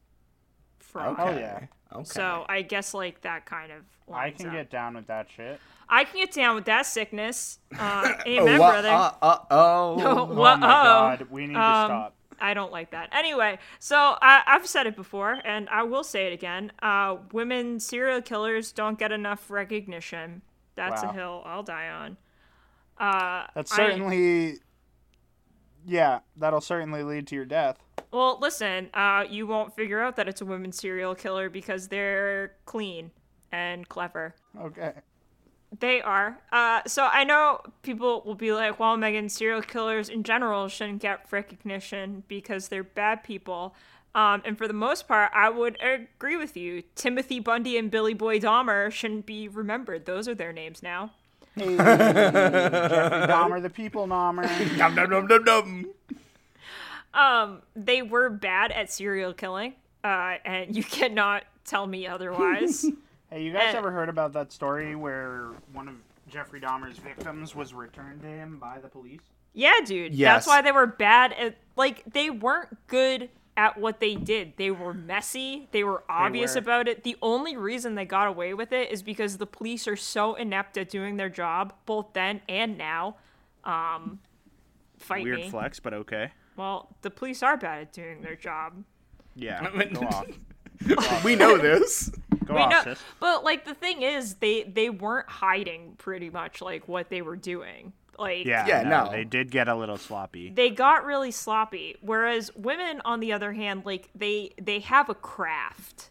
fraud. 0.80 1.20
Okay. 1.20 1.40
yeah. 1.40 1.66
Okay. 1.94 2.04
So 2.06 2.46
I 2.48 2.62
guess 2.62 2.94
like 2.94 3.22
that 3.22 3.46
kind 3.46 3.72
of. 3.72 3.84
I 4.14 4.32
can 4.32 4.48
up. 4.48 4.54
get 4.54 4.70
down 4.72 4.96
with 4.96 5.08
that 5.08 5.28
shit. 5.36 5.60
I 5.88 6.04
can 6.04 6.20
get 6.20 6.32
down 6.32 6.56
with 6.56 6.66
that 6.66 6.86
sickness. 6.86 7.60
Uh, 7.78 8.14
Oh, 8.20 8.22
amen, 8.28 8.60
wha- 8.60 8.70
brother. 8.72 8.90
Uh, 8.90 9.12
uh, 9.22 9.38
oh. 9.52 9.96
Oh 10.00 10.24
Wha- 10.26 10.56
my 10.58 10.68
god, 10.68 11.28
we 11.30 11.48
need 11.48 11.54
to 11.54 11.60
Um, 11.60 11.88
stop. 11.88 12.16
I 12.42 12.54
don't 12.54 12.72
like 12.72 12.92
that. 12.92 13.10
Anyway, 13.12 13.60
so 13.80 13.98
I, 14.22 14.42
I've 14.48 14.66
said 14.66 14.88
it 14.88 14.96
before, 14.96 15.40
and 15.44 15.68
I 15.70 15.84
will 15.84 16.04
say 16.04 16.28
it 16.28 16.34
again. 16.34 16.72
Uh, 16.82 17.18
women 17.34 17.80
serial 17.80 18.22
killers 18.22 18.72
don't 18.72 18.98
get 18.98 19.12
enough 19.12 19.50
recognition. 19.52 20.42
That's 20.76 21.04
Wow. 21.04 21.10
a 21.10 21.14
hill 21.14 21.42
I'll 21.46 21.64
die 21.64 21.90
on. 21.90 22.18
Uh, 22.98 23.48
That's 23.56 23.72
I- 23.74 23.76
certainly 23.76 24.60
Yeah, 25.86 26.20
that'll 26.36 26.62
certainly 26.62 27.04
lead 27.04 27.28
to 27.28 27.36
your 27.36 27.46
death. 27.46 27.78
Well, 28.12 28.40
listen, 28.42 28.90
uh, 28.94 29.26
you 29.30 29.46
won't 29.46 29.76
figure 29.76 30.02
out 30.02 30.16
that 30.16 30.28
it's 30.28 30.42
a 30.42 30.46
women 30.46 30.72
serial 30.72 31.16
killer 31.16 31.50
because 31.50 31.88
they're 31.88 32.54
clean 32.66 33.12
and 33.52 33.88
clever. 33.88 34.36
Okay. 34.60 34.94
They 35.80 36.02
are. 36.02 36.40
Uh, 36.52 36.82
so 36.88 37.06
I 37.06 37.24
know 37.24 37.62
people 37.84 38.24
will 38.26 38.36
be 38.36 38.52
like, 38.52 38.80
well, 38.80 38.98
Megan, 38.98 39.30
serial 39.30 39.62
killers 39.62 40.10
in 40.10 40.24
general 40.24 40.68
shouldn't 40.68 41.02
get 41.02 41.28
recognition 41.32 42.24
because 42.28 42.70
they're 42.70 42.84
bad 42.84 43.24
people. 43.24 43.76
Um, 44.16 44.42
and 44.44 44.58
for 44.58 44.68
the 44.68 44.74
most 44.74 45.08
part, 45.08 45.32
I 45.36 45.50
would 45.50 45.78
agree 45.82 46.36
with 46.36 46.58
you. 46.58 46.82
Timothy 46.96 47.40
Bundy 47.40 47.78
and 47.78 47.92
Billy 47.92 48.16
Boy 48.16 48.40
Dahmer 48.40 48.92
shouldn't 48.92 49.28
be 49.28 49.48
remembered. 49.48 50.06
Those 50.06 50.28
are 50.28 50.34
their 50.34 50.52
names 50.52 50.82
now. 50.82 51.12
Hey, 51.56 51.76
Jeffrey 51.78 53.28
Dahmer, 53.28 53.62
the 53.62 53.70
people 53.70 54.08
Dahmer. 54.08 54.44
Dum 54.78 54.96
dum 54.96 55.10
dum 55.10 55.28
dum 55.28 55.44
dum. 55.44 55.86
Um, 57.14 57.62
they 57.76 58.02
were 58.02 58.30
bad 58.30 58.72
at 58.72 58.92
serial 58.92 59.34
killing, 59.34 59.74
uh, 60.04 60.36
and 60.46 60.76
you 60.76 60.84
cannot 60.84 61.44
tell 61.66 61.86
me 61.88 62.08
otherwise. 62.08 62.86
Hey, 63.32 63.44
you 63.44 63.54
guys 63.54 63.76
Eh. 63.76 63.78
ever 63.78 63.92
heard 63.92 64.10
about 64.10 64.34
that 64.34 64.52
story 64.52 64.96
where 64.96 65.50
one 65.72 65.88
of 65.88 65.94
Jeffrey 66.32 66.60
Dahmer's 66.60 66.98
victims 66.98 67.54
was 67.54 67.76
returned 67.76 68.24
to 68.24 68.28
him 68.28 68.58
by 68.58 68.80
the 68.80 68.88
police? 68.88 69.22
yeah, 69.54 69.74
dude. 69.86 70.16
Yes. 70.16 70.34
That's 70.34 70.48
why 70.48 70.64
they 70.64 70.72
were 70.72 70.88
bad 70.88 71.34
at 71.34 71.56
like 71.76 72.04
they 72.12 72.32
weren't 72.32 72.70
good 72.88 73.30
at 73.60 73.78
what 73.78 74.00
they 74.00 74.16
did. 74.16 74.54
They 74.56 74.72
were 74.72 74.94
messy. 74.94 75.68
They 75.72 75.84
were 75.84 76.06
obvious 76.08 76.56
were. 76.56 76.60
about 76.62 76.88
it. 76.88 77.04
The 77.04 77.18
only 77.22 77.58
reason 77.58 77.96
they 77.96 78.06
got 78.06 78.28
away 78.28 78.54
with 78.54 78.72
it 78.72 78.90
is 78.90 79.04
because 79.04 79.38
the 79.38 79.46
police 79.46 79.86
are 79.86 79.98
so 79.98 80.36
inept 80.36 80.78
at 80.78 80.90
doing 80.90 81.18
their 81.18 81.28
job, 81.28 81.74
both 81.86 82.14
then 82.14 82.40
and 82.48 82.78
now. 82.78 83.18
Um, 83.66 84.20
fight 84.98 85.26
Weird 85.26 85.40
me. 85.40 85.50
flex, 85.50 85.78
but 85.82 85.94
okay. 85.94 86.32
Well, 86.56 86.96
the 87.02 87.10
police 87.10 87.44
are 87.44 87.58
bad 87.58 87.82
at 87.82 87.92
doing 87.92 88.22
their 88.22 88.36
job. 88.38 88.82
Yeah, 89.36 89.70
go 89.94 90.08
off. 90.08 91.24
we 91.26 91.36
know 91.36 91.58
this. 91.58 92.10
Go 92.46 92.54
We 92.56 92.62
off, 92.62 92.72
know, 92.72 92.94
sis. 92.94 93.04
but 93.20 93.44
like 93.44 93.66
the 93.66 93.74
thing 93.74 94.02
is, 94.04 94.36
they 94.36 94.64
they 94.64 94.90
weren't 94.90 95.30
hiding 95.30 95.96
pretty 95.98 96.30
much 96.30 96.62
like 96.62 96.88
what 96.88 97.10
they 97.10 97.22
were 97.22 97.36
doing. 97.36 97.92
Like 98.20 98.46
Yeah, 98.46 98.68
Yeah, 98.68 98.82
no, 98.84 99.06
no. 99.06 99.12
They 99.12 99.24
did 99.24 99.50
get 99.52 99.68
a 99.68 99.76
little 99.76 99.98
sloppy. 99.98 100.50
they 100.50 100.70
got 100.70 101.06
really 101.06 101.32
sloppy. 101.32 101.96
Whereas 102.02 102.54
women, 102.56 103.02
on 103.06 103.20
the 103.20 103.32
other 103.34 103.54
hand, 103.54 103.84
like 103.86 104.10
they 104.14 104.52
they 104.62 104.80
have 104.80 105.10
a 105.10 105.16
craft 105.16 106.10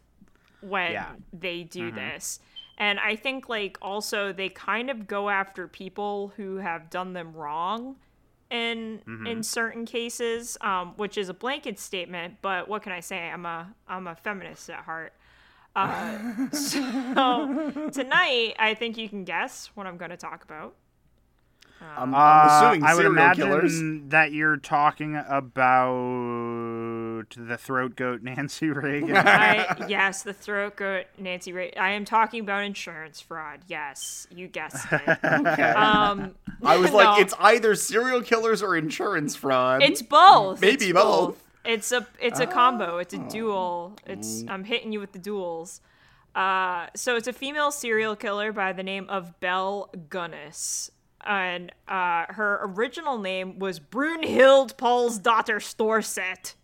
when 0.61 0.92
Yeah. 0.92 1.12
they 1.32 1.62
do 1.64 1.90
this. 1.92 2.40
And 2.78 2.98
I 3.00 3.16
think 3.16 3.48
like 3.48 3.76
also 3.82 4.32
they 4.32 4.48
kind 4.48 4.88
of 4.90 5.06
go 5.06 5.28
after 5.28 5.66
people 5.68 6.32
who 6.36 6.56
have 6.56 6.90
done 6.90 7.12
them 7.12 7.32
wrong 7.34 7.96
in 8.50 9.02
in 9.26 9.42
certain 9.42 9.84
cases, 9.84 10.56
um, 10.62 10.94
which 10.96 11.18
is 11.18 11.28
a 11.28 11.34
blanket 11.34 11.78
statement. 11.78 12.36
But 12.40 12.66
what 12.68 12.82
can 12.82 12.92
I 12.92 13.00
say? 13.00 13.28
I'm 13.30 13.44
a 13.44 13.74
I'm 13.88 14.06
a 14.06 14.14
feminist 14.14 14.70
at 14.70 14.84
heart. 14.84 15.12
Uh, 15.76 16.50
so 16.52 17.90
tonight, 17.92 18.54
I 18.59 18.74
think 18.74 18.96
you 18.96 19.09
can 19.09 19.24
guess 19.24 19.70
what 19.74 19.86
I'm 19.86 19.96
going 19.96 20.11
to 20.11 20.16
talk 20.16 20.42
about. 20.42 20.74
I'm, 21.80 22.14
Uh, 22.14 22.18
I'm 22.18 22.48
assuming 22.72 22.84
I 22.84 22.94
would 22.94 23.06
imagine 23.06 23.46
killers. 23.46 23.80
that 24.10 24.32
you're 24.32 24.56
talking 24.56 25.16
about 25.16 27.24
the 27.36 27.56
throat 27.58 27.96
goat 27.96 28.22
Nancy 28.22 28.70
Reagan. 28.70 29.16
I, 29.16 29.84
yes, 29.88 30.22
the 30.22 30.32
throat 30.32 30.76
goat 30.76 31.06
Nancy 31.18 31.52
Reagan. 31.52 31.80
I 31.80 31.90
am 31.92 32.04
talking 32.04 32.40
about 32.40 32.64
insurance 32.64 33.20
fraud. 33.20 33.60
Yes, 33.66 34.26
you 34.30 34.48
guessed 34.48 34.86
it. 34.92 35.18
Um, 35.78 36.34
I 36.62 36.76
was 36.76 36.92
like, 36.92 37.20
it's 37.20 37.34
either 37.38 37.74
serial 37.74 38.22
killers 38.22 38.62
or 38.62 38.76
insurance 38.76 39.36
fraud. 39.36 39.82
it's 39.82 40.02
both. 40.02 40.60
Maybe 40.60 40.86
It's 40.86 40.92
both. 40.94 41.42
It's 41.64 41.92
a 41.92 42.06
it's 42.20 42.40
a 42.40 42.46
combo. 42.46 42.98
It's 42.98 43.14
a 43.14 43.18
Oh. 43.20 43.28
duel. 43.28 43.96
It's 44.06 44.42
Mm. 44.42 44.50
I'm 44.50 44.64
hitting 44.64 44.92
you 44.92 45.00
with 45.00 45.12
the 45.12 45.18
duels. 45.18 45.80
Uh, 46.34 46.86
so 46.94 47.16
it's 47.16 47.28
a 47.28 47.32
female 47.32 47.70
serial 47.70 48.16
killer 48.16 48.52
by 48.52 48.72
the 48.72 48.82
name 48.82 49.06
of 49.08 49.38
Belle 49.40 49.90
Gunness. 50.08 50.90
And 51.24 51.72
uh, 51.88 52.26
her 52.28 52.60
original 52.62 53.18
name 53.18 53.58
was 53.58 53.80
Brunhild 53.80 54.76
Paul's 54.76 55.18
daughter 55.18 55.58
Storset. 55.58 56.54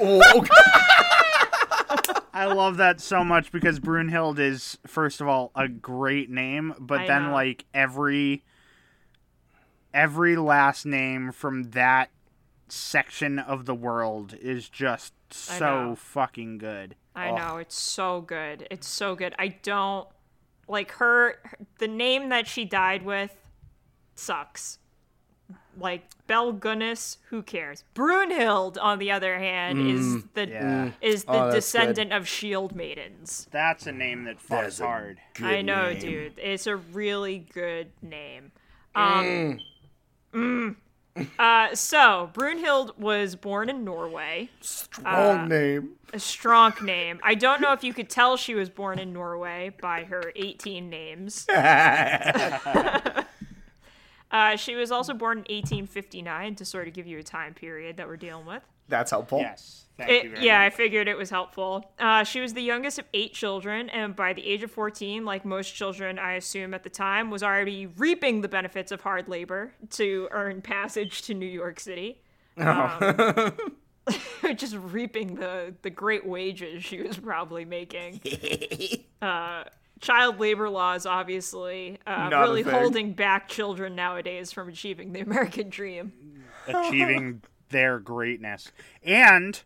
Oh, 0.00 0.22
okay. 0.36 0.50
I 2.32 2.46
love 2.46 2.78
that 2.78 3.00
so 3.00 3.22
much 3.22 3.52
because 3.52 3.78
Brunhild 3.78 4.38
is 4.38 4.76
first 4.86 5.20
of 5.20 5.28
all 5.28 5.52
a 5.54 5.68
great 5.68 6.28
name, 6.28 6.74
but 6.80 7.00
I 7.00 7.06
then 7.06 7.26
know. 7.26 7.32
like 7.32 7.64
every 7.72 8.42
every 9.92 10.34
last 10.34 10.84
name 10.84 11.30
from 11.30 11.70
that 11.70 12.10
section 12.68 13.38
of 13.38 13.66
the 13.66 13.74
world 13.74 14.34
is 14.40 14.68
just 14.68 15.14
so 15.30 15.94
fucking 15.96 16.58
good. 16.58 16.96
I 17.14 17.30
know 17.30 17.58
it's 17.58 17.78
so 17.78 18.20
good. 18.20 18.66
It's 18.70 18.88
so 18.88 19.14
good. 19.14 19.34
I 19.38 19.48
don't 19.48 20.08
like 20.66 20.90
her. 20.92 21.36
The 21.78 21.86
name 21.86 22.30
that 22.30 22.48
she 22.48 22.64
died 22.64 23.04
with 23.04 23.36
sucks. 24.14 24.78
Like 25.78 26.04
Belle 26.26 26.52
Gunness, 26.54 27.18
who 27.28 27.42
cares? 27.42 27.84
Brunhild, 27.94 28.78
on 28.80 28.98
the 28.98 29.10
other 29.10 29.38
hand, 29.38 29.78
is 29.90 30.24
the 30.34 30.48
Yeah. 30.48 30.90
is 31.02 31.24
the 31.24 31.32
Oh, 31.32 31.44
that's 31.50 31.56
descendant 31.56 32.12
of 32.12 32.26
shield 32.28 32.74
maidens. 32.74 33.48
That's 33.50 33.86
a 33.86 33.92
name 33.92 34.24
that 34.24 34.38
fucks 34.38 34.80
hard. 34.80 35.18
I 35.40 35.60
know, 35.62 35.90
name. 35.90 35.98
dude. 36.00 36.38
It's 36.38 36.66
a 36.66 36.76
really 36.76 37.40
good 37.52 37.90
name. 38.00 38.52
Um, 38.94 39.58
mm. 40.32 40.76
Uh, 41.38 41.74
so 41.74 42.30
Brunhild 42.32 42.96
was 42.98 43.36
born 43.36 43.68
in 43.68 43.84
Norway. 43.84 44.48
Strong 44.60 45.48
name. 45.48 45.90
a 46.12 46.18
strong 46.18 46.72
name. 46.82 47.20
I 47.22 47.34
don't 47.34 47.60
know 47.60 47.72
if 47.72 47.84
you 47.84 47.92
could 47.92 48.08
tell 48.08 48.36
she 48.36 48.54
was 48.54 48.70
born 48.70 48.98
in 48.98 49.12
Norway 49.12 49.72
by 49.80 50.04
her 50.04 50.32
18 50.36 50.88
names. 50.88 51.46
uh, 54.34 54.56
she 54.56 54.74
was 54.74 54.90
also 54.90 55.14
born 55.14 55.38
in 55.38 55.44
1859 55.54 56.56
to 56.56 56.64
sort 56.64 56.88
of 56.88 56.92
give 56.92 57.06
you 57.06 57.18
a 57.18 57.22
time 57.22 57.54
period 57.54 57.96
that 57.96 58.06
we're 58.06 58.16
dealing 58.18 58.44
with. 58.44 58.62
That's 58.88 59.10
helpful. 59.10 59.38
Yes. 59.38 59.80
Thank 59.96 60.10
It- 60.10 60.24
you 60.24 60.30
very 60.30 60.44
yeah, 60.44 60.60
I 60.60 60.70
figured 60.70 61.06
it 61.08 61.16
was 61.16 61.30
helpful. 61.30 61.90
Uh, 62.00 62.24
she 62.24 62.40
was 62.40 62.52
the 62.52 62.60
youngest 62.62 62.98
of 62.98 63.06
eight 63.14 63.32
children, 63.32 63.88
and 63.90 64.14
by 64.16 64.32
the 64.32 64.44
age 64.44 64.62
of 64.64 64.70
14, 64.72 65.24
like 65.24 65.44
most 65.44 65.70
children, 65.74 66.18
I 66.18 66.32
assume 66.32 66.74
at 66.74 66.82
the 66.82 66.90
time, 66.90 67.30
was 67.30 67.42
already 67.44 67.86
reaping 67.86 68.40
the 68.40 68.48
benefits 68.48 68.90
of 68.92 69.00
hard 69.02 69.28
labor 69.28 69.72
to 69.92 70.28
earn 70.32 70.60
passage 70.62 71.22
to 71.22 71.34
New 71.34 71.46
York 71.46 71.78
City. 71.80 72.20
Um, 72.58 73.52
just 74.56 74.74
reaping 74.76 75.36
the, 75.36 75.74
the 75.82 75.90
great 75.90 76.26
wages 76.26 76.84
she 76.84 77.00
was 77.00 77.16
probably 77.16 77.64
making. 77.64 78.20
uh, 79.22 79.64
child 80.00 80.38
labor 80.40 80.68
laws, 80.68 81.06
obviously, 81.06 81.98
uh, 82.06 82.28
Not 82.28 82.40
really 82.42 82.62
holding 82.62 83.12
back 83.12 83.48
children 83.48 83.94
nowadays 83.94 84.52
from 84.52 84.68
achieving 84.68 85.12
the 85.12 85.20
American 85.28 85.68
dream. 85.70 86.12
achieving 86.66 87.42
their 87.70 87.98
greatness. 87.98 88.70
And 89.02 89.60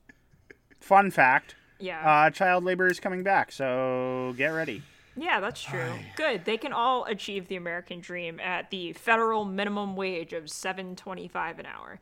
fun 0.81 1.11
fact, 1.11 1.55
Yeah. 1.79 2.09
uh, 2.09 2.31
child 2.31 2.65
labor 2.65 2.87
is 2.87 3.01
coming 3.01 3.23
back, 3.23 3.53
so 3.53 4.35
get 4.37 4.49
ready. 4.49 4.83
Yeah, 5.17 5.41
that's 5.41 5.61
true. 5.63 5.93
Good. 6.17 6.45
They 6.45 6.57
can 6.57 6.73
all 6.73 7.05
achieve 7.05 7.49
the 7.49 7.57
American 7.57 8.01
dream 8.01 8.39
at 8.39 8.71
the 8.71 8.93
federal 8.93 9.45
minimum 9.45 9.97
wage 9.97 10.33
of 10.33 10.49
seven 10.49 10.95
twenty-five 10.95 11.59
an 11.59 11.67
hour. 11.67 11.99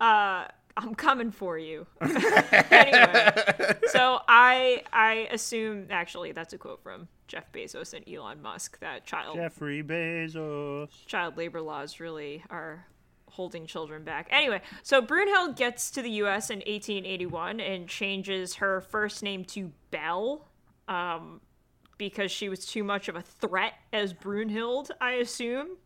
Uh, 0.00 0.48
I'm 0.76 0.94
coming 0.94 1.30
for 1.30 1.58
you. 1.58 1.86
anyway, 2.00 3.32
so 3.86 4.20
I 4.28 4.82
I 4.92 5.28
assume 5.30 5.86
actually 5.90 6.32
that's 6.32 6.52
a 6.52 6.58
quote 6.58 6.82
from 6.82 7.08
Jeff 7.28 7.50
Bezos 7.52 7.94
and 7.94 8.08
Elon 8.08 8.42
Musk 8.42 8.78
that 8.80 9.04
child 9.04 9.36
Jeffrey 9.36 9.82
Bezos. 9.82 11.06
child 11.06 11.36
labor 11.36 11.60
laws 11.60 12.00
really 12.00 12.42
are 12.50 12.86
holding 13.32 13.66
children 13.66 14.04
back. 14.04 14.28
Anyway, 14.30 14.60
so 14.82 15.00
Brunhild 15.02 15.56
gets 15.56 15.90
to 15.92 16.02
the 16.02 16.10
U.S. 16.10 16.50
in 16.50 16.58
1881 16.58 17.60
and 17.60 17.88
changes 17.88 18.56
her 18.56 18.82
first 18.82 19.22
name 19.22 19.44
to 19.46 19.72
Belle, 19.90 20.46
um, 20.86 21.40
because 21.98 22.30
she 22.30 22.48
was 22.48 22.66
too 22.66 22.84
much 22.84 23.08
of 23.08 23.16
a 23.16 23.22
threat 23.22 23.72
as 23.92 24.12
Brunhild. 24.12 24.90
I 25.00 25.12
assume 25.12 25.76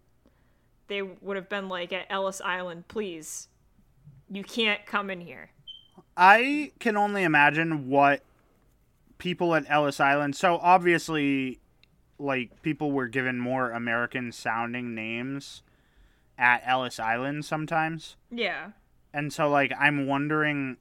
they 0.89 1.03
would 1.03 1.37
have 1.37 1.49
been 1.49 1.69
like 1.69 1.93
at 1.93 2.07
Ellis 2.11 2.41
Island, 2.41 2.89
please, 2.89 3.49
you 4.31 4.43
can't 4.43 4.85
come 4.87 5.11
in 5.11 5.21
here. 5.21 5.51
I 6.17 6.73
can 6.81 6.97
only 6.97 7.23
imagine 7.25 7.89
what 7.89 8.23
people 9.19 9.55
at 9.55 9.65
Ellis 9.69 10.01
Island. 10.01 10.35
So 10.37 10.57
obviously, 10.63 11.61
like 12.19 12.63
people 12.63 12.93
were 12.93 13.09
given 13.09 13.39
more 13.39 13.71
American 13.71 14.33
sounding 14.33 14.95
names 14.95 15.63
at 16.39 16.63
Ellis 16.67 16.99
Island 17.01 17.45
sometimes, 17.45 18.17
Yeah. 18.31 18.73
and 19.15 19.33
so 19.33 19.49
like 19.49 19.73
I'm 19.79 20.07
wondering 20.07 20.77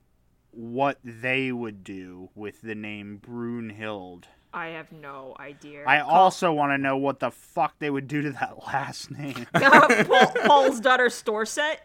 what 0.51 0.97
they 1.03 1.51
would 1.51 1.83
do 1.83 2.29
with 2.35 2.61
the 2.61 2.75
name 2.75 3.21
Brunhild. 3.25 4.25
I 4.53 4.67
have 4.67 4.91
no 4.93 5.35
idea. 5.39 5.83
I 5.85 5.99
also 5.99 6.51
want 6.53 6.71
to 6.71 6.77
know 6.77 6.95
what 6.97 7.19
the 7.19 7.31
fuck 7.31 7.75
they 7.79 7.89
would 7.89 8.07
do 8.07 8.21
to 8.21 8.31
that 8.31 8.57
last 8.67 9.11
name. 9.11 9.45
Paul, 9.53 9.87
Paul's 10.45 10.79
daughter 10.79 11.07
Storset. 11.07 11.77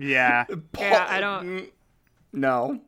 Yeah. 0.00 0.46
Yeah, 0.78 1.06
I 1.08 1.20
don't. 1.20 1.68
No. 2.32 2.80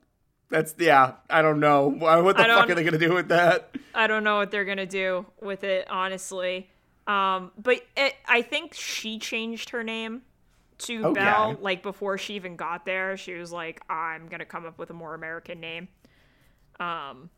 That's 0.48 0.74
yeah. 0.78 1.14
I 1.30 1.42
don't 1.42 1.60
know. 1.60 1.88
What 1.88 2.36
the 2.36 2.44
fuck 2.44 2.70
are 2.70 2.74
they 2.74 2.84
gonna 2.84 2.98
do 2.98 3.14
with 3.14 3.28
that? 3.28 3.74
I 3.94 4.06
don't 4.06 4.24
know 4.24 4.36
what 4.36 4.50
they're 4.50 4.64
gonna 4.64 4.86
do 4.86 5.26
with 5.40 5.64
it, 5.64 5.88
honestly. 5.90 6.70
Um, 7.06 7.50
but 7.58 7.80
it, 7.96 8.14
I 8.26 8.42
think 8.42 8.74
she 8.74 9.18
changed 9.18 9.70
her 9.70 9.82
name 9.82 10.22
to 10.78 11.06
Okay. 11.06 11.20
Belle 11.20 11.56
like 11.60 11.82
before 11.82 12.18
she 12.18 12.34
even 12.34 12.56
got 12.56 12.84
there. 12.84 13.16
She 13.16 13.34
was 13.34 13.52
like, 13.52 13.82
"I'm 13.90 14.28
gonna 14.28 14.44
come 14.44 14.66
up 14.66 14.78
with 14.78 14.90
a 14.90 14.94
more 14.94 15.14
American 15.14 15.60
name." 15.60 15.88
Um, 16.80 17.30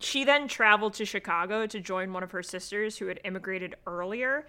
she 0.00 0.24
then 0.24 0.48
traveled 0.48 0.94
to 0.94 1.04
Chicago 1.04 1.66
to 1.66 1.80
join 1.80 2.12
one 2.12 2.22
of 2.22 2.30
her 2.32 2.42
sisters 2.42 2.98
who 2.98 3.06
had 3.06 3.20
immigrated 3.24 3.74
earlier. 3.86 4.46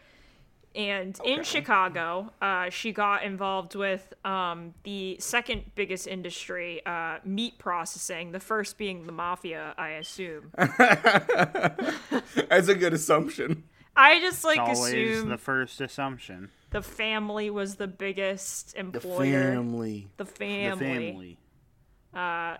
And 0.75 1.19
in 1.25 1.43
Chicago, 1.43 2.31
uh, 2.41 2.69
she 2.69 2.91
got 2.91 3.23
involved 3.23 3.75
with 3.75 4.13
um, 4.23 4.73
the 4.83 5.17
second 5.19 5.71
biggest 5.75 6.07
industry, 6.07 6.85
uh, 6.85 7.17
meat 7.25 7.57
processing. 7.57 8.31
The 8.31 8.39
first 8.39 8.77
being 8.77 9.05
the 9.05 9.11
mafia, 9.11 9.73
I 9.77 9.89
assume. 9.91 10.51
That's 10.55 12.67
a 12.67 12.75
good 12.75 12.93
assumption. 12.93 13.63
I 13.95 14.19
just 14.19 14.43
like 14.43 14.59
It's 14.59 14.79
always 14.79 14.93
assume 14.93 15.29
the 15.29 15.37
first 15.37 15.81
assumption. 15.81 16.51
the 16.69 16.83
family 16.83 17.49
was 17.49 17.75
the 17.75 17.87
biggest 17.87 18.75
employer. 18.75 19.25
The 19.25 19.55
family. 19.55 20.07
The 20.17 20.25
family. 20.25 20.69
The 20.69 20.77
family. 20.77 21.37
family. 22.13 22.57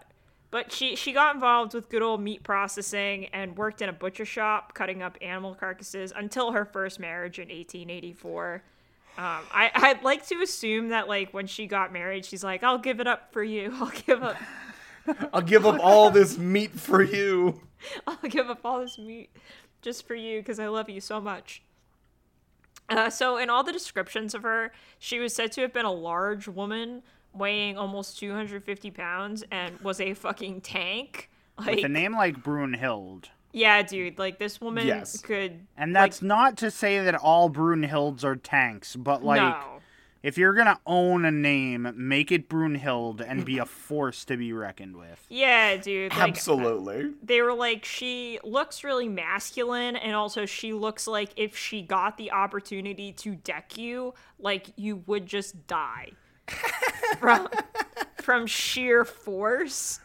But 0.51 0.71
she 0.71 0.95
she 0.95 1.13
got 1.13 1.35
involved 1.35 1.73
with 1.73 1.89
good 1.89 2.01
old 2.01 2.21
meat 2.21 2.43
processing 2.43 3.25
and 3.27 3.55
worked 3.55 3.81
in 3.81 3.89
a 3.89 3.93
butcher 3.93 4.25
shop 4.25 4.73
cutting 4.73 5.03
up 5.03 5.17
animal 5.21 5.53
carcasses 5.53 6.11
until 6.15 6.51
her 6.51 6.65
first 6.65 6.99
marriage 6.99 7.37
in 7.37 7.49
1884. 7.49 8.63
Um, 9.17 9.23
I 9.51 9.69
I'd 9.75 10.03
like 10.03 10.25
to 10.27 10.41
assume 10.41 10.89
that 10.89 11.07
like 11.07 11.33
when 11.33 11.45
she 11.45 11.67
got 11.67 11.93
married, 11.93 12.25
she's 12.25 12.43
like, 12.43 12.63
"I'll 12.63 12.79
give 12.79 12.99
it 12.99 13.05
up 13.05 13.31
for 13.31 13.43
you. 13.43 13.71
I'll 13.79 13.91
give 14.05 14.23
up. 14.23 14.37
I'll 15.33 15.41
give 15.41 15.65
up 15.65 15.79
all 15.83 16.09
this 16.09 16.37
meat 16.37 16.71
for 16.71 17.03
you. 17.03 17.61
I'll 18.07 18.29
give 18.29 18.49
up 18.49 18.61
all 18.63 18.79
this 18.79 18.97
meat 18.97 19.29
just 19.81 20.07
for 20.07 20.15
you 20.15 20.39
because 20.39 20.59
I 20.59 20.67
love 20.67 20.89
you 20.89 21.01
so 21.01 21.21
much." 21.21 21.61
Uh, 22.89 23.09
so, 23.11 23.37
in 23.37 23.51
all 23.51 23.63
the 23.63 23.71
descriptions 23.71 24.33
of 24.33 24.41
her, 24.41 24.71
she 24.97 25.19
was 25.19 25.35
said 25.35 25.51
to 25.51 25.61
have 25.61 25.73
been 25.73 25.85
a 25.85 25.91
large 25.91 26.47
woman 26.47 27.03
weighing 27.33 27.77
almost 27.77 28.17
250 28.19 28.91
pounds 28.91 29.43
and 29.51 29.79
was 29.81 29.99
a 30.01 30.13
fucking 30.13 30.61
tank. 30.61 31.29
Like, 31.57 31.75
With 31.77 31.85
a 31.85 31.89
name 31.89 32.13
like 32.13 32.41
Brunhild. 32.43 33.25
Yeah, 33.51 33.81
dude, 33.81 34.17
like 34.19 34.37
this 34.39 34.61
woman 34.61 34.85
Yes. 34.87 35.21
could 35.21 35.65
And 35.75 35.95
that's 35.95 36.21
not 36.21 36.57
to 36.57 36.69
say 36.71 37.03
that 37.03 37.15
all 37.15 37.49
Brunhilds 37.49 38.23
are 38.23 38.35
tanks, 38.35 38.95
but 38.95 39.23
like 39.23 39.41
no. 39.41 39.81
if 40.21 40.37
you're 40.37 40.53
gonna 40.53 40.79
own 40.85 41.25
a 41.25 41.31
name, 41.31 41.91
make 41.95 42.31
it 42.31 42.47
Brunhild 42.47 43.25
and 43.27 43.43
be 43.43 43.57
a 43.57 43.65
force 43.87 44.23
to 44.25 44.37
be 44.37 44.53
reckoned 44.53 44.95
with. 44.97 45.25
Yeah, 45.29 45.77
dude. 45.77 46.11
Like 46.15 46.29
Absolutely. 46.29 47.11
they 47.23 47.41
were 47.41 47.53
like 47.55 47.83
she 47.85 48.39
looks 48.43 48.83
really 48.83 49.09
masculine 49.09 49.95
and 49.95 50.13
also 50.15 50.45
she 50.45 50.71
looks 50.73 51.07
like 51.07 51.31
if 51.35 51.57
she 51.57 51.81
got 51.81 52.17
the 52.17 52.31
opportunity 52.31 53.11
to 53.13 53.35
deck 53.35 53.77
you, 53.77 54.13
like 54.37 54.67
you 54.75 55.03
would 55.07 55.25
just 55.25 55.65
die. 55.67 56.11
From 57.19 57.47
from 58.21 58.47
sheer 58.47 59.05
force. 59.05 59.99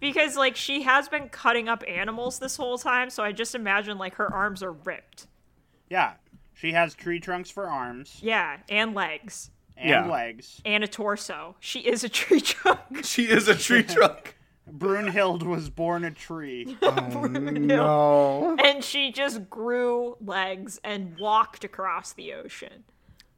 Because 0.00 0.36
like 0.36 0.54
she 0.56 0.82
has 0.82 1.08
been 1.08 1.28
cutting 1.28 1.68
up 1.68 1.82
animals 1.88 2.38
this 2.38 2.56
whole 2.56 2.78
time, 2.78 3.10
so 3.10 3.22
I 3.24 3.32
just 3.32 3.54
imagine 3.54 3.98
like 3.98 4.14
her 4.14 4.32
arms 4.32 4.62
are 4.62 4.72
ripped. 4.72 5.26
Yeah. 5.90 6.14
She 6.54 6.72
has 6.72 6.94
tree 6.94 7.20
trunks 7.20 7.50
for 7.50 7.68
arms 7.68 8.18
Yeah, 8.20 8.56
and 8.68 8.94
legs. 8.94 9.50
and 9.76 9.88
Yeah. 9.90 10.06
legs. 10.06 10.60
And 10.64 10.82
a 10.84 10.88
torso. 10.88 11.56
She 11.60 11.80
is 11.80 12.02
a 12.04 12.08
tree 12.08 12.40
trunk. 12.40 12.78
She 13.04 13.24
is 13.24 13.48
a 13.48 13.54
tree 13.54 13.82
trunk. 13.94 14.36
Brunhild 14.70 15.44
was 15.44 15.70
born 15.70 16.04
a 16.04 16.10
tree. 16.10 16.76
Oh, 16.82 17.26
no. 17.26 18.56
and 18.62 18.84
she 18.84 19.10
just 19.12 19.48
grew 19.48 20.16
legs 20.24 20.78
and 20.84 21.16
walked 21.18 21.64
across 21.64 22.12
the 22.12 22.34
ocean. 22.34 22.84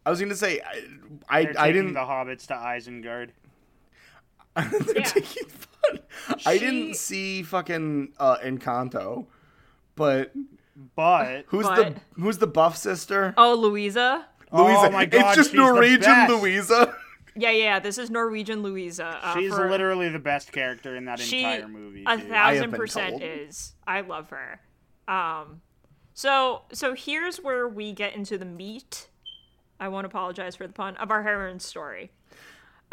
I 0.07 0.11
was 0.11 0.21
gonna 0.21 0.35
say 0.35 0.61
I 0.61 0.83
I, 1.29 1.49
I 1.59 1.73
didn't 1.73 1.93
the 1.95 2.01
hobbits 2.01 2.47
to 2.49 2.55
Isengard. 2.55 3.31
they're 4.57 4.99
Yeah. 4.99 5.05
taking 5.05 5.49
fun. 5.49 6.01
I 6.47 6.55
She- 6.55 6.59
didn't 6.61 6.97
see 6.97 7.43
fucking 7.43 8.13
uh, 8.19 8.39
Encanto, 8.39 9.27
but 9.95 10.33
But 10.97 11.45
who's 11.49 11.67
But- 11.67 11.95
the 11.95 12.01
who's 12.21 12.39
the 12.39 12.47
buff 12.47 12.77
sister? 12.77 13.35
Oh, 13.37 13.55
Luisa? 13.55 14.27
Luisa. 14.53 14.87
Oh 14.87 14.91
my 14.91 15.05
God, 15.07 15.27
it's 15.27 15.37
just 15.37 15.55
Norwegian. 15.55 16.27
Luisa. 16.29 16.95
Yeah, 17.37 17.51
yeah, 17.53 17.79
this 17.79 17.97
is 17.97 18.11
Norwegian 18.11 18.63
Luisa. 18.65 19.21
Uh, 19.23 19.35
she's 19.35 19.55
for- 19.55 19.71
literally 19.71 20.09
the 20.09 20.19
best 20.19 20.51
character 20.51 20.97
in 20.97 21.05
that 21.05 21.21
she 21.21 21.45
entire 21.45 21.69
movie. 21.69 22.03
a 22.07 22.19
thousand 22.19 22.73
percent 22.73 23.11
told. 23.21 23.23
is. 23.23 23.75
I 23.87 24.01
love 24.01 24.31
her. 24.31 24.61
Um, 25.07 25.61
so 26.13 26.63
so 26.73 26.95
here's 26.95 27.37
where 27.39 27.69
we 27.69 27.93
get 27.93 28.17
into 28.17 28.37
the 28.37 28.45
meat. 28.45 29.07
I 29.81 29.89
won't 29.89 30.07
apologize 30.07 30.55
for 30.55 30.67
the 30.69 30.73
pun 30.73 30.97
of 30.99 31.11
our 31.11 31.23
heroine's 31.25 31.65
story. 31.65 32.13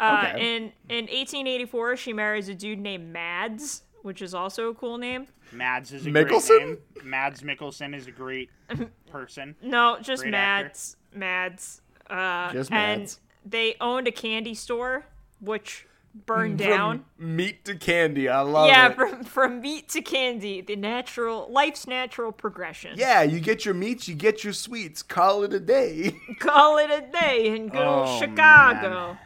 Uh, 0.00 0.24
Okay. 0.32 0.56
In 0.56 0.62
in 0.88 1.04
1884, 1.06 1.96
she 1.96 2.12
marries 2.12 2.48
a 2.48 2.54
dude 2.54 2.78
named 2.78 3.12
Mads, 3.12 3.82
which 4.02 4.22
is 4.22 4.32
also 4.34 4.68
a 4.70 4.74
cool 4.74 4.96
name. 4.98 5.26
Mads 5.52 5.92
is 5.92 6.06
a 6.06 6.10
Mikkelsen? 6.10 6.48
great 6.48 6.66
name. 6.68 6.78
Mads 7.04 7.42
Mikkelsen 7.42 7.94
is 7.94 8.06
a 8.06 8.10
great 8.12 8.50
person. 9.10 9.54
No, 9.62 9.98
just 10.00 10.22
Great 10.22 10.34
actor. 10.34 10.64
Mads. 10.66 10.96
Mads. 11.14 11.80
Uh, 12.08 12.52
Just 12.52 12.70
and 12.72 13.16
they 13.44 13.74
owned 13.80 14.06
a 14.08 14.12
candy 14.12 14.54
store, 14.54 15.04
which 15.40 15.86
burned 16.26 16.58
down. 16.58 17.04
From 17.16 17.36
meat 17.36 17.64
to 17.66 17.74
candy. 17.76 18.28
I 18.28 18.40
love 18.42 18.68
yeah, 18.68 18.88
it. 18.88 18.94
from 18.96 19.24
from 19.24 19.60
meat 19.60 19.88
to 19.90 20.02
candy, 20.02 20.60
the 20.60 20.76
natural 20.76 21.48
life's 21.50 21.86
natural 21.86 22.32
progression. 22.32 22.94
yeah, 22.96 23.22
you 23.22 23.40
get 23.40 23.64
your 23.64 23.74
meats, 23.74 24.08
you 24.08 24.14
get 24.14 24.44
your 24.44 24.52
sweets. 24.52 25.02
Call 25.02 25.44
it 25.44 25.52
a 25.52 25.60
day. 25.60 26.16
Call 26.40 26.78
it 26.78 26.90
a 26.90 27.02
day 27.12 27.46
in 27.54 27.68
good 27.68 27.82
old 27.86 28.08
Oh, 28.08 28.18
Chicago. 28.18 29.16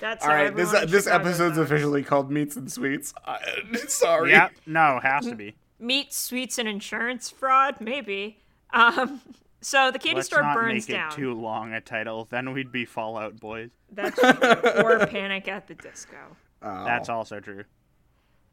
That's 0.00 0.24
All 0.24 0.30
how 0.30 0.36
right, 0.36 0.56
this 0.56 0.68
everyone 0.74 0.90
this 0.90 1.06
episode's 1.06 1.56
knows. 1.58 1.66
officially 1.70 2.02
called 2.02 2.30
Meats 2.30 2.56
and 2.56 2.70
Sweets. 2.70 3.14
I, 3.26 3.38
sorry. 3.88 4.30
Yeah, 4.30 4.48
no, 4.66 4.98
has 5.02 5.26
to 5.26 5.34
be. 5.36 5.54
meat, 5.78 6.12
sweets, 6.12 6.58
and 6.58 6.68
insurance 6.68 7.30
fraud. 7.30 7.76
Maybe. 7.80 8.38
Um. 8.72 9.20
So 9.62 9.90
the 9.90 9.98
candy 9.98 10.16
Let's 10.16 10.28
store 10.28 10.42
not 10.42 10.54
burns 10.56 10.88
make 10.88 10.96
down. 10.96 11.12
it 11.12 11.14
too 11.14 11.32
long 11.34 11.72
a 11.72 11.80
title. 11.80 12.26
Then 12.30 12.52
we'd 12.52 12.72
be 12.72 12.84
Fall 12.84 13.16
Out 13.16 13.38
Boys. 13.38 13.70
That's 13.90 14.18
true. 14.18 14.82
or 14.84 15.06
Panic 15.06 15.48
at 15.48 15.68
the 15.68 15.74
Disco. 15.74 16.16
Oh. 16.62 16.84
That's 16.84 17.08
also 17.08 17.40
true. 17.40 17.64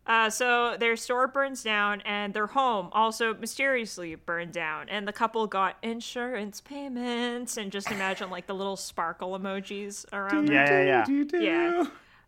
Uh, 0.05 0.29
so 0.29 0.75
their 0.79 0.95
store 0.95 1.27
burns 1.27 1.61
down, 1.61 2.01
and 2.01 2.33
their 2.33 2.47
home 2.47 2.89
also 2.93 3.35
mysteriously 3.35 4.15
burned 4.15 4.51
down. 4.51 4.89
And 4.89 5.07
the 5.07 5.13
couple 5.13 5.45
got 5.45 5.77
insurance 5.83 6.61
payments, 6.61 7.57
and 7.57 7.71
just 7.71 7.91
imagine 7.91 8.31
like 8.31 8.47
the 8.47 8.55
little 8.55 8.75
sparkle 8.75 9.37
emojis 9.37 10.05
around. 10.11 10.47
their 10.47 10.85
Yeah, 10.85 11.05
yeah, 11.07 11.29
yeah. 11.31 11.39
Yeah. 11.39 11.87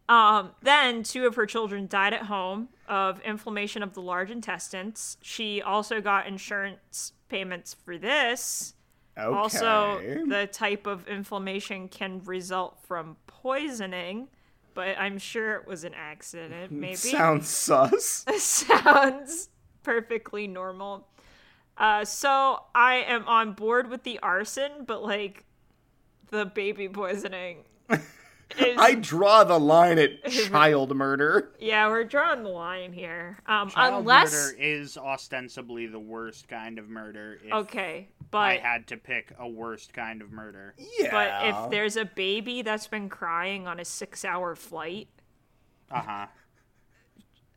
Um, 0.09 0.51
then 0.61 1.03
two 1.03 1.25
of 1.25 1.36
her 1.36 1.45
children 1.45 1.88
died 1.88 2.13
at 2.13 2.23
home 2.23 2.69
of 2.88 3.21
inflammation 3.21 3.82
of 3.82 3.93
the 3.93 4.01
large 4.01 4.29
intestines. 4.29 5.17
She 5.21 5.61
also 5.61 6.01
got 6.01 6.27
insurance 6.27 7.13
payments 7.32 7.73
for 7.73 7.97
this. 7.97 8.75
Okay. 9.17 9.36
Also, 9.36 9.99
the 10.27 10.47
type 10.51 10.86
of 10.86 11.07
inflammation 11.07 11.88
can 11.88 12.21
result 12.25 12.77
from 12.86 13.17
poisoning, 13.27 14.27
but 14.73 14.97
I'm 14.99 15.17
sure 15.17 15.55
it 15.55 15.67
was 15.67 15.84
an 15.84 15.93
accident. 15.95 16.71
Maybe 16.71 16.95
sounds 16.95 17.47
sus. 17.47 18.25
sounds 18.38 19.49
perfectly 19.84 20.47
normal. 20.47 21.07
Uh, 21.77 22.05
so 22.05 22.63
I 22.75 22.95
am 23.07 23.27
on 23.27 23.53
board 23.53 23.89
with 23.89 24.03
the 24.03 24.19
arson, 24.19 24.84
but 24.86 25.03
like 25.03 25.45
the 26.29 26.45
baby 26.45 26.88
poisoning. 26.88 27.63
Is, 28.60 28.78
I 28.80 28.95
draw 28.95 29.43
the 29.43 29.60
line 29.60 29.97
at 29.99 30.24
child 30.30 30.95
murder. 30.95 31.52
yeah, 31.60 31.88
we're 31.88 32.04
drawing 32.04 32.43
the 32.43 32.49
line 32.49 32.93
here. 32.93 33.38
Um, 33.45 33.70
Child 33.70 33.99
unless 34.02 34.32
murder 34.34 34.56
is 34.60 34.97
ostensibly 34.97 35.88
the 35.88 35.99
worst 35.99 36.47
kind 36.47 36.80
of 36.80 36.89
murder. 36.89 37.39
If 37.43 37.54
okay, 37.54 38.10
I 38.34 38.56
had 38.58 38.88
to 38.88 38.97
pick 38.97 39.34
a 39.39 39.47
worst 39.47 39.93
kind 39.93 40.22
of 40.22 40.32
murder. 40.32 40.74
Yeah. 40.78 41.12
but 41.12 41.66
if 41.66 41.72
there's 41.72 41.97
a 41.97 42.06
baby 42.06 42.62
that's 42.62 42.88
been 42.88 43.10
crying 43.10 43.68
on 43.68 43.80
a 43.80 43.86
six-hour 43.86 44.56
flight, 44.56 45.08
Uh 45.89 46.02
huh. 46.02 46.26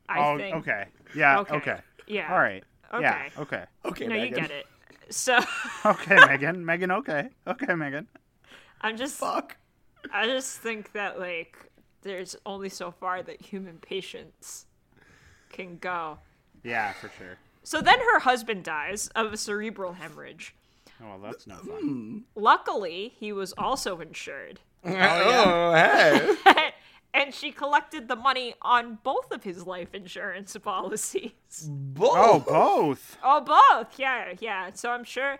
I 0.08 0.18
Oh, 0.32 0.36
think 0.36 0.56
okay. 0.56 0.86
Yeah. 1.14 1.38
Okay. 1.40 1.54
Okay. 1.56 1.78
yeah, 2.06 2.32
All 2.32 2.38
right. 2.38 2.62
Yeah. 3.00 3.28
Okay. 3.36 3.42
Okay. 3.42 3.64
okay, 3.86 4.06
No, 4.06 4.14
you 4.14 4.30
get 4.30 4.50
it. 4.50 4.66
So 5.10 5.38
Okay, 5.86 6.16
Megan. 6.26 6.64
Megan. 6.64 6.90
Okay. 6.90 7.28
Okay, 7.46 7.74
Megan. 7.74 8.06
I'm 8.80 8.96
just 8.96 9.16
Fuck. 9.16 9.56
I 10.12 10.26
just 10.26 10.58
think 10.58 10.92
that 10.92 11.18
like 11.18 11.70
there's 12.02 12.36
only 12.44 12.68
so 12.68 12.90
far 12.90 13.22
that 13.22 13.40
human 13.40 13.78
patience 13.78 14.66
can 15.50 15.78
go. 15.78 16.18
Yeah, 16.62 16.92
for 16.92 17.10
sure. 17.18 17.36
So 17.62 17.80
then 17.80 17.98
her 17.98 18.20
husband 18.20 18.64
dies 18.64 19.08
of 19.14 19.32
a 19.32 19.36
cerebral 19.36 19.94
hemorrhage. 19.94 20.54
Oh, 21.02 21.08
well, 21.08 21.18
that's 21.18 21.46
no 21.46 21.56
fun. 21.56 22.24
Luckily, 22.34 23.14
he 23.18 23.32
was 23.32 23.52
also 23.56 24.00
insured. 24.00 24.60
Oh, 24.86 25.72
hey. 25.72 26.72
and 27.14 27.32
she 27.32 27.50
collected 27.52 28.06
the 28.06 28.16
money 28.16 28.54
on 28.60 28.98
both 29.02 29.32
of 29.32 29.42
his 29.42 29.66
life 29.66 29.94
insurance 29.94 30.54
policies. 30.62 31.32
Both. 31.66 32.12
Oh, 32.14 32.38
both. 32.46 33.16
Oh, 33.24 33.40
both. 33.40 33.98
Yeah, 33.98 34.34
yeah. 34.40 34.70
So 34.74 34.90
I'm 34.90 35.04
sure 35.04 35.38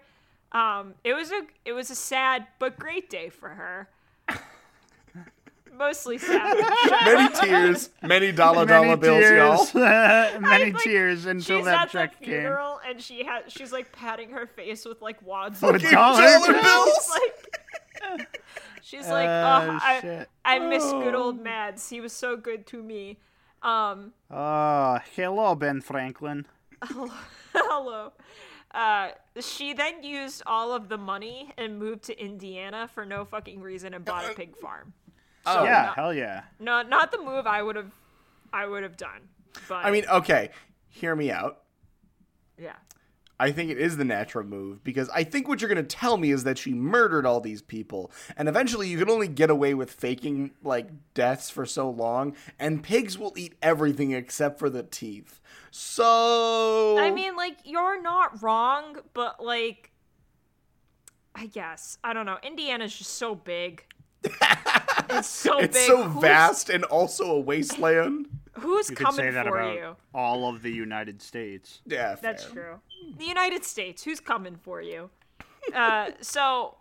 um, 0.53 0.95
it 1.03 1.13
was 1.15 1.33
a 1.33 1.43
it 1.65 1.73
was 1.73 1.91
a 1.91 1.95
sad 1.95 2.47
but 2.59 2.79
great 2.79 3.11
day 3.11 3.29
for 3.29 3.51
her. 3.51 3.89
Mostly 5.77 6.19
sad. 6.19 6.57
many 7.05 7.35
tears, 7.35 7.91
many 8.03 8.33
dollar 8.33 8.65
dollar 8.67 8.97
bills, 8.97 9.23
y'all. 9.25 9.83
y'all. 9.83 10.41
many 10.41 10.73
Like, 10.73 10.83
tears 10.83 11.27
until 11.27 11.59
she's 11.59 11.65
that 11.67 11.87
at 11.87 11.91
check 11.91 12.19
the 12.19 12.25
came. 12.27 12.35
funeral 12.41 12.81
and 12.89 13.01
she 13.03 13.25
has 13.25 13.45
she's 13.53 13.73
like 13.73 13.91
patting 13.93 14.31
her 14.31 14.47
face 14.47 14.85
with 14.85 15.03
like 15.03 15.21
wads 15.27 15.61
With 15.63 15.77
of 15.77 15.91
dollar 15.91 16.21
dollar 16.23 16.53
bills. 16.53 16.63
bills. 16.63 17.11
like 17.11 18.29
she's 18.83 19.09
like 19.09 19.29
Oh, 19.29 19.69
oh 19.73 19.79
I. 19.83 20.27
I 20.45 20.59
miss 20.61 20.85
good 20.85 21.15
old 21.15 21.43
Mads 21.43 21.89
he 21.89 22.01
was 22.01 22.13
so 22.13 22.37
good 22.37 22.67
to 22.69 22.83
me 22.83 23.19
um 23.63 24.13
Oh, 24.31 24.99
hello, 25.17 25.55
Ben 25.55 25.81
Franklin. 25.81 26.47
hello 27.55 28.13
uh 28.75 29.09
she 29.41 29.73
then 29.73 30.03
used 30.03 30.43
all 30.47 30.73
of 30.73 30.89
the 30.89 30.99
money 30.99 31.53
and 31.57 31.79
moved 31.79 32.03
to 32.05 32.21
Indiana 32.23 32.89
for 32.93 33.05
no 33.07 33.25
fucking 33.25 33.61
reason 33.61 33.95
and 33.95 34.05
bought 34.05 34.31
a 34.31 34.35
pig 34.35 34.57
farm 34.59 34.93
Oh, 35.47 35.65
yeah, 35.65 35.83
not- 35.87 35.95
hell 35.97 36.15
yeah. 36.15 36.43
no 36.59 36.83
not 36.83 37.13
the 37.13 37.19
move 37.19 37.47
I 37.47 37.63
would 37.63 37.77
have 37.77 37.93
I 38.53 38.67
would 38.67 38.83
have 38.83 38.97
done 38.97 39.29
but 39.69 39.85
I 39.85 39.91
mean, 39.91 40.05
okay, 40.11 40.51
hear 40.89 41.15
me 41.15 41.31
out. 41.31 41.63
yeah 42.59 42.75
I 43.39 43.51
think 43.51 43.71
it 43.71 43.79
is 43.79 43.97
the 43.97 44.05
natural 44.05 44.47
move 44.47 44.85
because 44.85 45.09
I 45.11 45.25
think 45.25 45.49
what 45.49 45.61
you're 45.61 45.69
going 45.69 45.85
to 45.85 45.97
tell 45.97 46.17
me 46.17 46.31
is 46.31 46.45
that 46.45 46.57
she 46.57 46.73
murdered 46.73 47.27
all 47.27 47.41
these 47.41 47.63
people. 47.63 48.13
And 48.37 48.49
eventually 48.49 48.89
you 48.89 48.97
can 48.97 49.11
only 49.11 49.27
get 49.27 49.51
away 49.51 49.75
with 49.75 49.91
faking 49.91 50.53
like 50.63 50.89
deaths 51.15 51.51
for 51.51 51.67
so 51.67 51.91
long 51.91 52.37
and 52.61 52.83
pigs 52.83 53.19
will 53.19 53.33
eat 53.37 53.55
everything 53.61 54.13
except 54.13 54.61
for 54.61 54.71
the 54.71 54.85
teeth. 54.85 55.41
So 55.73 56.97
I 56.97 57.11
mean, 57.11 57.35
like, 57.35 57.59
you're 57.65 58.01
not 58.01 58.41
wrong, 58.41 58.99
but, 59.13 59.45
like, 59.45 59.91
I 61.35 61.47
guess. 61.47 61.99
I 62.05 62.13
don't 62.13 62.27
know. 62.27 62.39
Indiana's 62.45 62.97
just 62.97 63.17
so 63.17 63.35
big. 63.35 63.85
It's 65.11 65.29
so 65.29 65.59
it's 65.59 65.77
big. 65.77 65.87
so 65.87 66.03
Who's- 66.05 66.23
vast 66.23 66.71
and 66.71 66.85
also 66.85 67.31
a 67.33 67.41
wasteland. 67.41 68.29
Who's 68.61 68.89
You 68.89 68.97
coming 68.97 69.17
say 69.17 69.31
that 69.31 69.47
for 69.47 69.59
about 69.59 69.75
you? 69.75 69.97
all 70.15 70.49
of 70.49 70.63
the 70.63 70.71
United 70.71 71.21
States. 71.21 71.81
Yeah, 71.87 72.15
That's 72.21 72.45
fair. 72.45 72.53
true. 72.53 72.81
The 73.19 73.25
United 73.25 73.65
States, 73.65 74.05
who's 74.05 74.21
coming 74.21 74.55
for 74.57 74.81
you? 74.81 75.11
Uh, 75.75 76.11
so 76.21 76.77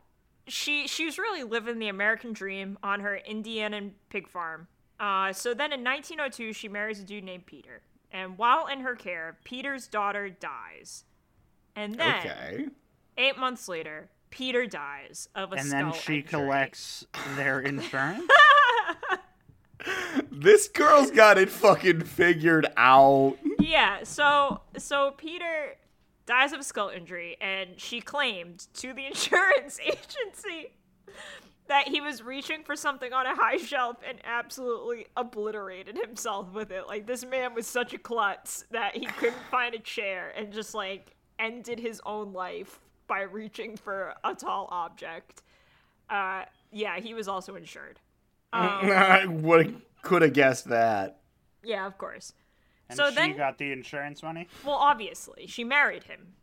she 0.48 0.88
she 0.88 1.06
was 1.06 1.18
really 1.18 1.44
living 1.44 1.80
the 1.80 1.88
American 1.88 2.32
dream 2.34 2.78
on 2.84 3.00
her 3.00 3.16
Indiana 3.18 3.90
pig 4.10 4.28
farm. 4.28 4.68
Uh, 5.00 5.34
so 5.34 5.54
then 5.56 5.74
in 5.74 5.84
1902, 5.84 6.54
she 6.54 6.68
marries 6.70 7.00
a 7.00 7.04
dude 7.04 7.24
named 7.24 7.48
Peter, 7.48 7.82
and 8.12 8.38
while 8.38 8.68
in 8.68 8.82
her 8.82 8.96
care, 8.96 9.38
Peter's 9.44 9.88
daughter 9.88 10.30
dies, 10.30 11.06
and 11.76 11.96
then 11.96 12.16
Okay. 12.20 12.66
eight 13.18 13.38
months 13.38 13.68
later, 13.68 14.10
Peter 14.34 14.66
dies 14.66 15.30
of 15.36 15.54
a 15.54 15.58
skull. 15.58 15.60
And 15.60 15.68
skull 15.70 15.92
then 15.92 15.94
she 16.02 16.16
injury. 16.18 16.24
collects 16.24 17.06
their 17.36 17.60
insurance. 17.72 18.24
This 20.32 20.68
girl's 20.70 21.12
got 21.12 21.38
it 21.38 21.50
fucking 21.50 22.02
figured 22.02 22.68
out. 22.78 23.38
Yeah, 23.60 24.04
so 24.04 24.62
so 24.78 25.12
Peter 25.18 25.76
dies 26.26 26.54
of 26.54 26.60
a 26.62 26.64
skull 26.64 26.90
injury, 26.90 27.36
and 27.42 27.72
she 27.78 28.00
claimed 28.00 28.66
to 28.76 28.94
the 28.94 29.06
insurance 29.08 29.80
agency 29.86 30.72
that 31.68 31.88
he 31.90 32.02
was 32.02 32.22
reaching 32.22 32.64
for 32.64 32.76
something 32.76 33.12
on 33.14 33.26
a 33.26 33.36
high 33.36 33.58
shelf 33.58 33.98
and 34.08 34.20
absolutely 34.24 35.06
obliterated 35.18 35.98
himself 35.98 36.54
with 36.54 36.72
it. 36.72 36.88
Like 36.88 37.06
this 37.06 37.26
man 37.26 37.54
was 37.54 37.68
such 37.68 37.94
a 37.94 37.98
klutz 37.98 38.66
that 38.72 38.96
he 38.96 39.06
couldn't 39.06 39.44
find 39.52 39.76
a 39.76 39.80
chair 39.80 40.34
and 40.38 40.52
just 40.54 40.74
like 40.74 41.16
ended 41.40 41.80
his 41.80 42.02
own 42.06 42.32
life 42.34 42.80
by 43.08 43.22
reaching 43.22 43.76
for 43.78 44.14
a 44.24 44.34
tall 44.36 44.68
object. 44.72 45.42
Uh, 46.10 46.44
yeah, 46.72 47.00
he 47.00 47.14
was 47.14 47.28
also 47.28 47.56
insured. 47.56 48.00
I 48.54 49.26
would 49.28 49.82
could 50.02 50.22
have 50.22 50.34
guessed 50.34 50.70
that. 50.70 51.20
Yeah, 51.64 51.86
of 51.88 51.98
course. 51.98 52.34
And 52.90 52.98
So 52.98 53.10
she 53.10 53.16
then- 53.16 53.38
got 53.38 53.58
the 53.58 53.72
insurance 53.72 54.22
money? 54.22 54.48
Well, 54.66 54.76
obviously, 54.76 55.48
she 55.48 55.64
married 55.64 56.04
him. 56.04 56.34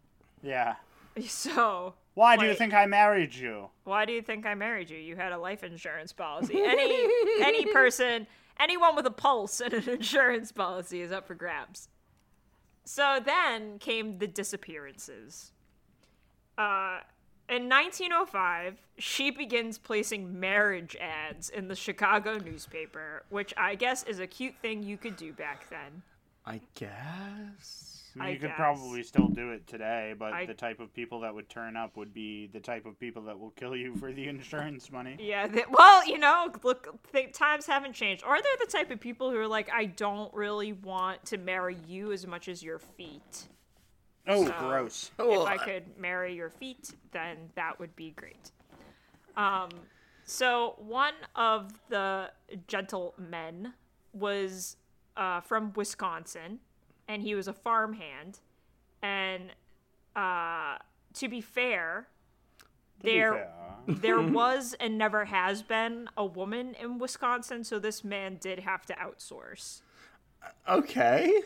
Yeah. 0.43 0.75
So 1.27 1.95
Why 2.15 2.37
do 2.37 2.47
you 2.47 2.55
think 2.55 2.73
I 2.73 2.87
married 2.87 3.35
you? 3.35 3.69
why 3.85 4.05
do 4.05 4.13
you 4.13 4.23
think 4.23 4.47
I 4.47 4.55
married 4.55 4.89
you? 4.91 4.97
You 4.97 5.17
had 5.17 5.33
a 5.33 5.39
life 5.39 5.63
insurance 5.65 6.13
policy. 6.13 6.55
Any 6.65 7.05
any 7.43 7.67
person, 7.73 8.27
anyone 8.59 8.95
with 8.97 9.05
a 9.07 9.11
pulse 9.11 9.61
and 9.61 9.75
an 9.75 9.89
insurance 9.89 10.53
policy 10.53 11.01
is 11.03 11.11
up 11.13 11.27
for 11.27 11.35
grabs. 11.35 11.89
So 12.85 13.19
then 13.23 13.79
came 13.81 14.19
the 14.19 14.29
disappearances. 14.29 15.53
Uh, 16.61 17.01
in 17.49 17.69
1905, 17.69 18.77
she 18.99 19.31
begins 19.31 19.79
placing 19.79 20.39
marriage 20.39 20.95
ads 21.01 21.49
in 21.49 21.69
the 21.69 21.75
Chicago 21.75 22.39
newspaper, 22.39 23.25
which 23.31 23.53
I 23.57 23.75
guess 23.75 24.03
is 24.05 24.21
a 24.21 24.27
cute 24.27 24.55
thing 24.63 24.83
you 24.83 24.97
could 24.97 25.17
do 25.17 25.33
back 25.33 25.69
then. 25.71 26.03
I 26.47 26.61
guess. 26.75 27.87
You 28.15 28.23
I 28.23 28.33
could 28.33 28.43
guess. 28.49 28.57
probably 28.57 29.03
still 29.05 29.29
do 29.29 29.51
it 29.53 29.67
today, 29.67 30.15
but 30.19 30.33
I- 30.33 30.47
the 30.47 30.55
type 30.55 30.81
of 30.81 30.93
people 30.93 31.21
that 31.21 31.35
would 31.35 31.49
turn 31.49 31.77
up 31.77 31.97
would 31.97 32.13
be 32.13 32.49
the 32.53 32.61
type 32.61 32.85
of 32.87 32.99
people 33.01 33.23
that 33.23 33.39
will 33.39 33.51
kill 33.51 33.75
you 33.75 33.97
for 33.97 34.13
the 34.13 34.29
insurance 34.35 34.91
money. 34.93 35.17
Yeah, 35.19 35.47
they, 35.47 35.65
well, 35.71 36.07
you 36.07 36.19
know, 36.19 36.53
look, 36.63 36.89
th- 37.13 37.33
times 37.33 37.67
haven't 37.67 37.95
changed. 37.95 38.23
Or 38.25 38.37
they're 38.41 38.67
the 38.67 38.71
type 38.71 38.91
of 38.91 39.01
people 39.01 39.31
who 39.31 39.37
are 39.39 39.47
like, 39.49 39.71
I 39.73 39.87
don't 39.87 40.33
really 40.35 40.73
want 40.73 41.25
to 41.27 41.39
marry 41.39 41.77
you 41.87 42.13
as 42.13 42.27
much 42.27 42.49
as 42.49 42.63
your 42.63 42.79
feet. 42.79 43.49
Oh, 44.27 44.47
So, 44.47 44.55
gross. 44.59 45.11
If 45.19 45.47
I 45.47 45.57
could 45.57 45.99
marry 45.99 46.35
your 46.35 46.51
feet, 46.51 46.91
then 47.13 47.37
that 47.55 47.79
would 47.81 47.95
be 47.97 48.11
great. 48.17 48.51
Um, 49.37 49.71
so 50.25 50.75
one 50.79 51.15
of 51.35 51.73
the 51.89 52.31
gentlemen 52.69 53.73
was 54.13 54.77
uh, 55.17 55.41
from 55.41 55.73
Wisconsin, 55.75 56.61
and 57.09 57.23
he 57.23 57.35
was 57.35 57.49
a 57.49 57.53
farmhand. 57.53 58.39
And 59.03 59.51
uh, 60.15 60.77
to 61.15 61.29
be 61.29 61.41
fair, 61.41 62.07
there 63.03 63.51
there 63.89 64.21
was 64.23 64.75
and 64.79 64.99
never 64.99 65.25
has 65.25 65.63
been 65.63 66.09
a 66.17 66.25
woman 66.25 66.77
in 66.81 66.99
Wisconsin, 66.99 67.65
so 67.65 67.79
this 67.79 68.05
man 68.05 68.37
did 68.41 68.61
have 68.61 68.87
to 68.87 68.95
outsource. 68.95 69.81
Okay. 70.69 71.41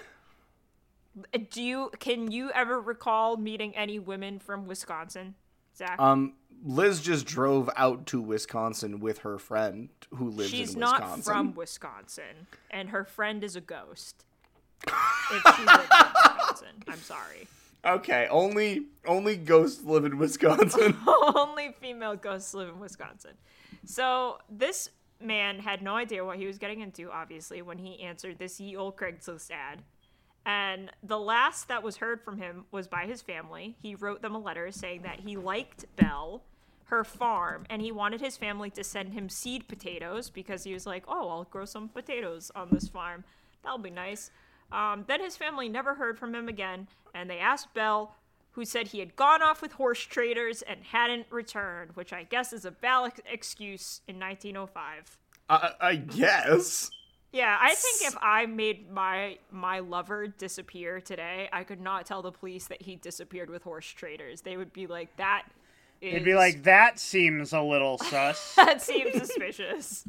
Uh, 1.17 1.39
Do 1.51 1.63
you 1.63 1.91
can 1.99 2.31
you 2.31 2.51
ever 2.53 2.81
recall 2.81 3.37
meeting 3.37 3.75
any 3.77 3.99
women 3.99 4.39
from 4.39 4.67
Wisconsin, 4.67 5.35
Zach? 5.77 5.99
Um, 5.99 6.35
Liz 6.65 7.01
just 7.01 7.27
drove 7.27 7.69
out 7.77 8.07
to 8.07 8.21
Wisconsin 8.21 9.01
with 9.01 9.19
her 9.19 9.39
friend 9.39 9.91
who 10.15 10.31
lives 10.31 10.51
She's 10.51 10.75
in 10.75 10.81
Wisconsin. 10.81 11.17
She's 11.17 11.27
not 11.27 11.35
from 11.35 11.55
Wisconsin, 11.55 12.47
and 12.71 12.89
her 12.91 13.05
friend 13.05 13.45
is 13.45 13.57
a 13.57 13.61
ghost. 13.61 14.25
if 14.87 15.57
she 15.57 15.65
lives 15.65 15.89
in 15.91 16.07
Wisconsin, 16.15 16.83
I'm 16.89 17.01
sorry. 17.01 17.49
Okay, 17.85 18.27
only 18.31 18.87
only 19.07 19.37
ghosts 19.37 19.85
live 19.85 20.05
in 20.05 20.17
Wisconsin. 20.17 20.97
Only 21.07 21.75
female 21.81 22.17
ghosts 22.17 22.55
live 22.55 22.71
in 22.71 22.81
Wisconsin. 22.81 23.33
So 23.85 24.39
this 24.49 24.89
man 25.21 25.59
had 25.59 25.83
no 25.83 25.95
idea 25.95 26.25
what 26.25 26.39
he 26.39 26.47
was 26.47 26.59
getting 26.59 26.81
into, 26.81 27.11
obviously, 27.11 27.61
when 27.61 27.77
he 27.79 28.01
answered 28.01 28.39
this 28.39 28.59
ye 28.59 28.75
old 28.77 28.97
Craigslist 28.97 29.51
ad. 29.51 29.83
And 30.47 30.91
the 31.03 31.19
last 31.19 31.69
that 31.69 31.83
was 31.83 31.97
heard 31.97 32.23
from 32.23 32.39
him 32.39 32.67
was 32.71 32.87
by 32.87 33.07
his 33.07 33.23
family. 33.23 33.77
He 33.81 33.95
wrote 33.95 34.21
them 34.21 34.35
a 34.35 34.39
letter 34.39 34.71
saying 34.71 35.03
that 35.03 35.21
he 35.21 35.37
liked 35.37 35.87
Belle, 35.97 36.43
her 36.87 37.03
farm, 37.03 37.65
and 37.71 37.81
he 37.81 37.91
wanted 37.91 38.21
his 38.21 38.37
family 38.37 38.69
to 38.71 38.85
send 38.85 39.15
him 39.15 39.29
seed 39.29 39.69
potatoes 39.69 40.29
because 40.29 40.65
he 40.65 40.75
was 40.75 40.87
like, 40.87 41.05
oh, 41.09 41.29
I'll 41.31 41.45
grow 41.45 41.65
some 41.65 41.89
potatoes 41.89 42.51
on 42.55 42.69
this 42.71 42.89
farm. 42.89 43.25
That'll 43.63 43.79
be 43.79 43.91
nice. 43.91 44.31
Um, 44.71 45.05
then 45.09 45.21
his 45.21 45.37
family 45.37 45.69
never 45.69 45.95
heard 45.95 46.19
from 46.19 46.35
him 46.35 46.49
again, 46.49 46.89
and 47.15 47.31
they 47.31 47.39
asked 47.39 47.73
Belle, 47.73 48.15
who 48.53 48.65
said 48.65 48.89
he 48.89 49.01
had 49.01 49.17
gone 49.17 49.43
off 49.43 49.63
with 49.63 49.73
horse 49.73 50.01
traders 50.01 50.63
and 50.63 50.81
hadn't 50.85 51.27
returned, 51.31 51.93
which 51.95 52.13
I 52.13 52.25
guess 52.25 52.53
is 52.53 52.65
a 52.65 52.71
valid 52.71 53.15
excuse 53.31 54.01
in 54.07 54.19
1905. 54.19 55.17
I, 55.49 55.71
I 55.81 55.97
guess. 55.97 56.91
Yeah, 57.35 57.59
I 57.61 57.75
think 57.75 58.03
if 58.13 58.17
I 58.23 58.47
made 58.47 58.91
my 58.93 59.39
my 59.51 59.81
lover 59.81 60.29
disappear 60.29 61.01
today, 61.01 61.49
I 61.53 61.65
could 61.65 61.81
not 61.81 62.07
tell 62.07 62.23
the 62.23 62.31
police 62.31 62.69
that 62.69 62.81
he 62.83 62.95
disappeared 62.95 63.51
with 63.51 63.65
horse 63.65 63.89
traders. 63.89 64.43
They 64.43 64.57
would 64.57 64.73
be 64.73 64.87
like, 64.87 65.17
"That 65.17 65.43
is 66.01 66.13
It'd 66.15 66.25
be 66.25 66.35
like, 66.37 66.63
that 66.63 67.01
seems 67.01 67.53
a 67.53 67.61
little 67.61 67.99
sus. 67.99 68.55
that 68.57 68.81
seems 68.81 69.17
suspicious." 69.19 70.05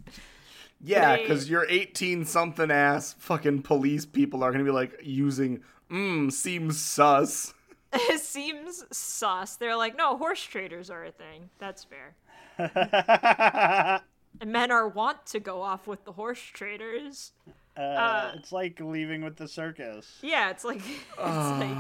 Yeah, 0.80 1.16
They- 1.16 1.24
because 1.24 1.50
your 1.50 1.66
18 1.68 2.26
something 2.26 2.70
ass 2.70 3.16
fucking 3.18 3.64
police 3.64 4.06
people 4.06 4.44
are 4.44 4.52
gonna 4.52 4.64
be 4.64 4.70
like 4.70 5.00
using 5.02 5.64
mmm 5.90 6.32
seems 6.32 6.80
sus. 6.80 7.56
it 7.92 8.22
seems 8.36 8.84
sus. 8.96 9.56
They're 9.56 9.76
like, 9.76 9.98
"No, 9.98 10.16
horse 10.18 10.44
traders 10.44 10.92
are 10.92 11.06
a 11.06 11.12
thing." 11.12 11.50
That's 11.58 11.86
fair. 11.86 12.16
men 14.44 14.72
are 14.72 14.88
wont 14.88 15.26
to 15.28 15.40
go 15.40 15.62
off 15.62 15.88
with 15.88 16.04
the 16.06 16.14
horse 16.14 16.40
traders. 16.42 17.32
Uh, 17.78 18.32
it's 18.36 18.52
like 18.52 18.80
leaving 18.80 19.22
with 19.24 19.36
the 19.36 19.48
circus. 19.48 20.18
Yeah, 20.22 20.50
it's 20.50 20.64
like 20.64 20.78
it's 21.20 21.20
like 21.20 21.78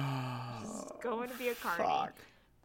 just 0.62 1.02
going 1.02 1.30
to 1.30 1.36
be 1.38 1.48
a 1.50 1.56
carny. 1.56 1.84
Fuck. 1.84 2.14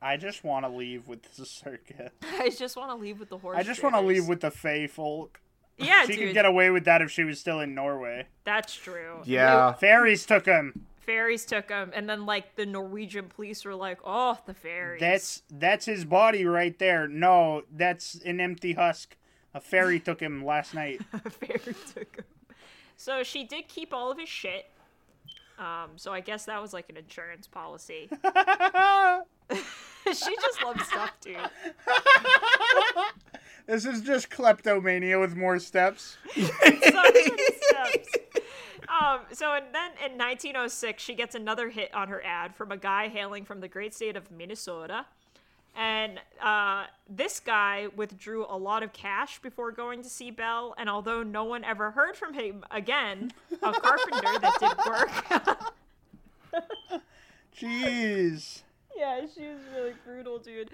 I 0.02 0.16
just 0.16 0.44
want 0.44 0.64
to 0.64 0.70
leave 0.70 1.06
with 1.08 1.22
the 1.36 1.44
circus. 1.46 2.10
I 2.38 2.50
just 2.50 2.76
want 2.76 2.90
to 2.90 2.96
leave 2.96 3.20
with 3.20 3.28
the 3.28 3.38
horse. 3.38 3.56
I 3.58 3.62
just 3.62 3.82
want 3.82 3.94
to 3.94 4.00
leave 4.00 4.26
with 4.28 4.40
the 4.40 4.50
Fey 4.50 4.86
folk. 4.86 5.40
Yeah, 5.78 6.04
She 6.06 6.14
dude, 6.16 6.18
could 6.28 6.34
get 6.34 6.44
away 6.44 6.70
with 6.70 6.84
that 6.84 7.00
if 7.02 7.10
she 7.10 7.24
was 7.24 7.38
still 7.40 7.60
in 7.60 7.74
Norway. 7.74 8.26
that's 8.44 8.74
true. 8.74 9.20
Yeah. 9.24 9.72
Fairies 9.74 10.26
took 10.26 10.44
him. 10.46 10.86
fairies 10.98 11.44
took 11.46 11.70
him, 11.70 11.90
and 11.94 12.08
then 12.08 12.26
like 12.26 12.56
the 12.56 12.66
Norwegian 12.66 13.26
police 13.28 13.64
were 13.64 13.74
like, 13.74 13.98
"Oh, 14.04 14.38
the 14.46 14.54
fairies." 14.54 15.00
That's 15.00 15.42
that's 15.50 15.86
his 15.86 16.04
body 16.04 16.44
right 16.44 16.78
there. 16.78 17.08
No, 17.08 17.62
that's 17.72 18.16
an 18.26 18.40
empty 18.40 18.72
husk. 18.74 19.16
A 19.54 19.60
fairy 19.60 19.98
took 20.00 20.20
him 20.20 20.44
last 20.44 20.74
night. 20.74 21.00
A 21.12 21.30
fairy 21.30 21.74
took 21.94 22.16
him. 22.16 22.24
So 22.96 23.22
she 23.22 23.44
did 23.44 23.68
keep 23.68 23.92
all 23.92 24.10
of 24.10 24.18
his 24.18 24.28
shit. 24.28 24.66
Um, 25.58 25.90
so 25.96 26.12
I 26.12 26.20
guess 26.20 26.46
that 26.46 26.60
was 26.62 26.72
like 26.72 26.88
an 26.88 26.96
insurance 26.96 27.46
policy. 27.46 28.08
she 29.50 30.36
just 30.36 30.64
loves 30.64 30.86
stuff, 30.86 31.12
dude. 31.20 31.36
This 33.66 33.84
is 33.84 34.00
just 34.00 34.30
kleptomania 34.30 35.20
with 35.20 35.36
more 35.36 35.60
steps. 35.60 36.16
So 36.34 36.42
steps. 36.42 38.08
Um, 38.88 39.20
so 39.32 39.52
and 39.54 39.66
then 39.72 39.92
in 40.04 40.18
1906, 40.18 41.00
she 41.00 41.14
gets 41.14 41.36
another 41.36 41.68
hit 41.70 41.94
on 41.94 42.08
her 42.08 42.20
ad 42.24 42.56
from 42.56 42.72
a 42.72 42.76
guy 42.76 43.06
hailing 43.08 43.44
from 43.44 43.60
the 43.60 43.68
great 43.68 43.94
state 43.94 44.16
of 44.16 44.28
Minnesota. 44.32 45.06
And 45.76 46.20
uh, 46.42 46.86
this 47.08 47.40
guy 47.40 47.88
withdrew 47.96 48.46
a 48.48 48.56
lot 48.56 48.82
of 48.82 48.92
cash 48.92 49.40
before 49.40 49.72
going 49.72 50.02
to 50.02 50.08
see 50.08 50.30
Belle. 50.30 50.74
And 50.76 50.90
although 50.90 51.22
no 51.22 51.44
one 51.44 51.64
ever 51.64 51.92
heard 51.92 52.16
from 52.16 52.34
him 52.34 52.64
again, 52.70 53.32
a 53.62 53.72
carpenter 53.72 54.38
that 54.40 54.56
did 54.60 54.76
work. 54.86 56.62
Jeez. 57.56 58.62
yeah, 58.96 59.20
she 59.20 59.46
was 59.48 59.60
really 59.74 59.94
brutal, 60.04 60.38
dude. 60.38 60.70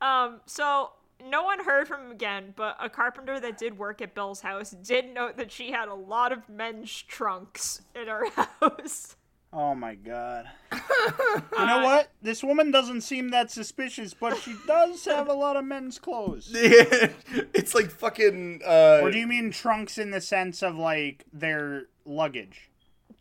Um, 0.00 0.40
so 0.46 0.90
no 1.28 1.42
one 1.42 1.64
heard 1.64 1.86
from 1.86 2.06
him 2.06 2.10
again, 2.12 2.54
but 2.56 2.76
a 2.80 2.88
carpenter 2.88 3.38
that 3.40 3.58
did 3.58 3.78
work 3.78 4.00
at 4.00 4.14
Belle's 4.14 4.40
house 4.40 4.70
did 4.70 5.12
note 5.12 5.36
that 5.36 5.52
she 5.52 5.72
had 5.72 5.88
a 5.88 5.94
lot 5.94 6.32
of 6.32 6.48
men's 6.48 6.90
trunks 7.02 7.82
in 7.94 8.08
her 8.08 8.26
house. 8.60 9.16
Oh 9.52 9.74
my 9.74 9.96
god. 9.96 10.46
you 10.72 11.66
know 11.66 11.82
what? 11.82 12.12
This 12.22 12.44
woman 12.44 12.70
doesn't 12.70 13.00
seem 13.00 13.30
that 13.30 13.50
suspicious, 13.50 14.14
but 14.14 14.36
she 14.38 14.54
does 14.66 15.04
have 15.06 15.28
a 15.28 15.32
lot 15.32 15.56
of 15.56 15.64
men's 15.64 15.98
clothes. 15.98 16.50
it's 16.54 17.74
like 17.74 17.90
fucking. 17.90 18.60
Uh, 18.64 19.00
Or 19.02 19.10
do 19.10 19.18
you 19.18 19.26
mean 19.26 19.50
trunks 19.50 19.98
in 19.98 20.12
the 20.12 20.20
sense 20.20 20.62
of 20.62 20.76
like 20.76 21.24
their 21.32 21.86
luggage? 22.04 22.70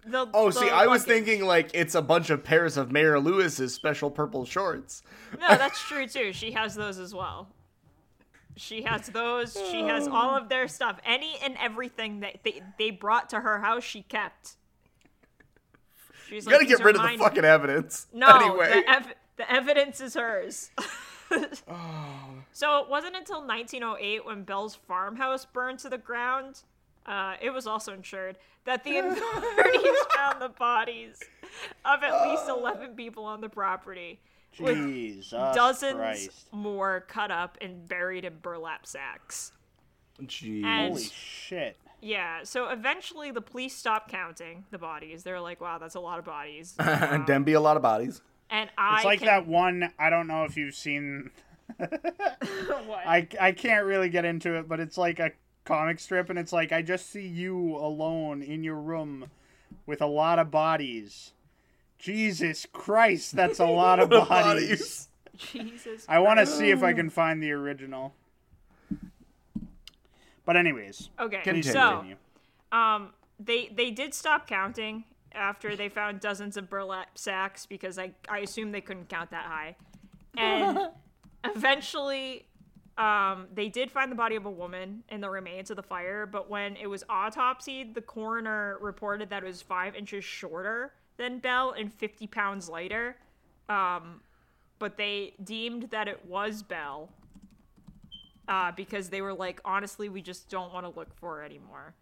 The, 0.06 0.28
oh, 0.34 0.52
see, 0.52 0.66
the 0.66 0.72
I 0.72 0.86
was 0.86 1.02
luggage. 1.02 1.26
thinking 1.26 1.46
like 1.48 1.72
it's 1.74 1.96
a 1.96 2.02
bunch 2.02 2.30
of 2.30 2.44
pairs 2.44 2.78
of 2.78 2.92
Mayor 2.92 3.20
Lewis's 3.20 3.74
special 3.74 4.12
purple 4.12 4.46
shorts. 4.46 5.02
No, 5.40 5.48
that's 5.50 5.82
true 5.82 6.06
too. 6.08 6.32
She 6.32 6.52
has 6.52 6.76
those 6.76 7.00
as 7.00 7.14
well. 7.14 7.50
She 8.56 8.84
has 8.84 9.08
those. 9.08 9.58
She 9.72 9.82
has 9.84 10.08
all 10.08 10.36
of 10.36 10.50
their 10.50 10.68
stuff. 10.68 11.00
Any 11.06 11.38
and 11.44 11.56
everything 11.60 12.20
that 12.20 12.44
they, 12.44 12.62
they 12.78 12.92
brought 12.92 13.30
to 13.30 13.40
her 13.40 13.60
house, 13.62 13.84
she 13.84 14.04
kept. 14.04 14.58
She's 16.30 16.46
You 16.46 16.52
gotta 16.52 16.66
"These 16.66 16.78
get 16.78 16.84
rid 16.86 16.96
of 16.96 17.02
the 17.02 17.18
fucking 17.18 17.46
evidence. 17.46 18.08
No, 18.14 18.28
Anyway. 18.28 18.70
the, 18.82 18.90
ev- 18.90 19.14
the 19.38 19.52
evidence 19.52 20.00
is 20.02 20.14
hers. 20.16 20.72
oh. 21.68 22.30
So 22.52 22.80
it 22.80 22.90
wasn't 22.90 23.16
until 23.16 23.46
1908 23.46 24.26
when 24.26 24.44
Belle's 24.44 24.76
farmhouse 24.76 25.46
burned 25.46 25.80
to 25.80 25.90
the 25.90 25.98
ground. 25.98 26.62
Uh, 27.06 27.36
it 27.42 27.52
was 27.52 27.66
also 27.68 27.94
insured 27.94 28.38
that 28.66 28.84
the 28.84 28.98
authorities 29.00 29.98
found 30.16 30.42
the 30.42 30.50
bodies 30.50 31.20
of 31.86 32.04
at 32.04 32.28
least 32.30 32.48
11 32.50 32.96
people 32.96 33.26
on 33.26 33.42
the 33.42 33.50
property, 33.50 34.20
with 34.60 34.76
Jesus 34.78 35.32
dozens 35.56 35.94
Christ. 35.96 36.48
more 36.52 37.06
cut 37.08 37.32
up 37.32 37.58
and 37.62 37.88
buried 37.88 38.26
in 38.26 38.34
burlap 38.42 38.86
sacks. 38.86 39.54
Jeez. 40.24 40.64
And 40.66 40.94
Holy 40.94 41.04
shit. 41.06 41.78
Yeah, 42.02 42.44
so 42.44 42.70
eventually 42.70 43.32
the 43.32 43.42
police 43.42 43.76
stop 43.76 44.10
counting 44.10 44.66
the 44.72 44.78
bodies. 44.78 45.24
They're 45.24 45.40
like, 45.42 45.60
"Wow, 45.62 45.78
that's 45.78 45.96
a 45.96 46.00
lot 46.00 46.20
of 46.20 46.26
bodies." 46.26 46.76
and 46.80 47.26
then 47.28 47.44
be 47.44 47.54
a 47.54 47.62
lot 47.62 47.76
of 47.78 47.84
bodies. 47.84 48.22
And 48.50 48.70
I 48.78 48.98
It's 48.98 49.06
like 49.06 49.20
can- 49.20 49.28
that 49.28 49.48
one. 49.48 49.94
I 50.00 50.10
don't 50.10 50.28
know 50.28 50.44
if 50.46 50.58
you've 50.58 50.76
seen. 50.76 51.32
What? 51.80 53.06
I 53.06 53.28
I 53.40 53.52
can't 53.52 53.86
really 53.86 54.10
get 54.10 54.26
into 54.26 54.56
it, 54.56 54.68
but 54.68 54.80
it's 54.80 54.98
like 54.98 55.20
a 55.20 55.32
comic 55.66 56.00
strip, 56.00 56.30
and 56.30 56.40
it's 56.40 56.52
like 56.54 56.72
I 56.72 56.82
just 56.82 57.10
see 57.12 57.28
you 57.28 57.76
alone 57.78 58.42
in 58.42 58.64
your 58.64 58.76
room 58.78 59.30
with 59.86 60.02
a 60.02 60.08
lot 60.08 60.40
of 60.40 60.50
bodies. 60.50 61.34
Jesus 62.00 62.66
Christ, 62.72 63.36
that's 63.36 63.60
a 63.60 63.66
lot 63.66 64.00
of 64.00 64.10
bodies. 64.30 65.10
Jesus. 65.38 66.06
I 66.10 66.20
want 66.20 66.40
to 66.40 66.46
see 66.46 66.72
if 66.72 66.82
I 66.84 66.94
can 66.94 67.10
find 67.10 67.42
the 67.44 67.52
original. 67.52 68.14
But 70.50 70.58
anyways, 70.58 71.12
Okay, 71.20 71.42
Continue. 71.44 71.72
so. 71.72 72.04
Um, 72.76 73.14
they 73.40 73.68
they 73.68 73.92
did 73.92 74.16
stop 74.16 74.48
counting 74.48 75.04
after 75.32 75.76
they 75.76 75.90
found 75.90 76.22
dozens 76.22 76.58
of 76.58 76.72
burlap 76.72 77.20
sacks 77.20 77.68
because 77.68 78.00
I 78.00 78.14
I 78.28 78.40
assume 78.40 78.72
they 78.72 78.82
couldn't 78.82 79.10
count 79.10 79.30
that 79.30 79.46
high, 79.46 79.76
and 80.36 80.90
eventually, 81.44 82.48
um, 82.98 83.46
they 83.54 83.70
did 83.70 83.92
find 83.92 84.12
the 84.12 84.16
body 84.16 84.36
of 84.36 84.48
a 84.48 84.50
woman 84.50 85.04
in 85.10 85.22
the 85.22 85.30
remains 85.30 85.70
of 85.70 85.76
the 85.76 85.84
fire. 85.84 86.26
But 86.26 86.50
when 86.50 86.78
it 86.78 86.88
was 86.88 87.04
autopsied, 87.12 87.94
the 87.94 88.02
coroner 88.02 88.80
reported 88.82 89.30
that 89.30 89.44
it 89.44 89.46
was 89.46 89.62
five 89.62 89.94
inches 89.94 90.26
shorter 90.26 90.94
than 91.18 91.38
Belle 91.38 91.76
and 91.78 91.94
fifty 91.94 92.26
pounds 92.26 92.68
lighter. 92.68 93.18
Um, 93.70 94.22
but 94.80 94.98
they 94.98 95.36
deemed 95.44 95.92
that 95.92 96.08
it 96.08 96.26
was 96.26 96.64
Belle. 96.64 97.12
Uh, 98.50 98.72
because 98.72 99.10
they 99.10 99.22
were 99.22 99.34
like, 99.34 99.62
honestly, 99.64 100.10
we 100.10 100.22
just 100.24 100.50
don't 100.50 100.74
want 100.74 100.84
to 100.84 101.00
look 101.00 101.14
for 101.14 101.36
her 101.38 101.44
anymore. 101.44 101.94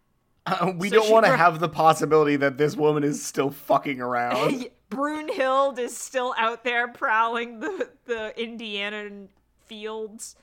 Uh, 0.46 0.72
we 0.78 0.88
So 0.88 0.96
don't 0.96 1.10
want 1.10 1.26
to 1.26 1.32
br- 1.32 1.36
have 1.36 1.60
the 1.60 1.68
possibility 1.68 2.36
that 2.36 2.56
this 2.56 2.74
woman 2.74 3.04
is 3.04 3.22
still 3.22 3.50
fucking 3.50 4.00
around. 4.00 4.66
Brunhild 4.90 5.78
is 5.78 5.94
still 5.94 6.34
out 6.38 6.64
there 6.64 6.88
prowling 6.88 7.60
the 7.60 7.90
the 8.06 8.42
Indiana 8.42 9.26
fields. 9.66 10.36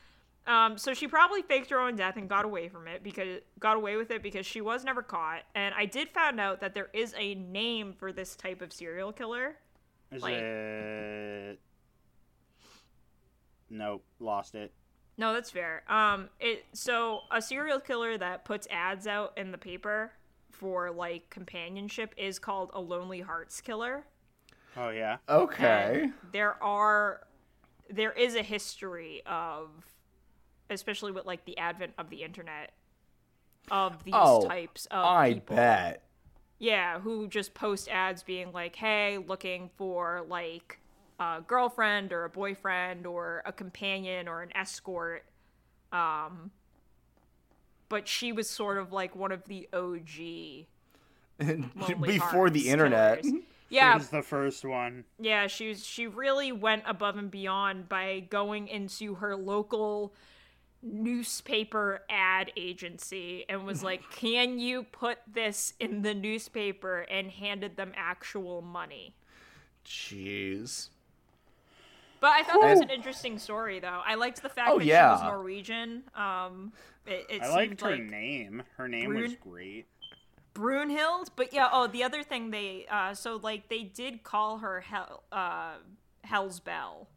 Um, 0.46 0.78
so 0.78 0.94
she 0.94 1.08
probably 1.08 1.42
faked 1.42 1.72
her 1.72 1.80
own 1.80 1.96
death 1.96 2.18
and 2.18 2.30
got 2.30 2.46
away 2.46 2.70
from 2.70 2.88
it 2.88 3.02
because 3.02 3.40
got 3.60 3.76
away 3.78 3.98
with 3.98 4.12
it 4.12 4.22
because 4.22 4.46
she 4.46 4.62
was 4.62 4.86
never 4.86 5.02
caught. 5.02 5.42
And 5.56 5.74
I 5.76 5.86
did 5.86 6.10
find 6.10 6.40
out 6.40 6.62
that 6.62 6.76
there 6.76 6.90
is 6.94 7.16
a 7.18 7.34
name 7.34 7.94
for 7.94 8.12
this 8.14 8.36
type 8.36 8.62
of 8.62 8.72
serial 8.72 9.12
killer. 9.12 9.56
Is 10.12 10.22
like- 10.22 10.36
it? 10.36 11.60
Nope, 13.72 14.04
lost 14.20 14.54
it. 14.54 14.72
No, 15.18 15.34
that's 15.34 15.50
fair. 15.52 15.84
Um, 15.92 16.30
it 16.40 16.66
so 16.74 17.22
a 17.32 17.42
serial 17.42 17.80
killer 17.80 18.18
that 18.18 18.44
puts 18.46 18.68
ads 18.70 19.08
out 19.08 19.34
in 19.38 19.52
the 19.52 19.58
paper 19.58 20.12
for 20.52 20.92
like 20.92 21.30
companionship 21.30 22.14
is 22.18 22.40
called 22.40 22.72
a 22.74 22.82
Lonely 22.82 23.22
Hearts 23.22 23.62
Killer. 23.62 24.06
Oh 24.78 24.90
yeah. 24.90 25.18
okay. 25.30 26.12
And 26.22 26.32
there 26.32 26.62
are 26.64 27.22
there 27.90 28.12
is 28.14 28.36
a 28.36 28.42
history 28.44 29.22
of 29.26 29.70
especially 30.70 31.12
with 31.12 31.26
like 31.26 31.46
the 31.46 31.58
advent 31.58 31.94
of 31.98 32.10
the 32.10 32.24
internet 32.24 32.74
of 33.72 34.04
these 34.04 34.14
Oh, 34.14 34.40
types 34.40 34.86
of 34.88 35.18
I 35.18 35.34
people. 35.34 35.56
bet. 35.56 36.04
Yeah, 36.60 37.00
who 37.00 37.28
just 37.28 37.54
post 37.54 37.90
ads 37.90 38.24
being 38.24 38.52
like, 38.52 38.76
"Hey, 38.76 39.18
looking 39.18 39.70
for 39.78 40.26
like 40.28 40.80
a 41.20 41.42
girlfriend 41.46 42.12
or 42.14 42.26
a 42.26 42.30
boyfriend 42.30 43.06
or 43.06 43.42
a 43.46 43.52
companion 43.54 44.28
or 44.28 44.42
an 44.42 44.56
escort." 44.56 45.26
Um 45.92 46.52
but 47.90 48.08
she 48.08 48.32
was 48.32 48.50
sort 48.50 48.78
of 48.78 48.92
like 48.92 49.16
one 49.16 49.32
of 49.32 49.46
the 49.46 49.70
OG 49.74 50.66
Before 52.02 52.50
the 52.50 52.70
internet. 52.70 53.22
killers. 53.22 53.34
It 53.34 53.44
Yeah, 53.70 53.96
was 53.96 54.10
the 54.10 54.22
first 54.22 54.64
one. 54.64 55.06
yeah, 55.20 55.48
she 55.48 55.70
was, 55.70 55.84
she 55.86 56.08
really 56.08 56.52
went 56.52 56.84
above 56.86 57.18
and 57.18 57.32
beyond 57.32 57.90
by 57.90 58.20
going 58.30 58.68
into 58.68 59.16
her 59.16 59.36
local 59.36 60.14
newspaper 60.84 62.04
ad 62.10 62.52
agency 62.56 63.44
and 63.50 63.66
was 63.66 63.84
like, 63.84 64.04
"Can 64.16 64.60
you 64.60 64.84
put 64.84 65.18
this 65.28 65.74
in 65.80 66.04
the 66.04 66.14
newspaper?" 66.14 67.02
and 67.02 67.32
handed 67.32 67.76
them 67.76 67.92
actual 67.96 68.62
money. 68.62 69.16
Jeez. 69.86 70.90
But 72.26 72.32
I 72.32 72.42
thought 72.42 72.60
that 72.60 72.72
was 72.72 72.80
an 72.80 72.90
interesting 72.90 73.38
story, 73.38 73.80
though. 73.80 74.02
I 74.04 74.16
liked 74.16 74.42
the 74.42 74.50
fact 74.50 74.72
Oh, 74.72 74.80
that 74.80 74.86
she 74.86 74.92
was 74.92 75.22
Norwegian. 75.22 76.06
Um, 76.16 76.74
it, 77.06 77.28
it 77.30 77.42
I 77.44 77.50
liked 77.50 77.82
her 77.82 77.92
like 77.92 78.04
name. 78.04 78.64
Her 78.78 78.88
name 78.88 79.14
was 79.14 79.36
great. 79.36 79.86
Brunhild. 80.56 81.28
But 81.36 81.54
yeah, 81.54 81.70
oh, 81.72 81.86
the 81.86 82.04
other 82.04 82.24
thing 82.24 82.50
they 82.50 82.88
uh, 82.90 83.14
so 83.14 83.36
like 83.36 83.70
they 83.70 83.84
did 83.84 84.24
call 84.24 84.58
her 84.58 84.82
Hel- 84.82 85.22
uh, 85.32 85.74
Hell's 86.24 86.60
Belle. 86.60 87.10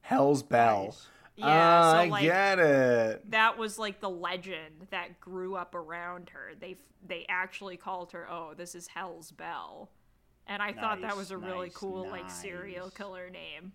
Hell's 0.00 0.42
Belle. 0.42 0.86
Nice. 0.86 1.08
Yeah, 1.36 1.46
Ah, 1.46 1.92
so 1.92 2.12
I 2.12 2.22
get 2.22 2.58
it. 2.58 3.30
that 3.30 3.56
was 3.56 3.78
like 3.78 4.00
the 4.00 4.10
legend 4.10 4.88
that 4.90 5.20
grew 5.20 5.54
up 5.54 5.76
around 5.76 6.30
her. 6.30 6.54
They 6.58 6.78
they 7.06 7.26
actually 7.28 7.76
called 7.76 8.10
her, 8.10 8.26
"Oh, 8.28 8.54
this 8.56 8.74
is 8.74 8.88
Hell's 8.88 9.30
Belle." 9.30 9.88
And 10.48 10.60
I 10.60 10.72
thought 10.72 11.00
that 11.02 11.16
was 11.16 11.30
a 11.30 11.38
really 11.38 11.68
nice, 11.68 11.76
cool 11.76 12.10
like 12.10 12.28
serial 12.28 12.90
killer 12.90 13.30
name. 13.30 13.70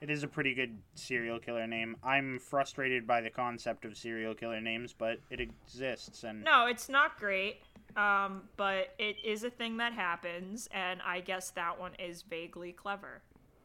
It 0.00 0.10
is 0.10 0.22
a 0.22 0.28
pretty 0.28 0.52
good 0.54 0.76
serial 0.94 1.38
killer 1.38 1.66
name. 1.66 1.96
I'm 2.02 2.38
frustrated 2.38 3.06
by 3.06 3.20
the 3.22 3.30
concept 3.30 3.84
of 3.84 3.96
serial 3.96 4.34
killer 4.34 4.60
names, 4.60 4.92
but 4.96 5.18
it 5.30 5.40
exists, 5.40 6.22
and 6.22 6.44
No, 6.44 6.66
it's 6.66 6.88
not 6.88 7.18
great. 7.18 7.62
Um, 7.96 8.42
but 8.58 8.94
it 8.98 9.16
is 9.24 9.42
a 9.42 9.48
thing 9.48 9.78
that 9.78 9.94
happens, 9.94 10.68
and 10.70 11.00
I 11.02 11.20
guess 11.20 11.50
that 11.52 11.80
one 11.80 11.92
is 11.98 12.22
vaguely 12.22 12.72
clever. 12.72 13.22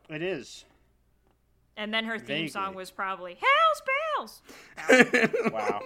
it 0.09 0.21
is. 0.21 0.63
And 1.77 1.93
then 1.93 2.05
her 2.05 2.17
theme 2.19 2.47
song 2.47 2.73
was 2.75 2.91
probably 2.91 3.37
Hell's 3.39 4.41
Bells. 4.87 5.31
Wow. 5.51 5.81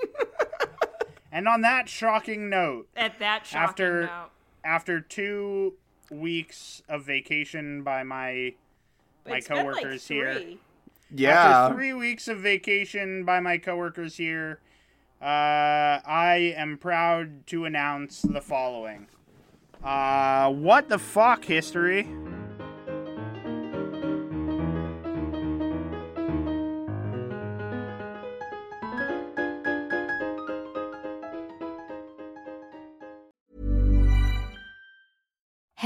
and 1.31 1.47
on 1.47 1.61
that 1.61 1.87
shocking 1.89 2.49
note, 2.49 2.87
At 2.95 3.17
that 3.19 3.45
shocking 3.47 3.63
After- 3.69 4.01
note. 4.05 4.29
after 4.63 4.99
two 5.01 5.73
weeks 6.11 6.81
of 6.89 7.03
vacation 7.03 7.81
by 7.83 8.03
my 8.03 8.53
my 9.25 9.37
It's 9.37 9.47
been, 9.47 9.57
like, 9.57 9.65
coworkers 9.65 10.07
here. 10.07 10.41
Yeah. 11.11 11.31
After 11.31 11.75
three 11.75 11.93
weeks 11.93 12.27
of 12.27 12.39
vacation 12.39 13.25
by 13.25 13.39
my 13.39 13.57
coworkers 13.57 14.17
here, 14.17 14.59
uh, 15.21 15.25
I 16.05 16.53
am 16.57 16.77
proud 16.77 17.47
to 17.47 17.65
announce 17.65 18.21
the 18.21 18.41
following. 18.41 19.07
Uh, 19.83 20.51
what 20.51 20.89
the 20.89 20.99
fuck 20.99 21.45
history? 21.45 22.07